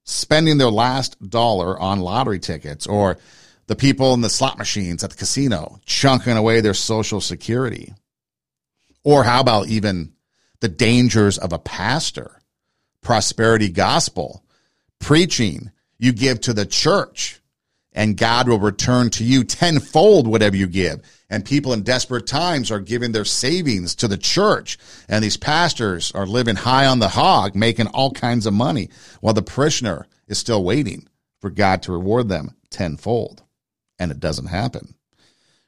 spending 0.06 0.56
their 0.56 0.70
last 0.70 1.16
dollar 1.28 1.78
on 1.78 2.00
lottery 2.00 2.38
tickets, 2.38 2.86
or 2.86 3.18
the 3.66 3.76
people 3.76 4.14
in 4.14 4.20
the 4.20 4.30
slot 4.30 4.56
machines 4.56 5.04
at 5.04 5.10
the 5.10 5.16
casino 5.16 5.80
chunking 5.84 6.36
away 6.36 6.60
their 6.60 6.74
social 6.74 7.20
security. 7.20 7.92
Or 9.02 9.24
how 9.24 9.40
about 9.40 9.68
even 9.68 10.12
the 10.60 10.68
dangers 10.68 11.38
of 11.38 11.52
a 11.52 11.58
pastor, 11.58 12.40
prosperity 13.02 13.68
gospel, 13.68 14.44
preaching 15.00 15.70
you 15.98 16.12
give 16.12 16.40
to 16.42 16.52
the 16.52 16.66
church 16.66 17.40
and 17.96 18.16
God 18.16 18.46
will 18.46 18.60
return 18.60 19.08
to 19.10 19.24
you 19.24 19.42
tenfold 19.42 20.28
whatever 20.28 20.54
you 20.54 20.66
give. 20.66 21.00
And 21.30 21.44
people 21.44 21.72
in 21.72 21.82
desperate 21.82 22.26
times 22.26 22.70
are 22.70 22.78
giving 22.78 23.10
their 23.10 23.24
savings 23.24 23.96
to 23.96 24.06
the 24.06 24.18
church. 24.18 24.78
And 25.08 25.24
these 25.24 25.38
pastors 25.38 26.12
are 26.12 26.26
living 26.26 26.56
high 26.56 26.86
on 26.86 27.00
the 27.00 27.08
hog 27.08 27.56
making 27.56 27.88
all 27.88 28.12
kinds 28.12 28.46
of 28.46 28.52
money 28.52 28.90
while 29.22 29.34
the 29.34 29.42
parishioner 29.42 30.06
is 30.28 30.38
still 30.38 30.62
waiting 30.62 31.08
for 31.40 31.50
god 31.50 31.82
to 31.82 31.92
reward 31.92 32.28
them 32.28 32.54
tenfold. 32.70 33.42
And 33.98 34.12
it 34.12 34.20
doesn't 34.20 34.46
happen. 34.46 34.94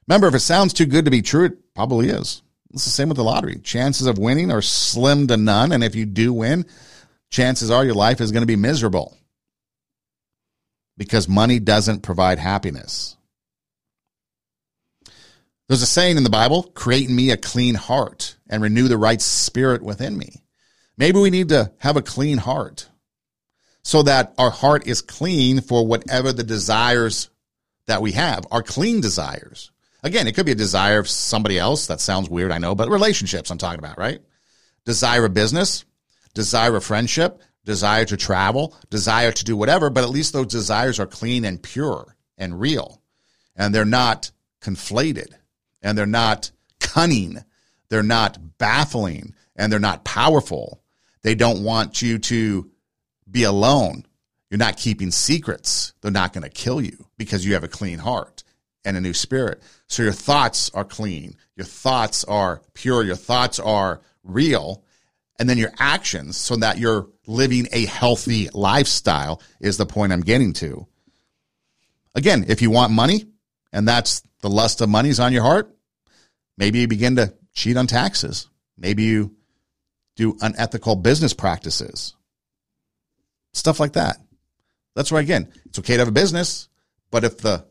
Remember 0.07 0.29
if 0.29 0.35
it 0.35 0.41
sounds 0.41 0.75
too 0.75 0.87
good 0.87 1.07
to 1.07 1.11
be 1.11 1.23
true 1.23 1.47
it 1.47 1.75
probably 1.75 2.11
is. 2.11 2.43
It's 2.75 2.85
the 2.85 2.91
same 2.91 3.09
with 3.09 3.17
the 3.17 3.25
lottery. 3.25 3.59
Chances 3.61 4.07
of 4.07 4.19
winning 4.19 4.53
are 4.53 4.61
slim 4.61 5.27
to 5.29 5.39
none. 5.39 5.73
And 5.73 5.83
if 5.83 5.95
you 5.95 6.05
do 6.05 6.35
win 6.35 6.67
chances 7.31 7.71
are 7.71 7.85
your 7.85 7.95
life 7.95 8.21
is 8.21 8.33
going 8.33 8.43
to 8.43 8.47
be 8.47 8.57
miserable 8.57 9.18
because 10.99 11.29
money 11.29 11.59
doesn't 11.59 12.03
provide 12.03 12.39
happiness 12.39 13.17
there's 15.69 15.83
a 15.83 15.87
saying 15.87 16.17
in 16.17 16.25
the 16.25 16.31
Bible, 16.31 16.63
create 16.63 17.11
in 17.11 17.15
me 17.15 17.31
a 17.31 17.37
clean 17.37 17.75
heart 17.75 18.37
and 18.49 18.63
renew 18.63 18.89
the 18.89 18.97
right 18.97 19.21
spirit 19.21 19.83
within 19.83 20.17
me. 20.17 20.43
Maybe 20.97 21.21
we 21.21 21.29
need 21.31 21.51
to 21.51 21.73
have 21.79 21.97
a 21.97 22.03
clean 22.03 22.39
heart 22.39 22.89
so 23.83 24.03
that 24.03 24.33
our 24.39 24.51
heart 24.51 24.87
is 24.87 25.03
clean 25.03 25.61
for 25.61 25.87
whatever 25.87 26.33
the 26.33 26.43
desires 26.43 27.29
that 27.87 28.01
we 28.01 28.13
have 28.13 28.47
are 28.51 28.63
clean 28.63 29.03
desires. 29.03 29.71
Again, 30.03 30.27
it 30.27 30.35
could 30.35 30.47
be 30.47 30.53
a 30.53 30.57
desire 30.57 31.01
of 31.01 31.09
somebody 31.09 31.59
else. 31.59 31.87
That 31.87 32.01
sounds 32.01 32.31
weird, 32.31 32.51
I 32.51 32.59
know, 32.59 32.75
but 32.75 32.89
relationships 32.89 33.51
I'm 33.51 33.59
talking 33.59 33.79
about, 33.79 33.99
right? 33.99 34.21
Desire 34.87 35.27
of 35.27 35.35
business, 35.35 35.85
desire 36.33 36.77
of 36.77 36.85
friendship, 36.85 37.43
desire 37.69 38.07
to 38.07 38.17
travel, 38.17 38.75
desire 38.89 39.31
to 39.31 39.45
do 39.45 39.55
whatever, 39.55 39.91
but 39.91 40.03
at 40.03 40.09
least 40.09 40.33
those 40.33 40.47
desires 40.47 40.99
are 40.99 41.07
clean 41.07 41.45
and 41.45 41.63
pure 41.63 42.17
and 42.39 42.59
real. 42.59 43.03
and 43.55 43.75
they're 43.75 43.85
not 43.85 44.31
conflated 44.63 45.35
and 45.83 45.99
they're 45.99 46.07
not 46.07 46.51
cunning. 46.81 47.45
They're 47.91 48.03
not 48.03 48.57
baffling 48.57 49.35
and 49.55 49.71
they're 49.71 49.79
not 49.81 50.05
powerful. 50.05 50.81
They 51.23 51.35
don't 51.35 51.63
want 51.63 52.01
you 52.01 52.19
to 52.19 52.71
be 53.31 53.43
alone. 53.43 54.07
You're 54.49 54.59
not 54.59 54.79
keeping 54.79 55.11
secrets. 55.11 55.93
They're 56.01 56.11
not 56.11 56.33
going 56.33 56.45
to 56.45 56.49
kill 56.49 56.81
you 56.81 57.07
because 57.19 57.45
you 57.45 57.53
have 57.53 57.65
a 57.65 57.69
clean 57.69 57.99
heart 57.99 58.45
and 58.83 58.97
a 58.97 59.01
new 59.03 59.13
spirit. 59.13 59.61
So 59.89 60.03
your 60.03 60.13
thoughts 60.13 60.71
are 60.73 60.85
clean. 60.85 61.37
Your 61.55 61.67
thoughts 61.67 62.25
are 62.25 62.63
pure. 62.73 63.03
Your 63.05 63.17
thoughts 63.17 63.59
are 63.59 64.01
real. 64.25 64.85
And 65.39 65.49
then 65.49 65.59
your 65.59 65.73
actions 65.79 66.37
so 66.37 66.57
that 66.57 66.79
you're 66.79 67.09
living 67.27 67.69
a 67.73 67.87
healthy 67.87 68.49
lifestyle 68.53 69.41
is 69.61 69.77
the 69.77 69.87
point 69.87 70.13
I'm 70.13 70.21
getting 70.21 70.53
to. 70.55 70.87
Again, 72.15 72.47
if 72.49 72.61
you 72.63 72.71
want 72.71 72.93
money 72.93 73.27
and 73.73 73.87
that's 73.87 74.23
the 74.41 74.51
lust 74.51 74.81
of 74.81 74.89
money's 74.89 75.21
on 75.21 75.33
your 75.33 75.43
heart, 75.43 75.75
maybe 76.57 76.81
you 76.81 76.89
begin 76.89 77.17
to 77.17 77.35
cheat 77.53 77.77
on 77.77 77.87
taxes. 77.87 78.49
Maybe 78.77 79.05
you 79.05 79.37
do 80.17 80.37
unethical 80.41 80.97
business 80.97 81.33
practices. 81.33 82.15
Stuff 83.53 83.79
like 83.79 83.93
that. 83.93 84.17
That's 84.97 85.13
why, 85.13 85.21
again, 85.21 85.53
it's 85.67 85.79
okay 85.79 85.95
to 85.95 86.01
have 86.01 86.09
a 86.09 86.13
business, 86.13 86.69
but 87.11 87.23
if 87.23 87.39
the 87.39 87.67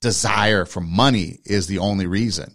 desire 0.00 0.66
for 0.66 0.80
money 0.80 1.38
is 1.44 1.66
the 1.66 1.78
only 1.78 2.06
reason, 2.06 2.54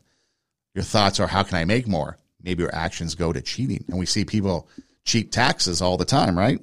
your 0.75 0.83
thoughts 0.83 1.19
are, 1.19 1.27
how 1.27 1.43
can 1.43 1.57
I 1.57 1.65
make 1.65 1.87
more? 1.87 2.17
Maybe 2.45 2.61
your 2.61 2.73
actions 2.73 3.15
go 3.15 3.33
to 3.33 3.41
cheating. 3.41 3.83
And 3.89 3.97
we 3.97 4.05
see 4.05 4.23
people 4.23 4.69
cheat 5.03 5.31
taxes 5.31 5.81
all 5.81 5.97
the 5.97 6.05
time, 6.05 6.37
right? 6.37 6.61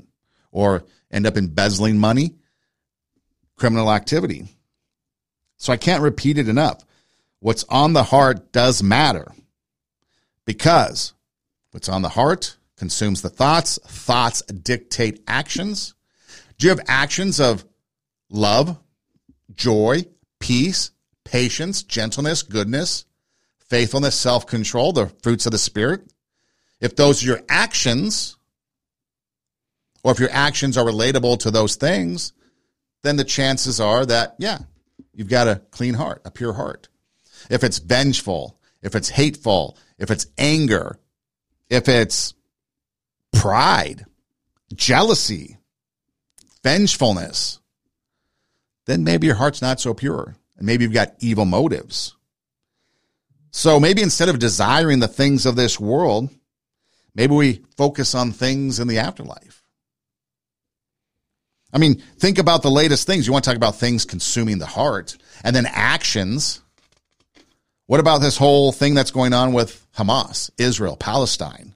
Or 0.53 0.85
end 1.11 1.27
up 1.27 1.37
embezzling 1.37 1.99
money, 1.99 2.37
criminal 3.57 3.93
activity. 3.93 4.47
So 5.59 5.73
I 5.73 5.77
can't 5.77 6.03
repeat 6.03 6.39
it 6.39 6.49
enough. 6.49 6.85
What's 7.41 7.65
on 7.69 7.93
the 7.93 8.05
heart 8.05 8.53
does 8.53 8.83
matter 8.83 9.33
because 10.45 11.13
what's 11.73 11.89
on 11.89 12.03
the 12.03 12.09
heart 12.09 12.57
consumes 12.77 13.23
the 13.23 13.29
thoughts. 13.29 13.79
Thoughts 13.85 14.43
dictate 14.43 15.23
actions. 15.27 15.95
Do 16.59 16.67
you 16.67 16.71
have 16.71 16.81
actions 16.87 17.41
of 17.41 17.65
love, 18.31 18.79
joy, 19.55 20.05
peace, 20.39 20.93
patience, 21.25 21.83
gentleness, 21.83 22.43
goodness, 22.43 23.05
faithfulness, 23.73 24.15
self 24.15 24.47
control, 24.47 24.93
the 24.93 25.07
fruits 25.23 25.47
of 25.47 25.53
the 25.53 25.59
Spirit? 25.59 26.03
If 26.79 26.95
those 26.95 27.23
are 27.23 27.27
your 27.27 27.41
actions, 27.49 28.37
or 30.05 30.13
if 30.13 30.21
your 30.21 30.31
actions 30.31 30.77
are 30.77 30.85
relatable 30.85 31.39
to 31.39 31.51
those 31.51 31.77
things, 31.77 32.35
then 33.03 33.17
the 33.17 33.25
chances 33.25 33.81
are 33.81 34.05
that, 34.05 34.35
yeah, 34.39 34.59
you've 35.15 35.31
got 35.31 35.49
a 35.49 35.63
clean 35.71 35.95
heart, 35.95 36.21
a 36.27 36.31
pure 36.31 36.53
heart. 36.53 36.89
If 37.49 37.65
it's 37.65 37.79
vengeful, 37.79 38.59
if 38.83 38.95
it's 38.95 39.09
hateful, 39.09 39.79
if 39.97 40.11
it's 40.11 40.27
anger, 40.37 40.99
if 41.71 41.89
it's 41.89 42.35
pride, 43.33 44.05
jealousy, 44.75 45.57
vengefulness, 46.63 47.59
then 48.85 49.03
maybe 49.03 49.29
your 49.29 49.37
heart's 49.37 49.63
not 49.63 49.81
so 49.81 49.95
pure. 49.95 50.37
And 50.59 50.67
maybe 50.67 50.85
you've 50.85 50.93
got 50.93 51.15
evil 51.21 51.47
motives. 51.47 52.15
So 53.53 53.79
maybe 53.79 54.03
instead 54.03 54.31
of 54.31 54.39
desiring 54.39 54.99
the 54.99 55.09
things 55.09 55.45
of 55.45 55.57
this 55.57 55.79
world, 55.79 56.31
maybe 57.15 57.35
we 57.35 57.63
focus 57.77 58.15
on 58.15 58.33
things 58.33 58.81
in 58.81 58.89
the 58.89 58.99
afterlife. 58.99 59.63
I 61.73 61.79
mean, 61.79 61.97
think 62.19 62.39
about 62.39 62.63
the 62.63 62.71
latest 62.71 63.07
things. 63.07 63.27
You 63.27 63.33
want 63.33 63.45
to 63.45 63.51
talk 63.51 63.57
about 63.57 63.77
things 63.77 64.05
consuming 64.05 64.59
the 64.59 64.67
heart 64.67 65.17
and 65.45 65.55
then 65.55 65.67
actions. 65.67 66.61
What 67.87 68.01
about 68.01 68.19
this 68.19 68.37
whole 68.37 68.73
thing 68.73 68.95
that's 68.95 69.11
going 69.11 69.33
on 69.33 69.53
with 69.53 69.87
Hamas, 69.97 70.51
Israel, 70.59 70.97
Palestine? 70.97 71.75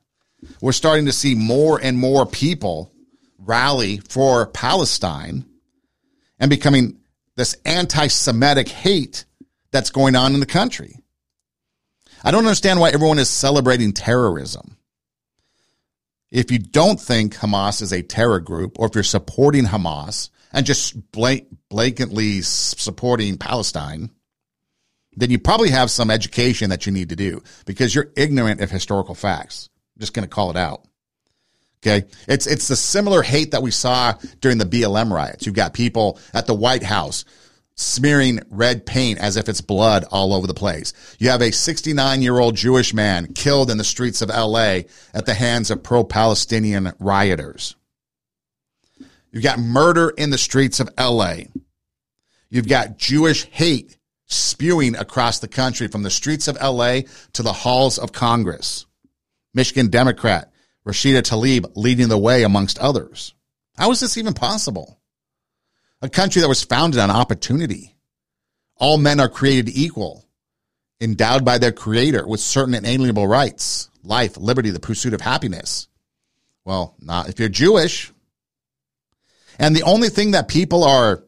We're 0.60 0.72
starting 0.72 1.06
to 1.06 1.12
see 1.12 1.34
more 1.34 1.80
and 1.82 1.98
more 1.98 2.26
people 2.26 2.92
rally 3.38 3.98
for 3.98 4.46
Palestine 4.46 5.44
and 6.38 6.50
becoming 6.50 6.98
this 7.36 7.56
anti 7.64 8.06
Semitic 8.06 8.68
hate 8.68 9.24
that's 9.72 9.90
going 9.90 10.16
on 10.16 10.34
in 10.34 10.40
the 10.40 10.46
country. 10.46 11.02
I 12.26 12.32
don't 12.32 12.44
understand 12.44 12.80
why 12.80 12.90
everyone 12.90 13.20
is 13.20 13.30
celebrating 13.30 13.92
terrorism. 13.92 14.76
If 16.32 16.50
you 16.50 16.58
don't 16.58 17.00
think 17.00 17.36
Hamas 17.36 17.80
is 17.80 17.92
a 17.92 18.02
terror 18.02 18.40
group, 18.40 18.80
or 18.80 18.88
if 18.88 18.96
you're 18.96 19.04
supporting 19.04 19.64
Hamas 19.64 20.30
and 20.52 20.66
just 20.66 21.12
blatantly 21.12 22.42
supporting 22.42 23.38
Palestine, 23.38 24.10
then 25.16 25.30
you 25.30 25.38
probably 25.38 25.70
have 25.70 25.88
some 25.88 26.10
education 26.10 26.70
that 26.70 26.84
you 26.84 26.90
need 26.90 27.10
to 27.10 27.16
do 27.16 27.44
because 27.64 27.94
you're 27.94 28.10
ignorant 28.16 28.60
of 28.60 28.72
historical 28.72 29.14
facts. 29.14 29.70
I'm 29.94 30.00
just 30.00 30.12
going 30.12 30.24
to 30.24 30.34
call 30.34 30.50
it 30.50 30.56
out. 30.56 30.84
Okay. 31.80 32.08
It's, 32.26 32.48
it's 32.48 32.66
the 32.66 32.74
similar 32.74 33.22
hate 33.22 33.52
that 33.52 33.62
we 33.62 33.70
saw 33.70 34.14
during 34.40 34.58
the 34.58 34.64
BLM 34.64 35.12
riots. 35.12 35.46
You've 35.46 35.54
got 35.54 35.74
people 35.74 36.18
at 36.34 36.48
the 36.48 36.54
White 36.54 36.82
House 36.82 37.24
smearing 37.76 38.40
red 38.50 38.86
paint 38.86 39.18
as 39.18 39.36
if 39.36 39.48
it's 39.48 39.60
blood 39.60 40.04
all 40.10 40.32
over 40.32 40.46
the 40.46 40.54
place. 40.54 40.92
You 41.18 41.28
have 41.28 41.42
a 41.42 41.52
69 41.52 42.22
year 42.22 42.38
old 42.38 42.56
Jewish 42.56 42.94
man 42.94 43.32
killed 43.34 43.70
in 43.70 43.78
the 43.78 43.84
streets 43.84 44.22
of 44.22 44.30
LA 44.30 44.80
at 45.14 45.26
the 45.26 45.34
hands 45.34 45.70
of 45.70 45.82
pro 45.82 46.02
Palestinian 46.04 46.92
rioters. 46.98 47.76
You've 49.30 49.44
got 49.44 49.58
murder 49.58 50.08
in 50.10 50.30
the 50.30 50.38
streets 50.38 50.80
of 50.80 50.90
LA. 50.98 51.36
You've 52.48 52.68
got 52.68 52.96
Jewish 52.96 53.44
hate 53.44 53.98
spewing 54.26 54.96
across 54.96 55.38
the 55.38 55.48
country 55.48 55.88
from 55.88 56.02
the 56.02 56.10
streets 56.10 56.48
of 56.48 56.56
LA 56.60 57.00
to 57.34 57.42
the 57.42 57.52
halls 57.52 57.98
of 57.98 58.12
Congress. 58.12 58.86
Michigan 59.52 59.88
Democrat 59.88 60.52
Rashida 60.86 61.22
Tlaib 61.22 61.72
leading 61.74 62.08
the 62.08 62.18
way 62.18 62.44
amongst 62.44 62.78
others. 62.78 63.34
How 63.76 63.90
is 63.90 64.00
this 64.00 64.16
even 64.16 64.34
possible? 64.34 65.00
A 66.06 66.08
country 66.08 66.40
that 66.40 66.48
was 66.48 66.62
founded 66.62 67.00
on 67.00 67.10
opportunity. 67.10 67.96
All 68.76 68.96
men 68.96 69.18
are 69.18 69.28
created 69.28 69.76
equal, 69.76 70.24
endowed 71.00 71.44
by 71.44 71.58
their 71.58 71.72
creator 71.72 72.24
with 72.24 72.38
certain 72.38 72.74
inalienable 72.74 73.26
rights, 73.26 73.90
life, 74.04 74.36
liberty, 74.36 74.70
the 74.70 74.78
pursuit 74.78 75.14
of 75.14 75.20
happiness. 75.20 75.88
Well, 76.64 76.94
not 77.00 77.28
if 77.28 77.40
you're 77.40 77.48
Jewish. 77.48 78.12
And 79.58 79.74
the 79.74 79.82
only 79.82 80.08
thing 80.08 80.30
that 80.30 80.46
people 80.46 80.84
are 80.84 81.24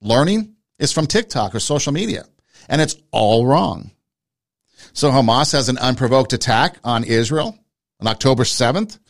learning 0.00 0.54
is 0.78 0.92
from 0.92 1.08
TikTok 1.08 1.56
or 1.56 1.58
social 1.58 1.92
media. 1.92 2.26
And 2.68 2.80
it's 2.80 2.94
all 3.10 3.44
wrong. 3.44 3.90
So 4.92 5.10
Hamas 5.10 5.50
has 5.50 5.68
an 5.68 5.78
unprovoked 5.78 6.32
attack 6.32 6.76
on 6.84 7.02
Israel 7.02 7.58
on 8.00 8.06
October 8.06 8.44
7th, 8.44 9.00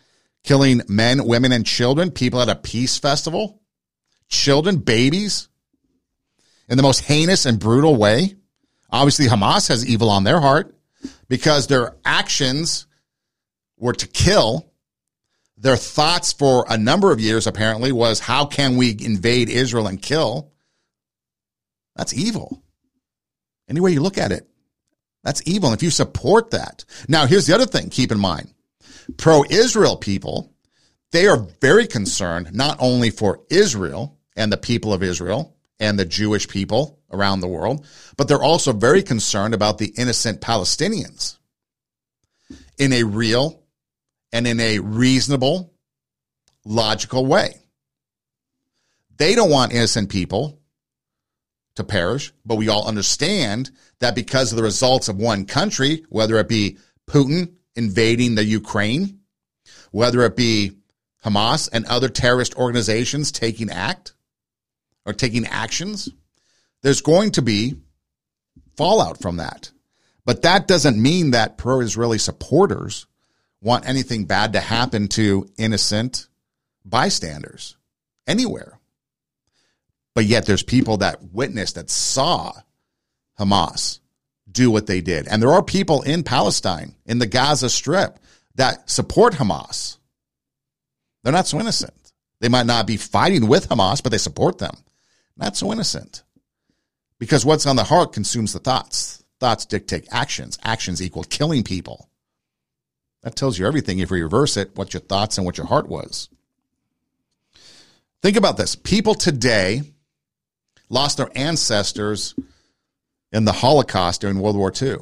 killing 0.43 0.81
men, 0.89 1.27
women, 1.27 1.53
and 1.53 1.67
children, 1.67 2.11
people 2.11 2.41
at 2.41 2.49
a 2.49 2.57
peace 2.57 2.97
festival, 2.97 3.60
children, 4.31 4.79
babies, 4.79 5.49
in 6.69 6.77
the 6.77 6.83
most 6.83 7.01
heinous 7.01 7.45
and 7.45 7.59
brutal 7.59 7.97
way. 7.97 8.35
Obviously, 8.91 9.27
Hamas 9.27 9.69
has 9.69 9.87
evil 9.87 10.09
on 10.09 10.25
their 10.25 10.41
heart 10.41 10.75
because 11.29 11.67
their 11.67 11.97
actions 12.05 12.87
were 13.77 13.93
to 13.93 14.07
kill. 14.07 14.67
Their 15.57 15.77
thoughts 15.77 16.33
for 16.33 16.65
a 16.69 16.79
number 16.79 17.13
of 17.13 17.21
years, 17.21 17.47
apparently, 17.47 17.93
was 17.93 18.21
how 18.21 18.47
can 18.47 18.77
we 18.77 18.91
invade 18.91 19.51
Israel 19.51 19.87
and 19.87 20.01
kill? 20.01 20.53
That's 21.97 22.15
evil. 22.15 22.63
Any 23.69 23.81
way 23.81 23.93
you 23.93 24.01
look 24.01 24.17
at 24.17 24.33
it, 24.33 24.49
that's 25.23 25.43
evil. 25.47 25.71
And 25.71 25.79
if 25.79 25.83
you 25.83 25.91
support 25.91 26.51
that. 26.53 26.85
Now, 27.09 27.27
here's 27.27 27.47
the 27.47 27.55
other 27.55 27.67
thing 27.67 27.91
keep 27.91 28.11
in 28.11 28.19
mind 28.19 28.55
pro 29.17 29.45
Israel 29.51 29.97
people, 29.97 30.53
they 31.13 31.27
are 31.27 31.47
very 31.61 31.87
concerned 31.87 32.53
not 32.55 32.77
only 32.81 33.11
for 33.11 33.41
Israel 33.51 34.19
and 34.37 34.53
the 34.53 34.57
people 34.57 34.93
of 34.93 35.03
Israel 35.03 35.57
and 35.79 35.99
the 35.99 36.05
Jewish 36.05 36.49
people 36.49 37.01
around 37.11 37.41
the 37.41 37.49
world, 37.49 37.87
but 38.17 38.29
they're 38.29 38.43
also 38.43 38.73
very 38.73 39.03
concerned 39.03 39.55
about 39.55 39.79
the 39.79 39.93
innocent 39.97 40.41
Palestinians 40.41 41.39
in 42.79 42.93
a 42.93 43.03
real 43.03 43.63
and 44.33 44.47
in 44.47 44.61
a 44.61 44.79
reasonable, 44.79 45.73
logical 46.65 47.27
way. 47.27 47.55
They 49.17 49.35
don't 49.35 49.51
want 49.51 49.73
innocent 49.73 50.09
people 50.09 50.61
to 51.75 51.85
perish, 51.85 52.33
but 52.45 52.57
we 52.57 52.69
all 52.69 52.87
understand 52.87 53.71
that 53.99 54.15
because 54.15 54.53
of 54.53 54.57
the 54.57 54.63
results 54.63 55.09
of 55.09 55.17
one 55.17 55.45
country, 55.45 56.05
whether 56.09 56.39
it 56.39 56.49
be 56.49 56.79
Putin 57.07 57.55
invading 57.75 58.35
the 58.35 58.45
Ukraine, 58.45 59.21
whether 59.91 60.23
it 60.23 60.37
be 60.37 60.73
Hamas 61.25 61.69
and 61.73 61.85
other 61.87 62.09
terrorist 62.09 62.55
organizations 62.57 63.31
taking 63.31 63.71
act 63.71 64.15
or 65.07 65.13
taking 65.13 65.47
actions, 65.47 66.09
there's 66.83 67.01
going 67.01 67.33
to 67.33 67.43
be 67.43 67.77
fallout 68.77 69.21
from 69.21 69.37
that. 69.37 69.71
But 70.25 70.43
that 70.43 70.69
doesn't 70.69 71.01
mean 71.01 71.33
that 71.33 71.59
pro 71.59 71.81
Israeli 71.81 72.19
supporters 72.19 73.07
want 73.61 73.89
anything 73.89 74.25
bad 74.25 74.53
to 74.55 74.61
happen 74.61 75.09
to 75.09 75.49
innocent 75.59 76.29
bystanders 76.85 77.77
anywhere. 78.27 78.79
But 80.15 80.25
yet 80.25 80.47
there's 80.47 80.63
people 80.63 80.99
that 80.99 81.23
witnessed, 81.33 81.77
that 81.77 81.91
saw 81.91 82.53
Hamas 83.39 84.01
do 84.51 84.71
what 84.71 84.87
they 84.87 85.01
did. 85.01 85.29
And 85.29 85.43
there 85.43 85.53
are 85.53 85.63
people 85.63 86.03
in 86.03 86.23
Palestine, 86.23 86.95
in 87.07 87.19
the 87.19 87.27
Gaza 87.27 87.71
Strip, 87.71 88.19
that 88.57 88.91
support 88.91 89.35
Hamas. 89.35 89.99
They're 91.23 91.33
not 91.33 91.47
so 91.47 91.61
innocent. 91.61 91.95
They 92.41 92.49
might 92.49 92.67
not 92.67 92.87
be 92.87 92.97
fighting 92.97 93.47
with 93.47 93.69
Hamas, 93.69 94.03
but 94.03 94.11
they 94.11 94.19
support 94.19 94.59
them. 94.59 94.77
Not 95.41 95.57
so 95.57 95.73
innocent. 95.73 96.23
Because 97.19 97.45
what's 97.45 97.67
on 97.67 97.77
the 97.77 97.85
heart 97.85 98.13
consumes 98.13 98.53
the 98.53 98.59
thoughts. 98.59 99.25
Thoughts 99.41 99.65
dictate 99.65 100.07
actions. 100.11 100.59
Actions 100.63 101.03
equal 101.03 101.25
killing 101.25 101.65
people. 101.65 102.11
That 103.23 103.37
tells 103.37 103.59
you 103.59 103.67
everything 103.67 103.99
if 103.99 104.11
we 104.11 104.23
reverse 104.23 104.57
it, 104.57 104.77
what 104.77 104.95
your 104.95 105.01
thoughts 105.01 105.39
and 105.39 105.45
what 105.45 105.59
your 105.59 105.67
heart 105.67 105.89
was. 105.89 106.29
Think 108.23 108.37
about 108.37 108.59
this. 108.59 108.77
People 108.77 109.15
today 109.15 109.83
lost 110.91 111.17
their 111.17 111.31
ancestors 111.35 112.35
in 113.33 113.45
the 113.45 113.53
Holocaust 113.53 114.21
during 114.21 114.41
World 114.41 114.57
War 114.57 114.73
II. 114.81 114.97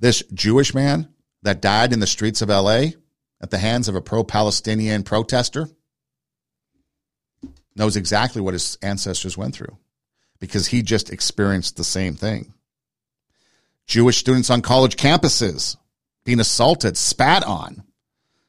This 0.00 0.22
Jewish 0.32 0.74
man 0.74 1.08
that 1.42 1.62
died 1.62 1.92
in 1.92 2.00
the 2.00 2.06
streets 2.06 2.42
of 2.42 2.48
LA 2.48 2.86
at 3.40 3.50
the 3.50 3.58
hands 3.58 3.88
of 3.88 3.94
a 3.94 4.00
pro 4.00 4.24
Palestinian 4.24 5.04
protester 5.04 5.68
knows 7.76 7.96
exactly 7.96 8.42
what 8.42 8.54
his 8.54 8.78
ancestors 8.82 9.36
went 9.36 9.54
through 9.54 9.76
because 10.40 10.68
he 10.68 10.82
just 10.82 11.10
experienced 11.10 11.76
the 11.76 11.84
same 11.84 12.14
thing. 12.14 12.52
Jewish 13.86 14.18
students 14.18 14.50
on 14.50 14.62
college 14.62 14.96
campuses 14.96 15.76
being 16.24 16.40
assaulted, 16.40 16.96
spat 16.96 17.44
on, 17.44 17.84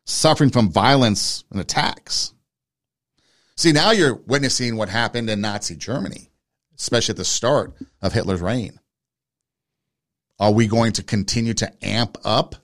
suffering 0.06 0.50
from 0.50 0.72
violence 0.72 1.46
and 1.52 1.62
attacks. 1.62 2.34
See, 3.56 3.72
now 3.72 3.92
you're 3.92 4.16
witnessing 4.16 4.76
what 4.76 4.90
happened 4.90 5.30
in 5.30 5.42
Nazi 5.42 5.76
Germany, 5.76 6.30
especially 6.78 7.14
at 7.14 7.18
the 7.18 7.26
start 7.26 7.74
of 8.02 8.14
Hitler's 8.14 8.42
reign. 8.42 8.80
Are 10.40 10.52
we 10.52 10.68
going 10.68 10.94
to 10.94 11.04
continue 11.04 11.54
to 11.56 11.72
amp 11.86 12.18
up? 12.24 12.56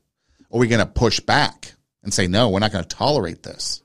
Or 0.50 0.58
are 0.58 0.62
we 0.62 0.68
going 0.68 0.86
to 0.86 0.86
push 0.86 1.20
back 1.20 1.74
and 2.04 2.14
say, 2.14 2.28
no, 2.28 2.50
we're 2.50 2.60
not 2.60 2.72
going 2.72 2.86
to 2.86 2.96
tolerate 2.96 3.44
this? 3.44 3.84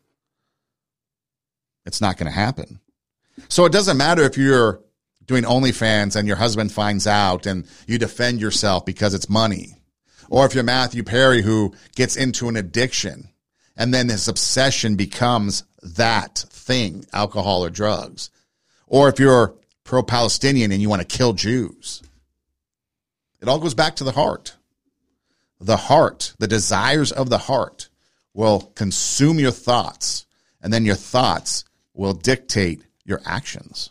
It's 1.87 2.01
not 2.01 2.17
going 2.17 2.31
to 2.31 2.39
happen. 2.39 2.81
So 3.49 3.65
it 3.65 3.73
doesn't 3.73 3.97
matter 3.97 4.23
if 4.23 4.37
you're 4.37 4.81
doing 5.27 5.45
OnlyFans 5.45 6.17
and 6.17 6.27
your 6.27 6.37
husband 6.37 6.73
finds 6.73 7.07
out 7.07 7.47
and 7.47 7.67
you 7.87 7.99
defend 7.99 8.41
yourself 8.41 8.85
because 8.85 9.15
it's 9.15 9.29
money. 9.29 9.77
Or 10.29 10.47
if 10.47 10.55
you're 10.55 10.65
Matthew 10.65 11.03
Perry 11.03 11.43
who 11.43 11.75
gets 11.95 12.17
into 12.17 12.49
an 12.49 12.57
addiction 12.57 13.31
and 13.77 13.95
then 13.95 14.09
his 14.09 14.29
obsession 14.29 14.97
becomes 14.97 15.65
that 15.83 16.39
thing, 16.51 17.07
alcohol 17.13 17.65
or 17.65 17.71
drugs. 17.71 18.31
Or 18.87 19.09
if 19.09 19.19
you're 19.19 19.55
pro 19.91 20.03
Palestinian 20.05 20.71
and 20.71 20.81
you 20.81 20.89
want 20.89 21.03
to 21.03 21.17
kill 21.19 21.33
Jews. 21.33 22.03
It 23.41 23.49
all 23.49 23.59
goes 23.59 23.75
back 23.75 23.97
to 23.97 24.05
the 24.05 24.13
heart. 24.13 24.57
The 25.61 25.77
heart, 25.77 26.35
the 26.39 26.47
desires 26.47 27.11
of 27.11 27.29
the 27.29 27.39
heart 27.39 27.89
will 28.33 28.61
consume 28.77 29.41
your 29.41 29.51
thoughts, 29.51 30.27
and 30.63 30.73
then 30.73 30.85
your 30.85 30.95
thoughts 30.95 31.65
will 32.01 32.15
dictate 32.15 32.83
your 33.05 33.21
actions. 33.27 33.91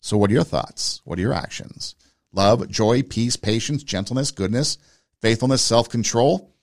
So, 0.00 0.16
what 0.16 0.30
are 0.30 0.34
your 0.34 0.44
thoughts? 0.44 1.00
What 1.04 1.18
are 1.18 1.22
your 1.22 1.32
actions? 1.32 1.96
Love, 2.32 2.70
joy, 2.70 3.02
peace, 3.02 3.34
patience, 3.34 3.82
gentleness, 3.82 4.30
goodness, 4.30 4.78
faithfulness, 5.20 5.60
self 5.60 5.88
control, 5.88 6.54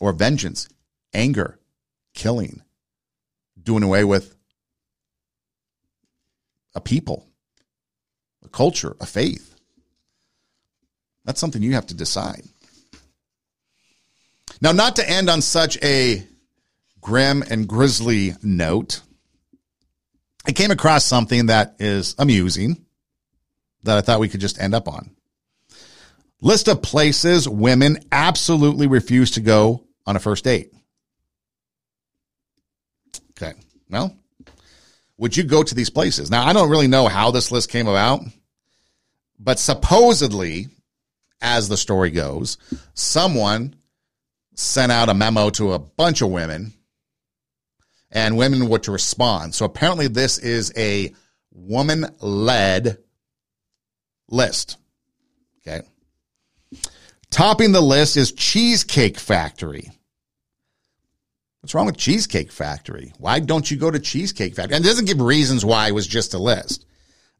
or 0.00 0.12
vengeance, 0.12 0.68
anger, 1.14 1.58
killing, 2.12 2.60
doing 3.60 3.82
away 3.82 4.04
with 4.04 4.36
a 6.74 6.80
people, 6.80 7.26
a 8.44 8.48
culture, 8.50 8.96
a 9.00 9.06
faith. 9.06 9.54
That's 11.24 11.40
something 11.40 11.62
you 11.62 11.72
have 11.72 11.86
to 11.86 11.94
decide. 11.94 12.42
Now, 14.60 14.72
not 14.72 14.96
to 14.96 15.08
end 15.08 15.30
on 15.30 15.40
such 15.40 15.82
a 15.82 16.22
grim 17.00 17.42
and 17.48 17.66
grisly 17.66 18.34
note, 18.42 19.00
I 20.46 20.52
came 20.52 20.70
across 20.70 21.04
something 21.04 21.46
that 21.46 21.76
is 21.78 22.14
amusing 22.18 22.84
that 23.84 23.98
I 23.98 24.00
thought 24.00 24.20
we 24.20 24.28
could 24.28 24.40
just 24.40 24.60
end 24.60 24.74
up 24.74 24.88
on. 24.88 25.10
List 26.40 26.68
of 26.68 26.82
places 26.82 27.48
women 27.48 27.98
absolutely 28.12 28.86
refuse 28.86 29.32
to 29.32 29.40
go 29.40 29.86
on 30.06 30.16
a 30.16 30.20
first 30.20 30.44
date. 30.44 30.72
Okay. 33.30 33.54
Well, 33.88 34.14
would 35.16 35.36
you 35.36 35.44
go 35.44 35.62
to 35.62 35.74
these 35.74 35.90
places? 35.90 36.30
Now, 36.30 36.46
I 36.46 36.52
don't 36.52 36.70
really 36.70 36.88
know 36.88 37.08
how 37.08 37.30
this 37.30 37.50
list 37.50 37.70
came 37.70 37.86
about, 37.86 38.20
but 39.38 39.58
supposedly, 39.58 40.68
as 41.40 41.68
the 41.68 41.76
story 41.76 42.10
goes, 42.10 42.58
someone 42.94 43.76
sent 44.54 44.92
out 44.92 45.08
a 45.08 45.14
memo 45.14 45.50
to 45.50 45.72
a 45.72 45.78
bunch 45.78 46.20
of 46.20 46.30
women 46.30 46.74
and 48.14 48.36
women 48.36 48.68
were 48.68 48.78
to 48.78 48.92
respond. 48.92 49.54
So 49.54 49.66
apparently, 49.66 50.06
this 50.06 50.38
is 50.38 50.72
a 50.76 51.12
woman 51.52 52.06
led 52.20 52.98
list. 54.28 54.78
Okay. 55.66 55.86
Topping 57.30 57.72
the 57.72 57.80
list 57.80 58.16
is 58.16 58.32
Cheesecake 58.32 59.18
Factory. 59.18 59.90
What's 61.60 61.74
wrong 61.74 61.86
with 61.86 61.96
Cheesecake 61.96 62.52
Factory? 62.52 63.12
Why 63.18 63.40
don't 63.40 63.70
you 63.70 63.76
go 63.76 63.90
to 63.90 63.98
Cheesecake 63.98 64.54
Factory? 64.54 64.76
And 64.76 64.84
it 64.84 64.88
doesn't 64.88 65.06
give 65.06 65.20
reasons 65.20 65.64
why 65.64 65.88
it 65.88 65.94
was 65.94 66.06
just 66.06 66.34
a 66.34 66.38
list. 66.38 66.86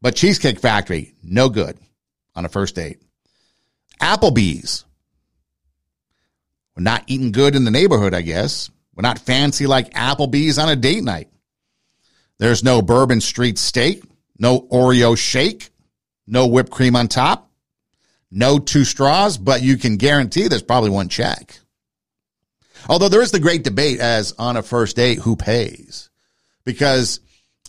But 0.01 0.15
Cheesecake 0.15 0.59
Factory, 0.59 1.13
no 1.23 1.47
good 1.47 1.77
on 2.35 2.43
a 2.43 2.49
first 2.49 2.75
date. 2.75 3.01
Applebee's. 4.01 4.83
We're 6.75 6.83
not 6.83 7.03
eating 7.07 7.31
good 7.31 7.55
in 7.55 7.63
the 7.63 7.71
neighborhood, 7.71 8.13
I 8.13 8.21
guess. 8.21 8.69
We're 8.95 9.01
not 9.01 9.19
fancy 9.19 9.67
like 9.67 9.93
Applebee's 9.93 10.57
on 10.57 10.69
a 10.69 10.75
date 10.75 11.03
night. 11.03 11.29
There's 12.37 12.63
no 12.63 12.81
Bourbon 12.81 13.21
Street 13.21 13.57
steak, 13.57 14.03
no 14.37 14.61
Oreo 14.61 15.17
shake, 15.17 15.69
no 16.27 16.47
whipped 16.47 16.71
cream 16.71 16.95
on 16.95 17.07
top, 17.07 17.49
no 18.31 18.59
two 18.59 18.83
straws, 18.83 19.37
but 19.37 19.61
you 19.61 19.77
can 19.77 19.97
guarantee 19.97 20.47
there's 20.47 20.61
probably 20.61 20.89
one 20.89 21.09
check. 21.09 21.59
Although 22.87 23.09
there 23.09 23.21
is 23.21 23.31
the 23.31 23.39
great 23.39 23.63
debate 23.63 23.99
as 23.99 24.33
on 24.37 24.57
a 24.57 24.63
first 24.63 24.95
date, 24.95 25.19
who 25.19 25.35
pays? 25.35 26.09
Because 26.65 27.19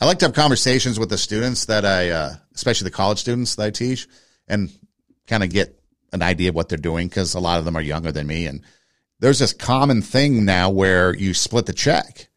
I 0.01 0.07
like 0.07 0.19
to 0.19 0.27
have 0.27 0.35
conversations 0.35 0.99
with 0.99 1.09
the 1.09 1.19
students 1.19 1.67
that 1.67 1.85
I, 1.85 2.11
uh, 2.11 2.35
especially 2.55 2.87
the 2.87 2.97
college 2.97 3.19
students 3.19 3.55
that 3.55 3.67
I 3.67 3.71
teach, 3.71 4.09
and 4.47 4.71
kind 5.27 5.43
of 5.43 5.51
get 5.51 5.81
an 6.13 6.23
idea 6.23 6.51
of 6.51 6.55
what 6.55 6.69
they're 6.69 6.79
doing 6.79 7.09
because 7.09 7.35
a 7.35 7.41
lot 7.41 7.59
of 7.59 7.65
them 7.65 7.77
are 7.77 7.83
younger 7.83 8.13
than 8.13 8.27
me. 8.27 8.47
And 8.47 8.63
there's 9.21 9.39
this 9.39 9.53
common 9.53 10.03
thing 10.03 10.45
now 10.45 10.71
where 10.71 11.15
you 11.15 11.35
split 11.35 11.67
the 11.67 11.73
check 11.73 12.29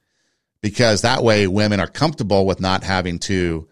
because 0.62 1.02
that 1.02 1.24
way 1.24 1.48
women 1.48 1.80
are 1.80 1.88
comfortable 1.88 2.46
with 2.46 2.60
not 2.60 2.84
having 2.84 3.20
to 3.20 3.68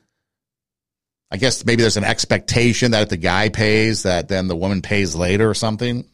I 1.29 1.37
guess 1.37 1.65
maybe 1.65 1.81
there's 1.81 1.97
an 1.97 2.05
expectation 2.05 2.91
that 2.91 3.03
if 3.03 3.09
the 3.09 3.17
guy 3.17 3.49
pays 3.49 4.03
that 4.03 4.27
then 4.27 4.47
the 4.47 4.55
woman 4.55 4.81
pays 4.81 5.15
later 5.15 5.49
or 5.49 5.53
something. 5.53 6.05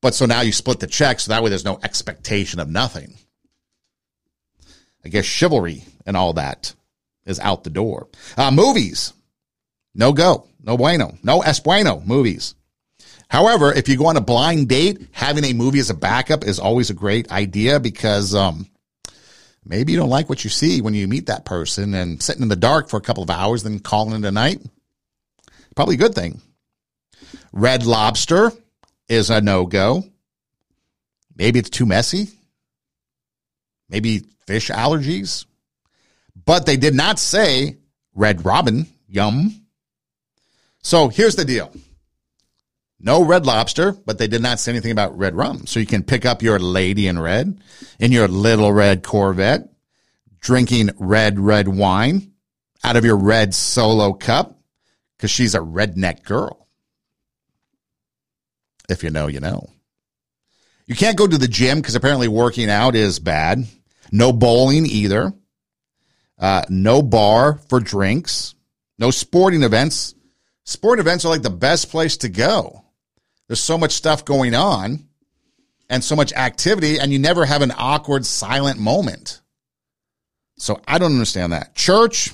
But 0.00 0.14
so 0.14 0.26
now 0.26 0.40
you 0.40 0.52
split 0.52 0.80
the 0.80 0.86
check 0.86 1.20
so 1.20 1.30
that 1.30 1.42
way 1.42 1.50
there's 1.50 1.64
no 1.64 1.78
expectation 1.82 2.60
of 2.60 2.68
nothing. 2.68 3.18
I 5.04 5.08
guess 5.08 5.24
chivalry 5.24 5.84
and 6.06 6.16
all 6.16 6.32
that 6.34 6.74
is 7.24 7.38
out 7.40 7.64
the 7.64 7.70
door. 7.70 8.08
Uh, 8.36 8.50
movies. 8.50 9.12
No 9.94 10.12
go. 10.12 10.48
No 10.62 10.76
bueno. 10.76 11.18
No 11.22 11.42
es 11.42 11.60
bueno 11.60 12.00
movies. 12.04 12.54
However, 13.32 13.72
if 13.72 13.88
you 13.88 13.96
go 13.96 14.08
on 14.08 14.18
a 14.18 14.20
blind 14.20 14.68
date, 14.68 15.08
having 15.10 15.44
a 15.44 15.54
movie 15.54 15.78
as 15.78 15.88
a 15.88 15.94
backup 15.94 16.44
is 16.44 16.58
always 16.58 16.90
a 16.90 16.94
great 16.94 17.32
idea 17.32 17.80
because 17.80 18.34
um, 18.34 18.68
maybe 19.64 19.90
you 19.92 19.98
don't 19.98 20.10
like 20.10 20.28
what 20.28 20.44
you 20.44 20.50
see 20.50 20.82
when 20.82 20.92
you 20.92 21.08
meet 21.08 21.28
that 21.28 21.46
person 21.46 21.94
and 21.94 22.22
sitting 22.22 22.42
in 22.42 22.50
the 22.50 22.56
dark 22.56 22.90
for 22.90 22.98
a 22.98 23.00
couple 23.00 23.22
of 23.22 23.30
hours, 23.30 23.62
then 23.62 23.78
calling 23.78 24.22
it 24.22 24.28
a 24.28 24.30
night. 24.30 24.60
Probably 25.74 25.94
a 25.94 25.98
good 25.98 26.14
thing. 26.14 26.42
Red 27.54 27.86
Lobster 27.86 28.52
is 29.08 29.30
a 29.30 29.40
no 29.40 29.64
go. 29.64 30.04
Maybe 31.34 31.58
it's 31.58 31.70
too 31.70 31.86
messy. 31.86 32.28
Maybe 33.88 34.26
fish 34.46 34.68
allergies. 34.68 35.46
But 36.44 36.66
they 36.66 36.76
did 36.76 36.94
not 36.94 37.18
say 37.18 37.78
Red 38.14 38.44
Robin. 38.44 38.88
Yum. 39.08 39.64
So 40.82 41.08
here's 41.08 41.36
the 41.36 41.46
deal. 41.46 41.72
No 43.04 43.24
red 43.24 43.46
lobster, 43.46 43.92
but 43.92 44.18
they 44.18 44.28
did 44.28 44.42
not 44.42 44.60
say 44.60 44.70
anything 44.70 44.92
about 44.92 45.18
red 45.18 45.34
rum. 45.34 45.66
So 45.66 45.80
you 45.80 45.86
can 45.86 46.04
pick 46.04 46.24
up 46.24 46.40
your 46.40 46.60
lady 46.60 47.08
in 47.08 47.18
red 47.18 47.60
in 47.98 48.12
your 48.12 48.28
little 48.28 48.72
red 48.72 49.02
Corvette, 49.02 49.68
drinking 50.40 50.90
red, 50.98 51.38
red 51.40 51.66
wine 51.66 52.32
out 52.84 52.96
of 52.96 53.04
your 53.04 53.16
red 53.16 53.54
solo 53.54 54.12
cup 54.12 54.56
because 55.16 55.32
she's 55.32 55.56
a 55.56 55.60
redneck 55.60 56.22
girl. 56.22 56.68
If 58.88 59.02
you 59.02 59.10
know, 59.10 59.26
you 59.26 59.40
know. 59.40 59.68
You 60.86 60.94
can't 60.94 61.16
go 61.16 61.26
to 61.26 61.38
the 61.38 61.48
gym 61.48 61.78
because 61.78 61.94
apparently 61.94 62.28
working 62.28 62.70
out 62.70 62.94
is 62.94 63.18
bad. 63.18 63.66
No 64.12 64.32
bowling 64.32 64.86
either. 64.86 65.32
Uh, 66.38 66.62
no 66.68 67.02
bar 67.02 67.60
for 67.68 67.80
drinks. 67.80 68.54
No 68.98 69.10
sporting 69.10 69.62
events. 69.62 70.14
Sport 70.64 71.00
events 71.00 71.24
are 71.24 71.28
like 71.28 71.42
the 71.42 71.50
best 71.50 71.90
place 71.90 72.16
to 72.18 72.28
go. 72.28 72.84
There's 73.52 73.60
so 73.60 73.76
much 73.76 73.92
stuff 73.92 74.24
going 74.24 74.54
on 74.54 75.06
and 75.90 76.02
so 76.02 76.16
much 76.16 76.32
activity, 76.32 76.98
and 76.98 77.12
you 77.12 77.18
never 77.18 77.44
have 77.44 77.60
an 77.60 77.70
awkward, 77.76 78.24
silent 78.24 78.80
moment. 78.80 79.42
So 80.56 80.80
I 80.88 80.96
don't 80.96 81.12
understand 81.12 81.52
that. 81.52 81.74
Church, 81.74 82.30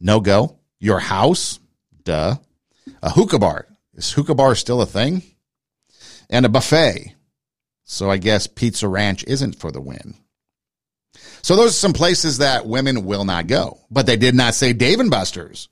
no 0.00 0.18
go. 0.18 0.58
Your 0.80 0.98
house, 0.98 1.60
duh. 2.02 2.38
A 3.04 3.10
hookah 3.10 3.38
bar. 3.38 3.68
Is 3.94 4.10
hookah 4.10 4.34
bar 4.34 4.56
still 4.56 4.82
a 4.82 4.86
thing? 4.86 5.22
And 6.28 6.44
a 6.44 6.48
buffet. 6.48 7.14
So 7.84 8.10
I 8.10 8.16
guess 8.16 8.48
Pizza 8.48 8.88
Ranch 8.88 9.22
isn't 9.28 9.60
for 9.60 9.70
the 9.70 9.80
win. 9.80 10.16
So 11.42 11.54
those 11.54 11.70
are 11.70 11.74
some 11.74 11.92
places 11.92 12.38
that 12.38 12.66
women 12.66 13.04
will 13.04 13.24
not 13.24 13.46
go. 13.46 13.78
But 13.92 14.06
they 14.06 14.16
did 14.16 14.34
not 14.34 14.54
say 14.54 14.72
Dave 14.72 14.98
and 14.98 15.08
Buster's. 15.08 15.68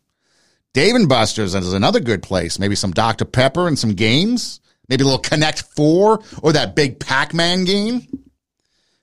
Dave 0.74 0.94
and 0.94 1.08
Buster's 1.08 1.54
is 1.54 1.72
another 1.72 2.00
good 2.00 2.22
place. 2.22 2.58
Maybe 2.58 2.74
some 2.74 2.92
Dr. 2.92 3.24
Pepper 3.24 3.66
and 3.66 3.78
some 3.78 3.94
games. 3.94 4.60
Maybe 4.88 5.02
a 5.02 5.06
little 5.06 5.20
Connect 5.20 5.62
Four 5.62 6.22
or 6.42 6.52
that 6.52 6.74
big 6.74 7.00
Pac 7.00 7.34
Man 7.34 7.64
game. 7.64 8.06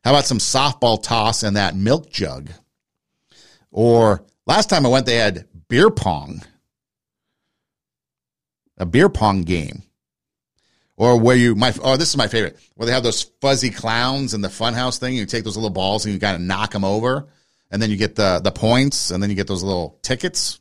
How 0.03 0.11
about 0.11 0.25
some 0.25 0.37
softball 0.37 1.01
toss 1.01 1.43
and 1.43 1.57
that 1.57 1.75
milk 1.75 2.09
jug? 2.11 2.49
Or 3.71 4.23
last 4.45 4.69
time 4.69 4.85
I 4.85 4.89
went, 4.89 5.05
they 5.05 5.15
had 5.15 5.47
beer 5.67 5.89
pong, 5.89 6.43
a 8.77 8.85
beer 8.85 9.09
pong 9.09 9.43
game. 9.43 9.83
Or 10.97 11.19
where 11.19 11.35
you, 11.35 11.55
my, 11.55 11.73
oh, 11.81 11.97
this 11.97 12.09
is 12.09 12.15
my 12.15 12.27
favorite, 12.29 12.57
where 12.75 12.85
they 12.85 12.93
have 12.93 13.03
those 13.03 13.23
fuzzy 13.41 13.69
clowns 13.69 14.33
in 14.33 14.39
the 14.39 14.47
funhouse 14.47 14.97
thing. 14.97 15.13
You 15.13 15.25
take 15.25 15.43
those 15.43 15.57
little 15.57 15.69
balls 15.69 16.05
and 16.05 16.13
you 16.13 16.19
kind 16.21 16.35
of 16.35 16.41
knock 16.41 16.71
them 16.71 16.85
over, 16.85 17.27
and 17.69 17.81
then 17.81 17.89
you 17.89 17.97
get 17.97 18.15
the, 18.15 18.39
the 18.41 18.51
points, 18.51 19.11
and 19.11 19.21
then 19.21 19.29
you 19.29 19.35
get 19.35 19.47
those 19.47 19.61
little 19.61 19.99
tickets. 20.03 20.57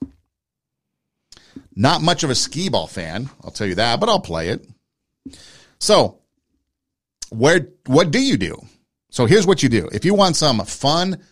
Not 1.74 2.02
much 2.02 2.22
of 2.22 2.30
a 2.30 2.34
skee 2.34 2.68
ball 2.68 2.86
fan, 2.86 3.28
I'll 3.42 3.50
tell 3.50 3.66
you 3.66 3.76
that, 3.76 4.00
but 4.00 4.08
I'll 4.08 4.20
play 4.20 4.48
it. 4.48 4.66
So, 5.78 6.20
where 7.30 7.68
what 7.86 8.10
do 8.10 8.20
you 8.20 8.36
do? 8.36 8.60
So 9.10 9.26
here's 9.26 9.46
what 9.46 9.62
you 9.62 9.68
do. 9.68 9.88
If 9.92 10.04
you 10.04 10.14
want 10.14 10.36
some 10.36 10.64
fun 10.64 11.22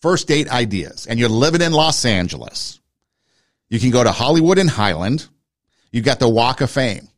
first 0.00 0.28
date 0.28 0.48
ideas 0.50 1.06
and 1.06 1.18
you're 1.18 1.28
living 1.28 1.60
in 1.60 1.72
Los 1.72 2.04
Angeles, 2.04 2.80
you 3.68 3.80
can 3.80 3.90
go 3.90 4.04
to 4.04 4.12
Hollywood 4.12 4.58
and 4.58 4.70
Highland. 4.70 5.28
You've 5.90 6.04
got 6.04 6.18
the 6.18 6.28
Walk 6.28 6.60
of 6.60 6.70
Fame. 6.70 7.08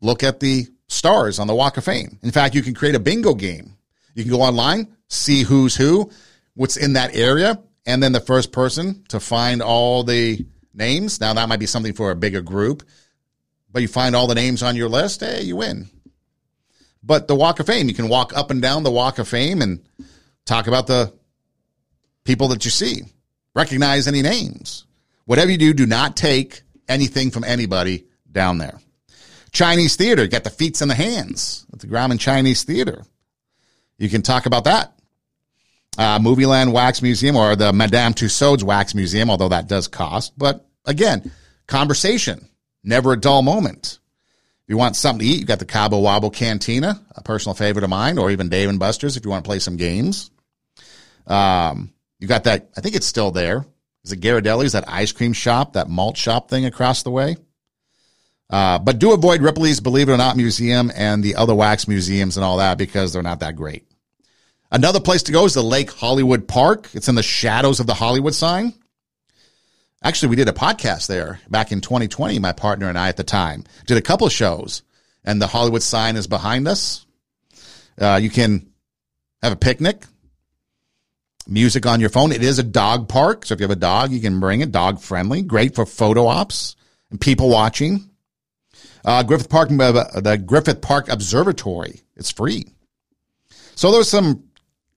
Look 0.00 0.22
at 0.22 0.40
the 0.40 0.66
stars 0.88 1.38
on 1.38 1.46
the 1.46 1.54
Walk 1.54 1.76
of 1.76 1.84
Fame. 1.84 2.18
In 2.22 2.30
fact, 2.30 2.54
you 2.54 2.62
can 2.62 2.74
create 2.74 2.94
a 2.94 3.00
bingo 3.00 3.34
game. 3.34 3.76
You 4.14 4.24
can 4.24 4.32
go 4.32 4.40
online, 4.40 4.88
see 5.08 5.42
who's 5.42 5.76
who, 5.76 6.10
what's 6.54 6.76
in 6.76 6.94
that 6.94 7.14
area, 7.14 7.60
and 7.86 8.02
then 8.02 8.12
the 8.12 8.20
first 8.20 8.52
person 8.52 9.04
to 9.08 9.20
find 9.20 9.62
all 9.62 10.04
the 10.04 10.46
names. 10.72 11.20
Now 11.20 11.34
that 11.34 11.48
might 11.48 11.60
be 11.60 11.66
something 11.66 11.92
for 11.92 12.10
a 12.10 12.16
bigger 12.16 12.40
group 12.40 12.82
but 13.72 13.82
you 13.82 13.88
find 13.88 14.16
all 14.16 14.26
the 14.26 14.34
names 14.34 14.62
on 14.62 14.76
your 14.76 14.88
list, 14.88 15.20
hey, 15.20 15.42
you 15.42 15.56
win. 15.56 15.88
But 17.02 17.28
the 17.28 17.34
Walk 17.34 17.60
of 17.60 17.66
Fame, 17.66 17.88
you 17.88 17.94
can 17.94 18.08
walk 18.08 18.36
up 18.36 18.50
and 18.50 18.60
down 18.60 18.82
the 18.82 18.90
Walk 18.90 19.18
of 19.18 19.28
Fame 19.28 19.62
and 19.62 19.80
talk 20.44 20.66
about 20.66 20.86
the 20.86 21.12
people 22.24 22.48
that 22.48 22.64
you 22.64 22.70
see, 22.70 23.02
recognize 23.54 24.06
any 24.06 24.22
names. 24.22 24.84
Whatever 25.24 25.50
you 25.50 25.58
do, 25.58 25.72
do 25.72 25.86
not 25.86 26.16
take 26.16 26.62
anything 26.88 27.30
from 27.30 27.44
anybody 27.44 28.06
down 28.30 28.58
there. 28.58 28.78
Chinese 29.52 29.96
theater, 29.96 30.26
get 30.26 30.44
the 30.44 30.50
feet 30.50 30.80
and 30.80 30.90
the 30.90 30.94
hands 30.94 31.66
at 31.72 31.80
the 31.80 31.86
Grauman 31.86 32.20
Chinese 32.20 32.62
Theater. 32.62 33.04
You 33.98 34.08
can 34.08 34.22
talk 34.22 34.46
about 34.46 34.64
that. 34.64 34.92
Uh, 35.98 36.18
Movieland 36.18 36.72
Wax 36.72 37.02
Museum 37.02 37.36
or 37.36 37.56
the 37.56 37.72
Madame 37.72 38.14
Tussauds 38.14 38.62
Wax 38.62 38.94
Museum, 38.94 39.28
although 39.28 39.48
that 39.48 39.68
does 39.68 39.88
cost. 39.88 40.38
But 40.38 40.66
again, 40.84 41.30
conversation. 41.66 42.48
Never 42.82 43.12
a 43.12 43.20
dull 43.20 43.42
moment. 43.42 43.98
If 44.64 44.68
you 44.68 44.78
want 44.78 44.96
something 44.96 45.26
to 45.26 45.32
eat, 45.32 45.40
you 45.40 45.46
got 45.46 45.58
the 45.58 45.66
Cabo 45.66 46.00
Wabo 46.00 46.32
Cantina, 46.32 47.00
a 47.14 47.22
personal 47.22 47.54
favorite 47.54 47.84
of 47.84 47.90
mine, 47.90 48.18
or 48.18 48.30
even 48.30 48.48
Dave 48.48 48.68
and 48.68 48.78
Buster's 48.78 49.16
if 49.16 49.24
you 49.24 49.30
want 49.30 49.44
to 49.44 49.48
play 49.48 49.58
some 49.58 49.76
games. 49.76 50.30
Um, 51.26 51.92
you 52.18 52.28
got 52.28 52.44
that, 52.44 52.70
I 52.76 52.80
think 52.80 52.94
it's 52.94 53.06
still 53.06 53.30
there. 53.30 53.66
Is 54.04 54.12
it 54.12 54.20
Ghirardelli's, 54.20 54.72
that 54.72 54.88
ice 54.88 55.12
cream 55.12 55.32
shop, 55.32 55.74
that 55.74 55.88
malt 55.88 56.16
shop 56.16 56.48
thing 56.48 56.64
across 56.64 57.02
the 57.02 57.10
way? 57.10 57.36
Uh, 58.48 58.78
but 58.78 58.98
do 58.98 59.12
avoid 59.12 59.42
Ripley's 59.42 59.80
Believe 59.80 60.08
It 60.08 60.12
or 60.12 60.16
Not 60.16 60.36
Museum 60.36 60.90
and 60.94 61.22
the 61.22 61.36
other 61.36 61.54
wax 61.54 61.86
museums 61.86 62.36
and 62.36 62.44
all 62.44 62.56
that 62.56 62.78
because 62.78 63.12
they're 63.12 63.22
not 63.22 63.40
that 63.40 63.56
great. 63.56 63.86
Another 64.70 65.00
place 65.00 65.24
to 65.24 65.32
go 65.32 65.44
is 65.44 65.54
the 65.54 65.62
Lake 65.62 65.90
Hollywood 65.90 66.46
Park. 66.46 66.88
It's 66.94 67.08
in 67.08 67.16
the 67.16 67.22
shadows 67.22 67.80
of 67.80 67.86
the 67.86 67.94
Hollywood 67.94 68.34
sign. 68.34 68.72
Actually, 70.02 70.28
we 70.28 70.36
did 70.36 70.48
a 70.48 70.52
podcast 70.52 71.08
there 71.08 71.40
back 71.50 71.72
in 71.72 71.80
2020, 71.80 72.38
my 72.38 72.52
partner 72.52 72.88
and 72.88 72.96
I 72.96 73.08
at 73.08 73.16
the 73.16 73.24
time. 73.24 73.64
Did 73.86 73.98
a 73.98 74.02
couple 74.02 74.28
shows, 74.28 74.82
and 75.24 75.42
the 75.42 75.48
Hollywood 75.48 75.82
sign 75.82 76.16
is 76.16 76.26
behind 76.26 76.68
us. 76.68 77.04
Uh, 78.00 78.18
you 78.22 78.30
can 78.30 78.70
have 79.42 79.52
a 79.52 79.56
picnic, 79.56 80.04
music 81.46 81.84
on 81.84 82.00
your 82.00 82.08
phone. 82.08 82.32
It 82.32 82.42
is 82.42 82.58
a 82.58 82.62
dog 82.62 83.08
park, 83.08 83.44
so 83.44 83.54
if 83.54 83.60
you 83.60 83.64
have 83.64 83.76
a 83.76 83.76
dog, 83.76 84.12
you 84.12 84.20
can 84.20 84.40
bring 84.40 84.60
it. 84.60 84.72
Dog 84.72 85.00
friendly, 85.00 85.42
great 85.42 85.74
for 85.74 85.84
photo 85.84 86.26
ops 86.26 86.76
and 87.10 87.20
people 87.20 87.50
watching. 87.50 88.08
Uh, 89.04 89.22
Griffith 89.22 89.50
Park, 89.50 89.70
uh, 89.70 90.20
the 90.20 90.38
Griffith 90.38 90.80
Park 90.80 91.08
Observatory, 91.08 92.02
it's 92.16 92.30
free. 92.30 92.66
So 93.74 93.90
there's 93.90 94.08
some 94.08 94.44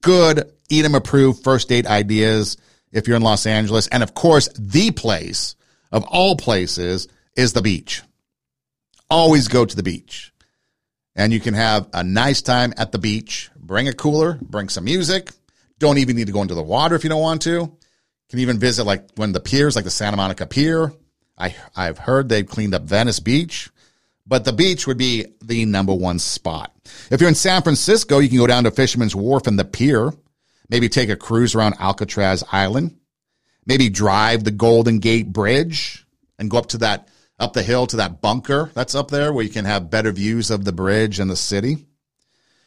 good 0.04 0.52
Edom 0.70 0.94
approved 0.94 1.42
first 1.42 1.68
date 1.68 1.86
ideas 1.86 2.56
if 2.92 3.08
you're 3.08 3.16
in 3.16 3.22
Los 3.22 3.46
Angeles. 3.46 3.88
And 3.88 4.02
of 4.02 4.14
course, 4.14 4.48
the 4.56 4.90
place 4.92 5.56
of 5.90 6.04
all 6.04 6.36
places 6.36 7.08
is 7.36 7.52
the 7.52 7.62
beach. 7.62 8.02
Always 9.10 9.48
go 9.48 9.64
to 9.64 9.76
the 9.76 9.82
beach. 9.82 10.32
And 11.16 11.32
you 11.32 11.40
can 11.40 11.54
have 11.54 11.88
a 11.92 12.04
nice 12.04 12.42
time 12.42 12.74
at 12.76 12.92
the 12.92 12.98
beach. 12.98 13.50
Bring 13.56 13.88
a 13.88 13.92
cooler, 13.92 14.38
bring 14.42 14.68
some 14.68 14.84
music. 14.84 15.30
Don't 15.78 15.98
even 15.98 16.16
need 16.16 16.26
to 16.26 16.32
go 16.32 16.42
into 16.42 16.54
the 16.54 16.62
water 16.62 16.94
if 16.94 17.04
you 17.04 17.10
don't 17.10 17.22
want 17.22 17.42
to. 17.42 17.50
You 17.50 17.78
can 18.30 18.38
even 18.40 18.58
visit 18.58 18.84
like 18.84 19.08
when 19.16 19.32
the 19.32 19.40
piers, 19.40 19.76
like 19.76 19.84
the 19.84 19.90
Santa 19.90 20.16
Monica 20.16 20.46
Pier. 20.46 20.92
I, 21.36 21.54
I've 21.74 21.98
heard 21.98 22.28
they've 22.28 22.46
cleaned 22.46 22.74
up 22.74 22.82
Venice 22.82 23.20
Beach, 23.20 23.70
but 24.26 24.44
the 24.44 24.52
beach 24.52 24.86
would 24.86 24.98
be 24.98 25.26
the 25.42 25.64
number 25.64 25.94
one 25.94 26.18
spot. 26.18 26.74
If 27.10 27.20
you're 27.20 27.28
in 27.28 27.34
San 27.34 27.62
Francisco, 27.62 28.18
you 28.18 28.28
can 28.28 28.38
go 28.38 28.46
down 28.46 28.64
to 28.64 28.70
Fisherman's 28.70 29.14
Wharf 29.14 29.46
and 29.46 29.58
the 29.58 29.64
pier. 29.64 30.12
Maybe 30.70 30.88
take 30.88 31.10
a 31.10 31.16
cruise 31.16 31.54
around 31.54 31.74
Alcatraz 31.78 32.42
Island. 32.50 32.96
Maybe 33.66 33.88
drive 33.90 34.44
the 34.44 34.50
Golden 34.50 34.98
Gate 34.98 35.32
Bridge 35.32 36.06
and 36.38 36.50
go 36.50 36.58
up 36.58 36.66
to 36.68 36.78
that, 36.78 37.08
up 37.38 37.52
the 37.52 37.62
hill 37.62 37.86
to 37.88 37.96
that 37.96 38.20
bunker 38.20 38.70
that's 38.74 38.94
up 38.94 39.10
there 39.10 39.32
where 39.32 39.44
you 39.44 39.50
can 39.50 39.64
have 39.64 39.90
better 39.90 40.12
views 40.12 40.50
of 40.50 40.64
the 40.64 40.72
bridge 40.72 41.20
and 41.20 41.30
the 41.30 41.36
city. 41.36 41.86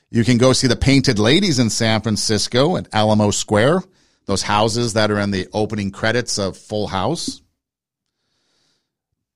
You 0.09 0.23
can 0.23 0.37
go 0.37 0.53
see 0.53 0.67
the 0.67 0.75
Painted 0.75 1.19
Ladies 1.19 1.59
in 1.59 1.69
San 1.69 2.01
Francisco 2.01 2.77
at 2.77 2.87
Alamo 2.93 3.31
Square, 3.31 3.83
those 4.25 4.41
houses 4.41 4.93
that 4.93 5.11
are 5.11 5.19
in 5.19 5.31
the 5.31 5.47
opening 5.53 5.91
credits 5.91 6.37
of 6.37 6.57
Full 6.57 6.87
House. 6.87 7.41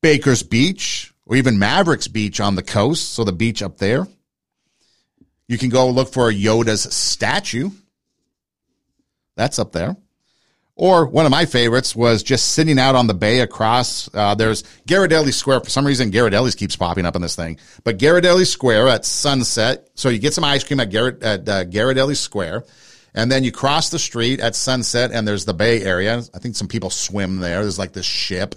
Baker's 0.01 0.43
Beach, 0.43 1.11
or 1.32 1.38
even 1.38 1.57
Mavericks 1.57 2.07
Beach 2.07 2.39
on 2.39 2.53
the 2.53 2.61
coast, 2.61 3.13
so 3.13 3.23
the 3.23 3.32
beach 3.32 3.63
up 3.63 3.77
there. 3.77 4.05
You 5.47 5.57
can 5.57 5.69
go 5.69 5.89
look 5.89 6.13
for 6.13 6.32
Yoda's 6.32 6.84
statue 6.93 7.71
that's 9.36 9.59
up 9.59 9.71
there. 9.71 9.95
Or 10.75 11.05
one 11.05 11.25
of 11.25 11.32
my 11.32 11.45
favorites 11.45 11.95
was 11.95 12.23
just 12.23 12.49
sitting 12.49 12.79
out 12.79 12.95
on 12.95 13.07
the 13.07 13.13
bay 13.13 13.39
across. 13.39 14.09
Uh, 14.13 14.36
there's 14.36 14.63
Ghirardelli 14.88 15.34
Square. 15.34 15.61
For 15.61 15.69
some 15.69 15.86
reason, 15.86 16.11
Ghirardelli's 16.11 16.55
keeps 16.55 16.75
popping 16.75 17.05
up 17.05 17.15
in 17.15 17.21
this 17.21 17.36
thing. 17.36 17.59
But 17.84 17.97
Ghirardelli 17.97 18.47
Square 18.47 18.88
at 18.88 19.05
sunset. 19.05 19.89
So 19.95 20.09
you 20.09 20.19
get 20.19 20.34
some 20.34 20.43
ice 20.43 20.63
cream 20.63 20.79
at, 20.79 20.89
Garrett, 20.89 21.21
at 21.23 21.47
uh, 21.47 21.65
Ghirardelli 21.65 22.15
Square. 22.15 22.65
And 23.13 23.32
then 23.32 23.43
you 23.43 23.51
cross 23.51 23.89
the 23.89 23.99
street 23.99 24.39
at 24.39 24.55
sunset, 24.55 25.11
and 25.11 25.27
there's 25.27 25.45
the 25.45 25.53
bay 25.53 25.82
area. 25.84 26.23
I 26.34 26.39
think 26.39 26.55
some 26.55 26.67
people 26.67 26.89
swim 26.89 27.38
there. 27.39 27.61
There's 27.61 27.79
like 27.79 27.91
this 27.93 28.05
ship. 28.05 28.55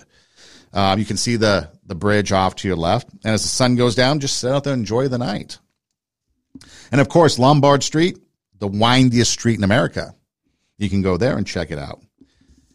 Um, 0.74 0.98
you 0.98 1.06
can 1.06 1.16
see 1.16 1.36
the, 1.36 1.70
the 1.86 1.94
bridge 1.94 2.32
off 2.32 2.56
to 2.56 2.68
your 2.68 2.76
left. 2.76 3.08
And 3.24 3.32
as 3.32 3.42
the 3.42 3.48
sun 3.48 3.76
goes 3.76 3.94
down, 3.94 4.20
just 4.20 4.38
sit 4.38 4.50
out 4.50 4.64
there 4.64 4.74
and 4.74 4.80
enjoy 4.80 5.08
the 5.08 5.18
night. 5.18 5.58
And 6.92 7.00
of 7.00 7.08
course, 7.08 7.38
Lombard 7.38 7.82
Street, 7.82 8.18
the 8.58 8.68
windiest 8.68 9.30
street 9.32 9.56
in 9.56 9.64
America 9.64 10.14
you 10.78 10.90
can 10.90 11.02
go 11.02 11.16
there 11.16 11.36
and 11.36 11.46
check 11.46 11.70
it 11.70 11.78
out. 11.78 12.00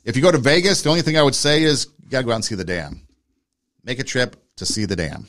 If 0.05 0.15
you 0.15 0.21
go 0.21 0.31
to 0.31 0.37
Vegas, 0.37 0.81
the 0.81 0.89
only 0.89 1.01
thing 1.01 1.17
I 1.17 1.23
would 1.23 1.35
say 1.35 1.63
is 1.63 1.87
you 2.03 2.09
got 2.09 2.19
to 2.19 2.25
go 2.25 2.31
out 2.31 2.35
and 2.35 2.45
see 2.45 2.55
the 2.55 2.63
dam. 2.63 3.01
Make 3.83 3.99
a 3.99 4.03
trip 4.03 4.35
to 4.57 4.65
see 4.65 4.85
the 4.85 4.95
dam 4.95 5.27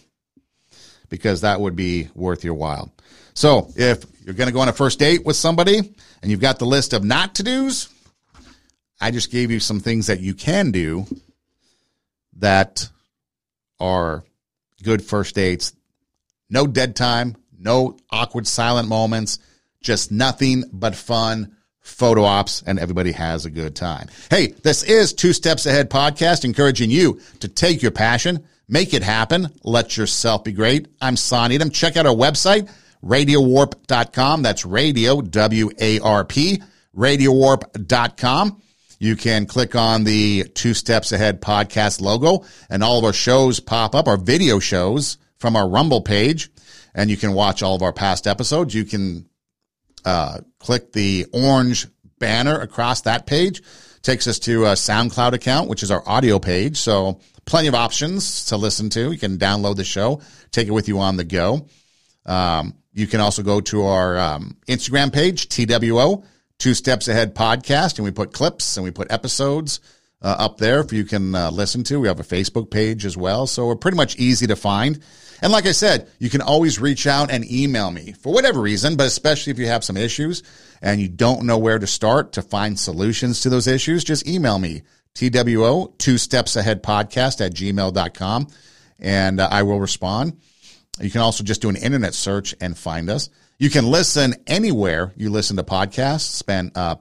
because 1.08 1.40
that 1.40 1.60
would 1.60 1.76
be 1.76 2.08
worth 2.14 2.44
your 2.44 2.54
while. 2.54 2.92
So 3.34 3.70
if 3.76 4.04
you're 4.24 4.34
going 4.34 4.48
to 4.48 4.52
go 4.52 4.60
on 4.60 4.68
a 4.68 4.72
first 4.72 4.98
date 4.98 5.24
with 5.24 5.36
somebody 5.36 5.78
and 6.22 6.30
you've 6.30 6.40
got 6.40 6.58
the 6.58 6.66
list 6.66 6.92
of 6.92 7.04
not 7.04 7.36
to 7.36 7.42
do's, 7.42 7.88
I 9.00 9.10
just 9.10 9.30
gave 9.30 9.50
you 9.50 9.60
some 9.60 9.80
things 9.80 10.06
that 10.06 10.20
you 10.20 10.34
can 10.34 10.70
do 10.70 11.06
that 12.40 12.88
are 13.78 14.24
good 14.82 15.02
first 15.02 15.34
dates. 15.34 15.72
No 16.50 16.66
dead 16.66 16.96
time, 16.96 17.36
no 17.58 17.96
awkward 18.10 18.46
silent 18.46 18.88
moments, 18.88 19.38
just 19.82 20.10
nothing 20.10 20.64
but 20.72 20.94
fun 20.94 21.56
photo 21.80 22.24
ops, 22.24 22.62
and 22.66 22.78
everybody 22.78 23.12
has 23.12 23.46
a 23.46 23.50
good 23.50 23.74
time. 23.74 24.08
Hey, 24.28 24.48
this 24.48 24.82
is 24.82 25.12
Two 25.12 25.32
Steps 25.32 25.66
Ahead 25.66 25.90
podcast, 25.90 26.44
encouraging 26.44 26.90
you 26.90 27.20
to 27.40 27.48
take 27.48 27.82
your 27.82 27.90
passion, 27.90 28.44
make 28.68 28.94
it 28.94 29.02
happen, 29.02 29.48
let 29.64 29.96
yourself 29.96 30.44
be 30.44 30.52
great. 30.52 30.88
I'm 31.00 31.16
Son 31.16 31.52
Edom. 31.52 31.70
Check 31.70 31.96
out 31.96 32.06
our 32.06 32.14
website, 32.14 32.70
radiowarp.com. 33.02 34.42
That's 34.42 34.64
radio, 34.64 35.20
W-A-R-P, 35.20 36.62
radiowarp.com. 36.96 38.62
You 39.00 39.16
can 39.16 39.46
click 39.46 39.74
on 39.74 40.04
the 40.04 40.44
Two 40.44 40.74
Steps 40.74 41.10
Ahead 41.10 41.40
podcast 41.40 42.02
logo 42.02 42.44
and 42.68 42.84
all 42.84 42.98
of 42.98 43.04
our 43.04 43.14
shows 43.14 43.58
pop 43.58 43.94
up, 43.94 44.06
our 44.06 44.18
video 44.18 44.58
shows 44.58 45.16
from 45.38 45.56
our 45.56 45.66
Rumble 45.66 46.02
page, 46.02 46.50
and 46.94 47.08
you 47.08 47.16
can 47.16 47.32
watch 47.32 47.62
all 47.62 47.74
of 47.74 47.82
our 47.82 47.94
past 47.94 48.26
episodes. 48.26 48.74
You 48.74 48.84
can 48.84 49.26
uh, 50.04 50.40
click 50.58 50.92
the 50.92 51.26
orange 51.32 51.86
banner 52.18 52.60
across 52.60 53.00
that 53.02 53.26
page. 53.26 53.62
Takes 54.02 54.26
us 54.26 54.38
to 54.40 54.66
a 54.66 54.72
SoundCloud 54.72 55.32
account, 55.32 55.70
which 55.70 55.82
is 55.82 55.90
our 55.90 56.06
audio 56.06 56.38
page. 56.38 56.76
So 56.76 57.20
plenty 57.46 57.68
of 57.68 57.74
options 57.74 58.44
to 58.46 58.58
listen 58.58 58.90
to. 58.90 59.12
You 59.12 59.18
can 59.18 59.38
download 59.38 59.76
the 59.76 59.84
show, 59.84 60.20
take 60.50 60.68
it 60.68 60.72
with 60.72 60.88
you 60.88 60.98
on 60.98 61.16
the 61.16 61.24
go. 61.24 61.66
Um, 62.26 62.74
you 62.92 63.06
can 63.06 63.20
also 63.20 63.42
go 63.42 63.62
to 63.62 63.84
our 63.84 64.18
um, 64.18 64.58
Instagram 64.68 65.10
page, 65.10 65.48
TWO, 65.48 66.22
Two 66.60 66.74
Steps 66.74 67.08
Ahead 67.08 67.34
Podcast, 67.34 67.96
and 67.96 68.04
we 68.04 68.10
put 68.10 68.34
clips 68.34 68.76
and 68.76 68.84
we 68.84 68.90
put 68.90 69.10
episodes 69.10 69.80
uh, 70.20 70.36
up 70.38 70.58
there 70.58 70.84
for 70.84 70.94
you 70.94 71.04
can 71.04 71.34
uh, 71.34 71.50
listen 71.50 71.82
to. 71.84 71.98
We 71.98 72.08
have 72.08 72.20
a 72.20 72.22
Facebook 72.22 72.70
page 72.70 73.06
as 73.06 73.16
well. 73.16 73.46
So 73.46 73.66
we're 73.66 73.76
pretty 73.76 73.96
much 73.96 74.16
easy 74.16 74.46
to 74.46 74.56
find. 74.56 75.00
And 75.40 75.52
like 75.52 75.64
I 75.64 75.72
said, 75.72 76.10
you 76.18 76.28
can 76.28 76.42
always 76.42 76.78
reach 76.78 77.06
out 77.06 77.30
and 77.30 77.50
email 77.50 77.90
me 77.90 78.12
for 78.12 78.30
whatever 78.30 78.60
reason, 78.60 78.96
but 78.96 79.06
especially 79.06 79.52
if 79.52 79.58
you 79.58 79.68
have 79.68 79.82
some 79.82 79.96
issues 79.96 80.42
and 80.82 81.00
you 81.00 81.08
don't 81.08 81.46
know 81.46 81.56
where 81.56 81.78
to 81.78 81.86
start 81.86 82.32
to 82.32 82.42
find 82.42 82.78
solutions 82.78 83.40
to 83.40 83.48
those 83.48 83.66
issues, 83.66 84.04
just 84.04 84.28
email 84.28 84.58
me, 84.58 84.82
TWO, 85.14 85.94
two 85.96 86.18
steps 86.18 86.56
ahead 86.56 86.82
podcast 86.82 87.40
at 87.44 87.54
gmail.com, 87.54 88.48
and 88.98 89.40
uh, 89.40 89.48
I 89.50 89.62
will 89.62 89.80
respond. 89.80 90.38
You 91.00 91.10
can 91.10 91.22
also 91.22 91.42
just 91.42 91.62
do 91.62 91.70
an 91.70 91.76
internet 91.76 92.12
search 92.12 92.54
and 92.60 92.76
find 92.76 93.08
us. 93.08 93.30
You 93.60 93.68
can 93.68 93.90
listen 93.90 94.36
anywhere 94.46 95.12
you 95.18 95.28
listen 95.28 95.58
to 95.58 95.62
podcasts, 95.62 96.22
spend, 96.22 96.72
uh, 96.76 96.96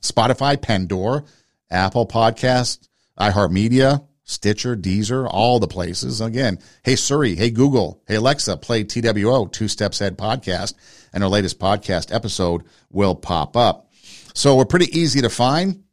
Spotify, 0.00 0.58
Pandora, 0.58 1.22
Apple 1.70 2.06
Podcast, 2.06 2.88
iHeartMedia, 3.20 4.06
Stitcher, 4.24 4.74
Deezer, 4.74 5.28
all 5.30 5.58
the 5.58 5.66
places. 5.66 6.22
Again, 6.22 6.60
hey 6.82 6.96
Siri, 6.96 7.34
hey 7.34 7.50
Google, 7.50 8.02
hey 8.08 8.14
Alexa, 8.14 8.56
play 8.56 8.84
TWO, 8.84 9.48
Two 9.48 9.68
Steps 9.68 10.00
Ahead 10.00 10.16
podcast, 10.16 10.72
and 11.12 11.22
our 11.22 11.28
latest 11.28 11.58
podcast 11.58 12.10
episode 12.10 12.62
will 12.88 13.14
pop 13.14 13.54
up. 13.54 13.92
So 14.32 14.56
we're 14.56 14.64
pretty 14.64 14.98
easy 14.98 15.20
to 15.20 15.28
find, 15.28 15.84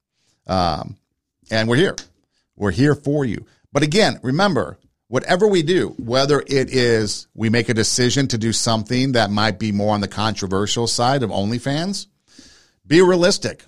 um, 0.47 0.95
and 1.51 1.67
we're 1.67 1.75
here. 1.75 1.97
We're 2.55 2.71
here 2.71 2.95
for 2.95 3.25
you. 3.25 3.45
But 3.73 3.83
again, 3.83 4.21
remember, 4.23 4.79
whatever 5.07 5.47
we 5.47 5.63
do, 5.63 5.89
whether 5.97 6.39
it 6.41 6.73
is 6.73 7.27
we 7.33 7.49
make 7.49 7.69
a 7.69 7.73
decision 7.73 8.27
to 8.27 8.37
do 8.37 8.51
something 8.51 9.13
that 9.13 9.31
might 9.31 9.59
be 9.59 9.71
more 9.71 9.93
on 9.93 10.01
the 10.01 10.07
controversial 10.07 10.87
side 10.87 11.23
of 11.23 11.29
OnlyFans, 11.29 12.07
be 12.85 13.01
realistic. 13.01 13.65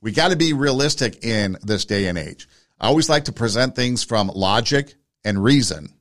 We 0.00 0.12
got 0.12 0.30
to 0.30 0.36
be 0.36 0.52
realistic 0.52 1.24
in 1.24 1.58
this 1.62 1.84
day 1.84 2.06
and 2.06 2.16
age. 2.16 2.48
I 2.80 2.86
always 2.86 3.08
like 3.08 3.24
to 3.24 3.32
present 3.32 3.74
things 3.74 4.04
from 4.04 4.28
logic 4.28 4.94
and 5.24 5.42
reason. 5.42 5.94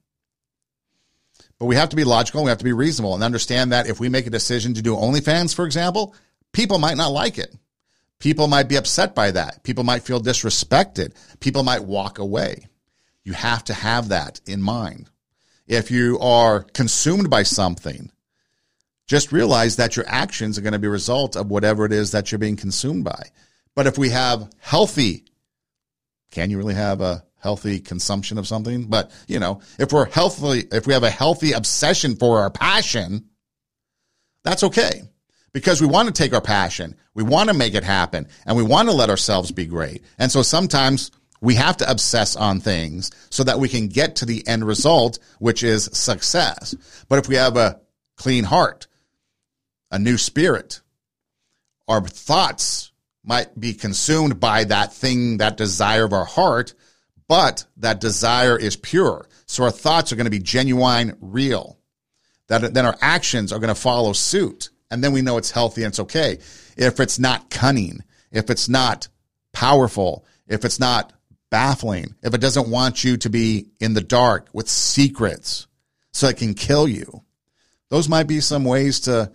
But 1.59 1.65
we 1.65 1.75
have 1.75 1.89
to 1.89 1.95
be 1.95 2.03
logical, 2.03 2.43
we 2.43 2.49
have 2.49 2.59
to 2.59 2.63
be 2.63 2.73
reasonable 2.73 3.15
and 3.15 3.23
understand 3.23 3.71
that 3.71 3.87
if 3.87 3.99
we 3.99 4.09
make 4.09 4.27
a 4.27 4.31
decision 4.31 4.75
to 4.75 4.81
do 4.83 4.95
OnlyFans, 4.95 5.55
for 5.55 5.65
example, 5.65 6.13
people 6.53 6.77
might 6.77 6.97
not 6.97 7.11
like 7.11 7.39
it. 7.39 7.55
People 8.19 8.47
might 8.47 8.67
be 8.67 8.77
upset 8.77 9.15
by 9.15 9.31
that. 9.31 9.63
People 9.63 9.83
might 9.83 10.03
feel 10.03 10.19
disrespected. 10.19 11.13
People 11.39 11.63
might 11.63 11.83
walk 11.83 12.19
away. 12.19 12.67
You 13.27 13.33
have 13.33 13.65
to 13.65 13.73
have 13.73 14.07
that 14.07 14.39
in 14.45 14.61
mind. 14.61 15.09
If 15.67 15.91
you 15.91 16.17
are 16.19 16.61
consumed 16.63 17.29
by 17.29 17.43
something, 17.43 18.09
just 19.05 19.33
realize 19.33 19.75
that 19.75 19.97
your 19.97 20.05
actions 20.07 20.57
are 20.57 20.61
going 20.61 20.71
to 20.71 20.79
be 20.79 20.87
a 20.87 20.91
result 20.91 21.35
of 21.35 21.51
whatever 21.51 21.83
it 21.83 21.91
is 21.91 22.11
that 22.11 22.31
you're 22.31 22.39
being 22.39 22.55
consumed 22.55 23.03
by. 23.03 23.31
But 23.75 23.85
if 23.85 23.97
we 23.97 24.11
have 24.11 24.49
healthy 24.59 25.25
can 26.31 26.49
you 26.49 26.57
really 26.57 26.73
have 26.73 27.01
a 27.01 27.25
healthy 27.39 27.79
consumption 27.79 28.37
of 28.37 28.47
something? 28.47 28.85
But, 28.85 29.11
you 29.27 29.39
know, 29.39 29.59
if 29.77 29.91
we're 29.91 30.09
healthy, 30.09 30.65
if 30.71 30.87
we 30.87 30.93
have 30.93 31.03
a 31.03 31.09
healthy 31.09 31.51
obsession 31.51 32.15
for 32.15 32.39
our 32.39 32.49
passion, 32.49 33.25
that's 34.43 34.63
okay 34.63 35.01
because 35.53 35.81
we 35.81 35.87
want 35.87 36.07
to 36.07 36.13
take 36.13 36.33
our 36.33 36.41
passion, 36.41 36.95
we 37.13 37.23
want 37.23 37.49
to 37.49 37.55
make 37.55 37.73
it 37.73 37.83
happen, 37.83 38.27
and 38.45 38.55
we 38.55 38.63
want 38.63 38.89
to 38.89 38.93
let 38.93 39.09
ourselves 39.09 39.51
be 39.51 39.65
great. 39.65 40.03
And 40.19 40.31
so 40.31 40.43
sometimes 40.43 41.11
we 41.41 41.55
have 41.55 41.77
to 41.77 41.89
obsess 41.89 42.35
on 42.35 42.59
things 42.59 43.11
so 43.29 43.43
that 43.43 43.59
we 43.59 43.69
can 43.69 43.87
get 43.87 44.17
to 44.17 44.25
the 44.25 44.47
end 44.47 44.65
result, 44.65 45.19
which 45.39 45.63
is 45.63 45.89
success. 45.93 46.75
But 47.07 47.19
if 47.19 47.27
we 47.27 47.35
have 47.35 47.57
a 47.57 47.79
clean 48.15 48.43
heart, 48.43 48.87
a 49.91 49.99
new 49.99 50.17
spirit, 50.17 50.81
our 51.87 52.01
thoughts 52.01 52.91
might 53.23 53.57
be 53.59 53.73
consumed 53.73 54.39
by 54.39 54.63
that 54.65 54.93
thing, 54.93 55.37
that 55.37 55.57
desire 55.57 56.05
of 56.05 56.13
our 56.13 56.25
heart, 56.25 56.73
but 57.27 57.65
that 57.77 57.99
desire 58.01 58.57
is 58.57 58.75
pure. 58.75 59.27
So 59.45 59.63
our 59.63 59.71
thoughts 59.71 60.11
are 60.11 60.15
going 60.15 60.25
to 60.25 60.31
be 60.31 60.39
genuine, 60.39 61.17
real. 61.21 61.77
That 62.47 62.73
then 62.73 62.85
our 62.85 62.97
actions 63.01 63.51
are 63.51 63.59
going 63.59 63.73
to 63.73 63.79
follow 63.79 64.13
suit. 64.13 64.69
And 64.89 65.03
then 65.03 65.11
we 65.11 65.21
know 65.21 65.37
it's 65.37 65.51
healthy 65.51 65.83
and 65.83 65.91
it's 65.91 65.99
okay. 65.99 66.39
If 66.77 66.99
it's 66.99 67.19
not 67.19 67.49
cunning, 67.49 68.03
if 68.31 68.49
it's 68.49 68.69
not 68.69 69.09
powerful, 69.51 70.25
if 70.47 70.63
it's 70.63 70.79
not 70.79 71.11
baffling, 71.49 72.15
if 72.21 72.33
it 72.33 72.41
doesn't 72.41 72.69
want 72.69 73.03
you 73.03 73.17
to 73.17 73.29
be 73.29 73.67
in 73.79 73.93
the 73.93 74.01
dark 74.01 74.49
with 74.53 74.69
secrets 74.69 75.67
so 76.11 76.27
it 76.27 76.37
can 76.37 76.53
kill 76.53 76.87
you, 76.87 77.23
those 77.89 78.09
might 78.09 78.27
be 78.27 78.41
some 78.41 78.65
ways 78.65 79.01
to 79.01 79.31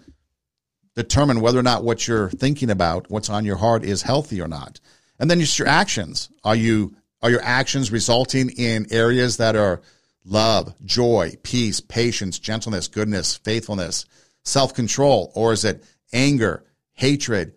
determine 0.95 1.41
whether 1.41 1.59
or 1.59 1.63
not 1.63 1.85
what 1.85 2.07
you're 2.07 2.31
thinking 2.31 2.71
about, 2.71 3.11
what's 3.11 3.31
on 3.31 3.45
your 3.45 3.57
heart 3.57 3.85
is 3.85 4.03
healthy 4.03 4.41
or 4.41 4.49
not. 4.49 4.79
And 5.19 5.31
then 5.31 5.41
just 5.41 5.59
your 5.59 5.69
actions. 5.69 6.29
Are 6.45 6.57
you, 6.57 6.95
are 7.23 7.31
your 7.31 7.43
actions 7.43 7.91
resulting 7.91 8.51
in 8.51 8.87
areas 8.91 9.39
that 9.39 9.57
are 9.57 9.81
love, 10.25 10.75
joy, 10.85 11.35
peace, 11.43 11.81
patience, 11.81 12.39
gentleness, 12.39 12.89
goodness, 12.89 13.37
faithfulness, 13.37 14.05
self-control? 14.45 15.33
Or 15.35 15.53
is 15.53 15.65
it 15.65 15.83
anger, 16.13 16.65
hatred, 16.93 17.55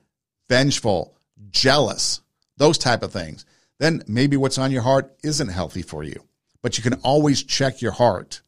vengeful, 0.47 1.17
jealous, 1.49 2.21
those 2.57 2.77
type 2.77 3.03
of 3.03 3.11
things? 3.11 3.45
Then 3.79 4.03
maybe 4.07 4.37
what's 4.37 4.57
on 4.57 4.71
your 4.71 4.81
heart 4.81 5.15
isn't 5.23 5.49
healthy 5.49 5.81
for 5.81 6.03
you, 6.03 6.23
but 6.61 6.77
you 6.77 6.83
can 6.83 6.99
always 7.03 7.43
check 7.43 7.81
your 7.81 7.91
heart 7.91 8.41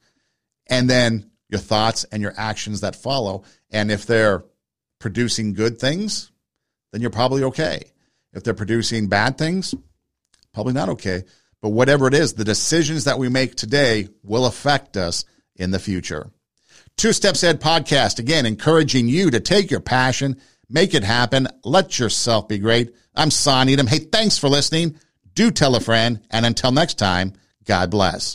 and 0.68 0.90
then 0.90 1.32
your 1.50 1.60
thoughts 1.60 2.06
and 2.06 2.22
your 2.22 2.34
actions 2.38 2.82
that 2.82 2.96
follow. 2.96 3.44
And 3.70 3.92
if 3.92 4.06
they're 4.06 4.44
producing 5.00 5.54
good 5.54 5.80
things, 5.80 6.32
then 6.92 7.02
you're 7.02 7.10
probably 7.10 7.44
okay. 7.44 7.92
If 8.34 8.44
they're 8.44 8.54
producing 8.54 9.08
bad 9.08 9.38
things, 9.38 9.74
probably 10.54 10.74
not 10.74 10.90
okay. 10.90 11.24
But 11.62 11.70
whatever 11.70 12.08
it 12.08 12.14
is, 12.14 12.34
the 12.34 12.44
decisions 12.44 13.06
that 13.06 13.20
we 13.20 13.30
make 13.30 13.56
today 13.56 14.10
will 14.24 14.46
affect 14.46 14.96
us 14.96 15.26
in 15.56 15.72
the 15.72 15.80
future. 15.80 16.30
Two 16.98 17.14
Steps 17.14 17.44
Ahead 17.44 17.62
podcast, 17.62 18.20
again, 18.20 18.46
encouraging 18.46 19.08
you 19.08 19.32
to 19.32 19.40
take 19.40 19.72
your 19.72 19.80
passion, 19.80 20.40
make 20.70 20.94
it 20.94 21.04
happen, 21.04 21.48
let 21.64 22.00
yourself 22.00 22.48
be 22.48 22.58
great. 22.58 22.96
I'm 23.16 23.32
Son 23.32 23.70
Edom. 23.70 23.88
Hey, 23.88 24.00
thanks 24.00 24.38
for 24.38 24.50
listening. 24.50 25.00
Do 25.38 25.52
tell 25.52 25.76
a 25.76 25.80
friend. 25.80 26.20
And 26.32 26.48
until 26.48 26.72
next 26.72 26.96
time, 26.96 27.34
God 27.64 27.92
bless. 27.92 28.26